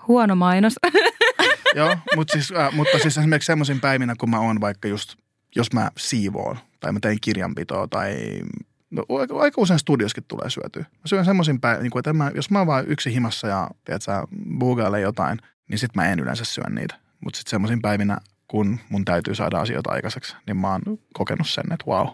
[0.08, 0.74] Huono mainos.
[1.74, 5.14] Joo, mutta siis, äh, mutta siis esimerkiksi semmoisin päivinä, kun mä oon vaikka just,
[5.56, 8.40] jos mä siivoon tai mä teen kirjanpitoa tai
[8.90, 10.82] no, aika, aika usein studioskin tulee syötyä.
[10.82, 14.12] Mä syön semmoisin päivinä, niin että mä, jos mä oon vaan yksi himassa ja tiedätkö,
[14.58, 16.94] buugailee jotain, niin sit mä en yleensä syö niitä.
[17.20, 18.18] Mutta sitten semmoisin päivinä,
[18.48, 20.82] kun mun täytyy saada asioita aikaiseksi, niin mä oon
[21.14, 22.06] kokenut sen, että wow.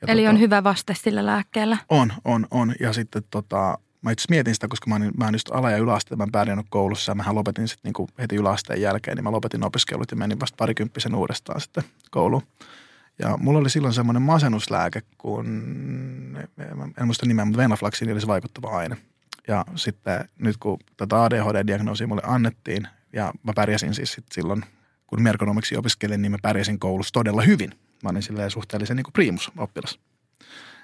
[0.00, 1.78] Ja Eli on hyvä vaste sillä lääkkeellä.
[1.88, 2.74] On, on, on.
[2.80, 5.76] Ja sitten tota, mä itse mietin sitä, koska mä, olin, mä olin just ala- ja
[5.76, 9.32] yläasteen, mä en pärjännyt koulussa ja mähän lopetin sitten niin heti yläasteen jälkeen, niin mä
[9.32, 12.42] lopetin opiskelut ja menin vasta parikymppisen uudestaan sitten kouluun.
[13.18, 15.46] Ja mulla oli silloin semmoinen masennuslääke, kun,
[17.00, 18.96] en muista nimeä, mutta venaflaksiini oli se vaikuttava aine.
[19.48, 24.64] Ja sitten nyt kun tätä ADHD-diagnoosia mulle annettiin, ja mä pärjäsin siis sit silloin,
[25.06, 27.70] kun merkonomiksi opiskelin, niin mä pärjäsin koulussa todella hyvin.
[28.02, 29.98] Mä olin silleen suhteellisen niin kuin priimus-oppilas.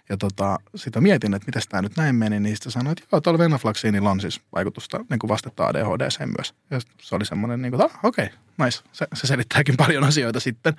[0.09, 3.21] Ja tota, sitä mietin, että miten tämä nyt näin meni, niin sitten sanoin, että joo,
[3.21, 6.55] tuolla venaflaksiinilla on siis vaikutusta niin kuin vastetta ADHD myös.
[6.71, 8.83] Ja se oli semmoinen, niin kuin, että ah, okei, okay, nice.
[8.93, 10.75] Se, se selittääkin paljon asioita sitten.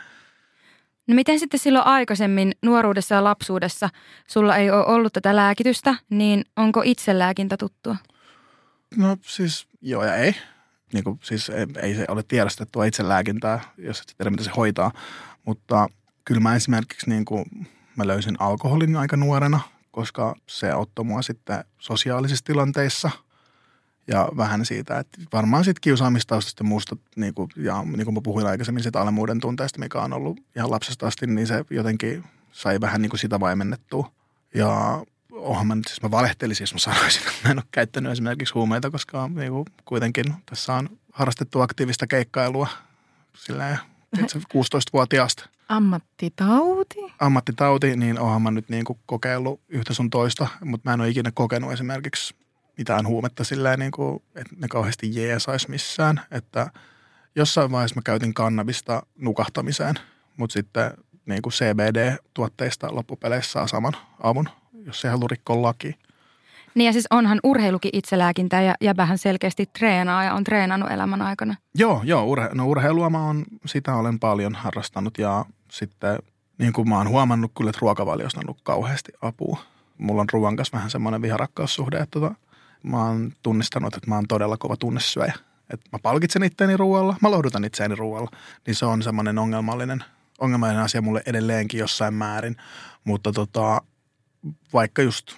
[1.08, 3.90] No miten sitten silloin aikaisemmin nuoruudessa ja lapsuudessa
[4.28, 7.96] sulla ei ole ollut tätä lääkitystä, niin onko itselääkintä tuttua?
[8.98, 10.36] No siis joo ja ei.
[10.94, 14.92] Niin kuin, siis ei, ei se ole tiedostettua itselääkintää, jos et tiedä, mitä se hoitaa.
[15.46, 15.88] Mutta
[16.26, 17.46] kyllä mä esimerkiksi niin kuin,
[17.96, 19.60] mä löysin alkoholin aika nuorena,
[19.92, 23.12] koska se auttoi mua sitten sosiaalisissa tilanteissa.
[24.08, 28.48] Ja vähän siitä, että varmaan sitten kiusaamistaustasta muusta, niin kuin, ja niin kuin mä puhuin
[28.48, 33.02] aikaisemmin siitä alemmuuden tunteesta, mikä on ollut ihan lapsesta asti, niin se jotenkin sai vähän
[33.02, 34.12] niin kuin sitä vaimennettua.
[34.56, 38.12] Ja oonhan mä nyt, siis mä valehtelisin, jos mä sanoisin, että mä en ole käyttänyt
[38.12, 42.68] esimerkiksi huumeita, koska niin kuin kuitenkin tässä on harrastettu aktiivista keikkailua
[43.38, 43.78] silleen
[44.18, 45.50] 16-vuotiaasta.
[45.70, 46.96] Ammattitauti?
[47.20, 51.10] Ammattitauti, niin oonhan mä nyt niin kuin kokeillut yhtä sun toista, mutta mä en ole
[51.10, 52.36] ikinä kokenut esimerkiksi
[52.78, 56.22] mitään huumetta silleen, niin kuin, että ne kauheasti jeesaisi missään.
[56.32, 56.72] Että
[57.36, 59.96] jossain vaiheessa mä käytin kannabista nukahtamiseen,
[60.38, 60.92] mutta sitten
[61.26, 64.50] niin kuin CBD-tuotteista loppupeleissä saa saman avun,
[64.86, 65.96] jos ei halua rikkoa laki.
[66.76, 71.56] Niin ja siis onhan urheilukin itselääkintä ja jäbähän selkeästi treenaa ja on treenannut elämän aikana.
[71.76, 72.26] Joo, joo.
[72.26, 76.20] Urhe, no urheilua mä oon, sitä olen paljon harrastanut ja sitten
[76.58, 79.60] niin kuin mä oon huomannut kyllä, että ruokavaliosta on ollut kauheasti apua.
[79.98, 82.36] Mulla on ruoan kanssa vähän semmoinen viharakkaussuhde, että tota,
[82.84, 85.34] mä oon tunnistanut, että mä oon todella kova tunnesyöjä.
[85.74, 88.32] Että mä palkitsen itseäni ruoalla, mä lohdutan itseäni ruoalla.
[88.68, 90.04] Niin se on semmoinen ongelmallinen,
[90.40, 92.58] ongelmallinen asia mulle edelleenkin jossain määrin.
[93.04, 93.82] Mutta tota,
[94.74, 95.34] vaikka just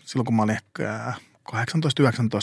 [0.00, 1.12] silloin kun mä olin ehkä
[1.52, 1.52] 18-19,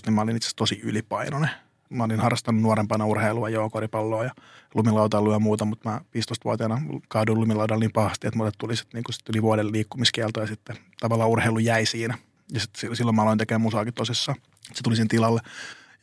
[0.06, 1.50] niin mä olin itse asiassa tosi ylipainoinen.
[1.90, 4.32] Mä olin harrastanut nuorempana urheilua, joo, koripalloa ja
[4.74, 9.14] lumilautailua ja muuta, mutta mä 15-vuotiaana kaaduin lumilaudalla niin pahasti, että mulle tuli sitten niin
[9.14, 12.18] sit yli vuoden liikkumiskielto ja sitten tavallaan urheilu jäi siinä.
[12.54, 14.38] Ja sitten silloin mä aloin tekemään musaakin tosissaan.
[14.74, 15.42] Se tuli sen tilalle.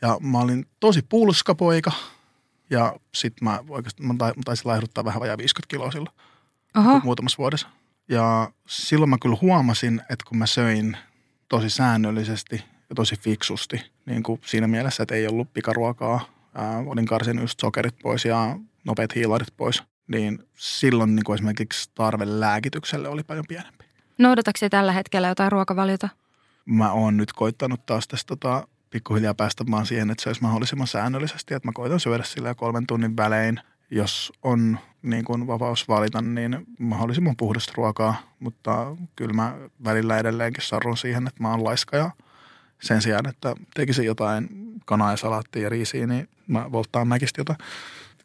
[0.03, 1.93] Ja mä olin tosi pulskapoika.
[2.71, 6.17] Ja sitten mä oikeastaan, mä taisin laihduttaa vähän vajaa 50 kiloa silloin.
[6.77, 7.01] Oho.
[7.05, 7.69] Muutamassa vuodessa.
[8.09, 10.97] Ja silloin mä kyllä huomasin, että kun mä söin
[11.49, 16.21] tosi säännöllisesti ja tosi fiksusti, niin kuin siinä mielessä, että ei ollut pikaruokaa,
[16.55, 21.91] ää, olin karsinut just sokerit pois ja nopeat hiilarit pois, niin silloin niin kuin esimerkiksi
[21.95, 23.85] tarve lääkitykselle oli paljon pienempi.
[24.19, 26.09] Noudatatko tällä hetkellä jotain ruokavaliota?
[26.65, 30.87] Mä oon nyt koittanut taas tästä tota, pikkuhiljaa päästä vaan siihen, että se olisi mahdollisimman
[30.87, 33.61] säännöllisesti, että mä koitan syödä sillä kolmen tunnin välein.
[33.95, 40.63] Jos on niin kuin vapaus valita, niin mahdollisimman puhdasta ruokaa, mutta kyllä mä välillä edelleenkin
[40.63, 42.11] sarrun siihen, että mä oon laiska ja
[42.83, 44.49] sen sijaan, että tekisin jotain
[44.85, 47.59] kanaa ja salaattia ja riisiä, niin mä volttaan mäkistä jotain.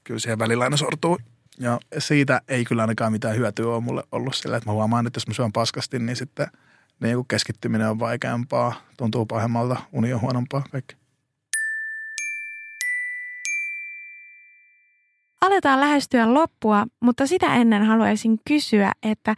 [0.04, 1.20] Kyllä siihen välillä aina sortuu.
[1.60, 5.18] Ja siitä ei kyllä ainakaan mitään hyötyä ole mulle ollut sillä, että mä huomaan, että
[5.18, 6.48] jos mä syön paskasti, niin sitten
[7.00, 10.96] niin keskittyminen on vaikeampaa, tuntuu pahemmalta, uni on huonompaa, kaikki.
[15.42, 19.36] Aletaan lähestyä loppua, mutta sitä ennen haluaisin kysyä, että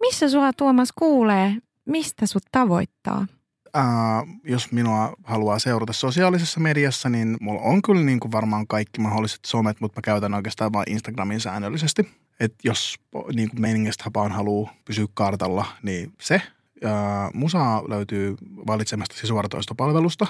[0.00, 3.26] missä sua Tuomas kuulee, mistä sut tavoittaa?
[3.74, 9.00] Ää, jos minua haluaa seurata sosiaalisessa mediassa, niin mulla on kyllä niin kuin varmaan kaikki
[9.00, 12.08] mahdolliset somet, mutta mä käytän oikeastaan vain Instagramin säännöllisesti.
[12.40, 12.96] Et jos
[13.34, 16.42] niin kuin meiningistä vaan haluaa pysyä kartalla, niin se.
[16.84, 20.26] Ää, musaa löytyy valitsemasta suoratoistopalvelusta.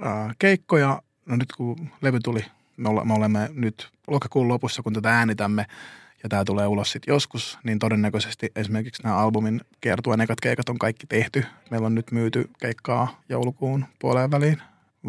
[0.00, 2.44] Ää, keikkoja, no nyt kun levy tuli,
[2.82, 5.66] me, ole, me olemme nyt lokakuun lopussa, kun tätä äänitämme,
[6.22, 10.78] ja tämä tulee ulos sitten joskus, niin todennäköisesti esimerkiksi nämä albumin kiertueen ekat keikat on
[10.78, 11.44] kaikki tehty.
[11.70, 14.62] Meillä on nyt myyty keikkaa joulukuun puoleen väliin.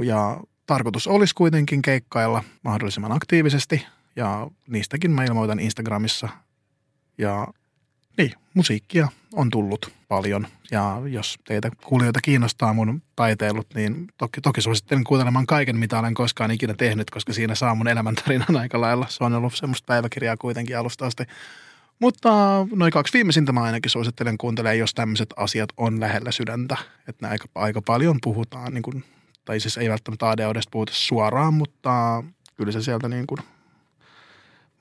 [0.04, 3.86] Ja tarkoitus olisi kuitenkin keikkailla mahdollisimman aktiivisesti
[4.16, 6.30] ja niistäkin mä ilmoitan Instagramissa.
[7.18, 7.48] Ja
[8.18, 14.61] niin, musiikkia on tullut paljon ja jos teitä kuulijoita kiinnostaa mun taiteilut, niin toki, toki
[14.61, 19.06] suosittelen kuuntelemaan kaiken, mitä olen koskaan ikinä tehnyt, koska siinä saa mun elämäntarinan aika lailla.
[19.10, 21.23] Se on ollut semmoista päiväkirjaa kuitenkin alusta asti.
[21.99, 22.30] Mutta
[22.76, 26.77] noin kaksi viimeisintä mä ainakin suosittelen kuuntelemaan, jos tämmöiset asiat on lähellä sydäntä.
[27.07, 29.03] Että aika, aika paljon puhutaan, niin kuin,
[29.45, 32.23] tai siis ei välttämättä ADHDsta puhuta suoraan, mutta
[32.56, 33.40] kyllä se sieltä niin kuin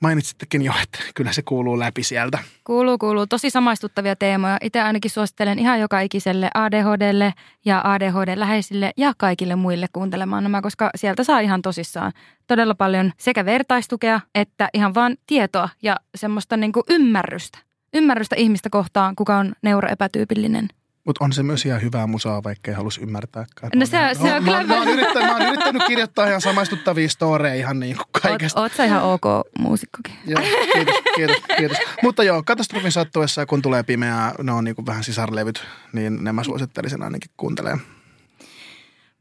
[0.03, 2.39] mainitsittekin jo, että kyllä se kuuluu läpi sieltä.
[2.63, 3.27] Kuuluu, kuuluu.
[3.27, 4.57] Tosi samaistuttavia teemoja.
[4.61, 7.33] Itse ainakin suosittelen ihan joka ikiselle ADHDlle
[7.65, 12.11] ja ADHD-läheisille ja kaikille muille kuuntelemaan nämä, koska sieltä saa ihan tosissaan
[12.47, 17.59] todella paljon sekä vertaistukea että ihan vaan tietoa ja semmoista niin kuin ymmärrystä.
[17.93, 20.67] Ymmärrystä ihmistä kohtaan, kuka on neuroepätyypillinen–
[21.05, 23.71] mutta on se myös ihan hyvää musaa, vaikka ei halus ymmärtääkään.
[23.75, 24.63] No se, on, se on kyllä...
[24.63, 28.59] Mä, mä, oon yrittänyt, mä oon yrittänyt kirjoittaa ihan samaistuttavia storeja ihan niin kuin kaikesta.
[28.59, 29.23] Oot, oot sä ihan ok
[29.59, 30.15] muusikkokin.
[30.25, 30.41] Joo,
[30.73, 31.77] kiitos, kiitos, kiitos.
[32.03, 36.31] Mutta joo, katastrofin sattuessa, kun tulee pimeää, ne on niin kuin vähän sisarlevyt, niin ne
[36.31, 37.81] mä suosittelisin ainakin kuuntelemaan.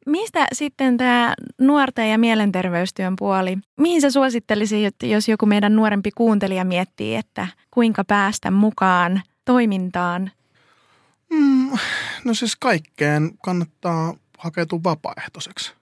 [0.07, 3.59] Mistä sitten tämä nuorten ja mielenterveystyön puoli?
[3.81, 10.31] Mihin sä suosittelisit, jos joku meidän nuorempi kuuntelija miettii, että kuinka päästä mukaan toimintaan–
[11.33, 11.79] Mm,
[12.25, 15.73] no siis kaikkeen kannattaa hakeutua vapaaehtoiseksi.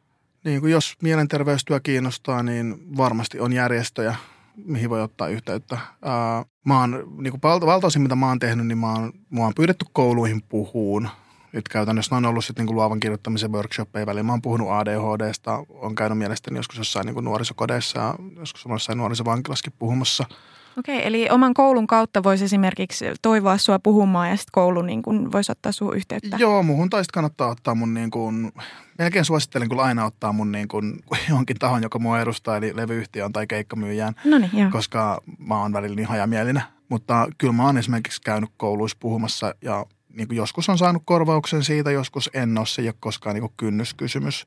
[0.44, 4.14] Niin kuin jos mielenterveystyö kiinnostaa, niin varmasti on järjestöjä,
[4.56, 5.78] mihin voi ottaa yhteyttä.
[6.02, 9.54] Ää, mä oon, niin kuin valtaosin mitä mä oon tehnyt, niin mä oon, mä oon
[9.56, 11.08] pyydetty kouluihin puhuun.
[11.52, 14.26] Nyt käytännössä on ollut sitten niin luovan kirjoittamisen workshoppeja väliin.
[14.26, 19.72] Mä oon puhunut ADHDsta, on käynyt mielestäni joskus jossain niin nuorisokodeissa ja joskus jossain nuorisovankilaskin
[19.78, 20.24] puhumassa–
[20.78, 25.32] Okei, eli oman koulun kautta voisi esimerkiksi toivoa sua puhumaan ja sitten koulu niin kun
[25.32, 26.36] voisi ottaa sun yhteyttä.
[26.36, 28.52] Joo, muuhun tai kannattaa ottaa mun niin kuin,
[28.98, 30.98] melkein suosittelen kyllä aina ottaa mun niin kuin,
[31.28, 34.14] johonkin tahon, joka mua edustaa, eli levyyhtiön tai keikkamyyjään.
[34.24, 34.70] Noniin, joo.
[34.70, 36.62] Koska mä oon välillä niin hajamielinen.
[36.88, 41.64] Mutta kyllä mä oon esimerkiksi käynyt kouluissa puhumassa ja niin kuin joskus on saanut korvauksen
[41.64, 42.66] siitä, joskus en ole.
[42.66, 44.46] Se ei ole koskaan niin kuin kynnyskysymys.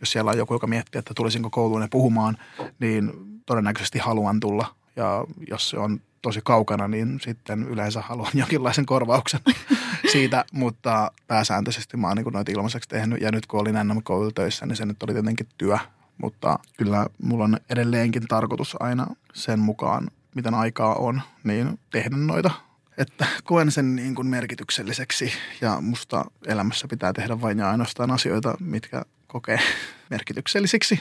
[0.00, 2.36] Jos siellä on joku, joka miettii, että tulisinko kouluun puhumaan,
[2.78, 3.12] niin
[3.46, 9.40] todennäköisesti haluan tulla ja jos se on tosi kaukana, niin sitten yleensä haluan jonkinlaisen korvauksen
[10.12, 13.20] siitä, mutta pääsääntöisesti mä oon niin noita ilmaiseksi tehnyt.
[13.20, 15.78] Ja nyt kun olin NMK töissä, niin se nyt oli tietenkin työ,
[16.18, 22.50] mutta kyllä mulla on edelleenkin tarkoitus aina sen mukaan, miten aikaa on, niin tehdä noita.
[22.98, 25.32] Että koen sen niin kuin merkitykselliseksi.
[25.60, 29.58] Ja musta elämässä pitää tehdä vain ja ainoastaan asioita, mitkä kokee
[30.10, 31.00] merkityksellisiksi.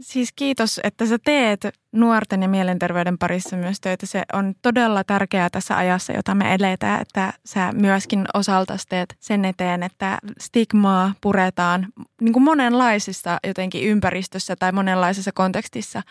[0.00, 1.60] Siis kiitos, että sä teet
[1.92, 4.06] nuorten ja mielenterveyden parissa myös töitä.
[4.06, 9.44] Se on todella tärkeää tässä ajassa, jota me eletään, että sä myöskin osaltas teet sen
[9.44, 11.86] eteen, että stigmaa puretaan
[12.20, 16.02] niin kuin monenlaisissa jotenkin ympäristössä tai monenlaisessa kontekstissa.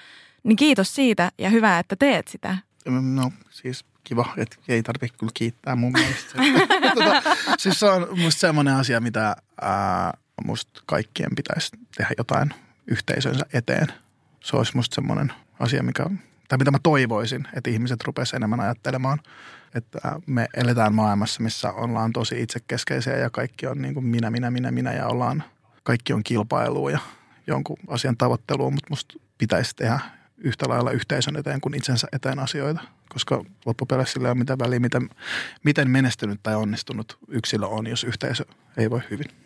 [0.43, 2.57] Niin kiitos siitä ja hyvä, että teet sitä.
[3.01, 6.41] No siis kiva, että ei tarvitse kyllä kiittää mun mielestä.
[6.95, 12.53] tota, siis se on musta semmoinen asia, mitä ää, musta kaikkien pitäisi tehdä jotain–
[12.87, 13.87] yhteisönsä eteen.
[14.43, 16.05] Se olisi musta semmoinen asia, mikä,
[16.47, 19.19] tai mitä mä toivoisin, että ihmiset rupesivat enemmän ajattelemaan,
[19.75, 24.51] että me eletään maailmassa, missä ollaan tosi itsekeskeisiä ja kaikki on niin kuin minä, minä,
[24.51, 25.43] minä, minä ja ollaan,
[25.83, 26.99] kaikki on kilpailua ja
[27.47, 29.99] jonkun asian tavoittelua, mutta musta pitäisi tehdä
[30.37, 34.79] yhtä lailla yhteisön eteen kuin itsensä eteen asioita, koska loppupeleissä sillä ei ole mitään väliä,
[34.79, 35.09] miten,
[35.63, 38.45] miten menestynyt tai onnistunut yksilö on, jos yhteisö
[38.77, 39.44] ei voi hyvin.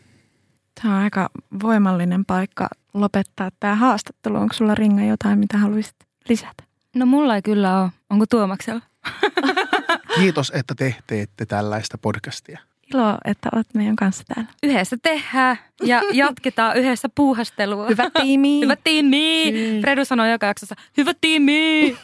[0.82, 1.30] Tämä on aika
[1.64, 4.38] voimallinen paikka lopettaa tämä haastattelu.
[4.38, 5.96] Onko sulla Ringa jotain, mitä haluaisit
[6.30, 6.64] lisätä?
[6.96, 7.92] No mulla ei kyllä ole.
[8.10, 8.82] Onko Tuomaksella?
[10.16, 12.60] Kiitos, että te teette tällaista podcastia.
[12.94, 14.52] Ilo, että olet meidän kanssa täällä.
[14.64, 17.88] Yhdessä tehdään ja jatketaan yhdessä puuhastelua.
[17.88, 18.60] Hyvä tiimi.
[18.64, 19.54] Hyvä tiimi.
[19.82, 21.98] Fredu sanoi joka jaksossa, hyvä tiimi.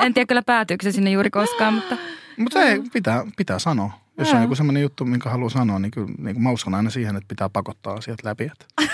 [0.00, 1.96] en tiedä kyllä päätyykö se sinne juuri koskaan, mutta...
[2.36, 3.92] Mutta se pitää, pitää sanoa.
[4.20, 6.90] Jos on joku sellainen juttu, minkä haluaa sanoa, niin kyllä niin kuin mä uskon aina
[6.90, 8.44] siihen, että pitää pakottaa asiat läpi.
[8.44, 8.66] Että.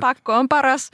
[0.00, 0.90] Pakko on paras.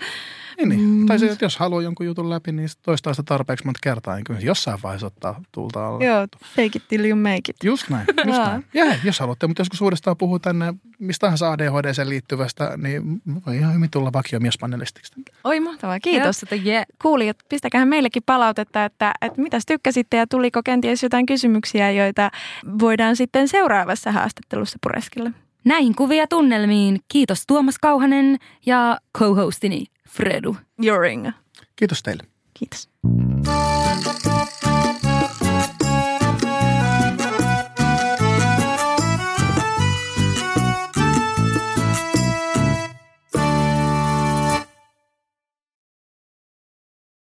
[0.57, 0.81] Niin, niin.
[0.81, 1.07] Mm.
[1.07, 4.25] Tai se, että jos haluaa jonkun jutun läpi, niin toistaa sitä tarpeeksi monta kertaa, niin
[4.25, 6.05] kyllä jossain vaiheessa ottaa tulta alle.
[6.05, 6.27] Joo,
[6.57, 7.57] fake it till you make it.
[7.65, 8.65] Just näin, just näin.
[8.75, 13.57] Ja hei, jos haluatte, mutta joskus uudestaan puhua tänne mistä tahansa ADHD liittyvästä, niin voi
[13.57, 15.13] ihan hyvin tulla vakiomiespanelistiksi.
[15.45, 16.43] Oi mahtavaa, kiitos.
[16.43, 16.85] Että yeah.
[17.03, 22.31] Kuulijat, pistäkää meillekin palautetta, että, että mitä tykkäsitte ja tuliko kenties jotain kysymyksiä, joita
[22.79, 25.31] voidaan sitten seuraavassa haastattelussa pureskella.
[25.65, 28.37] Näihin kuvia tunnelmiin kiitos Tuomas Kauhanen
[28.67, 29.85] ja co-hostini
[30.17, 31.33] Fredu Joring.
[31.77, 32.23] Kiitos teille.
[32.55, 32.89] Kiitos.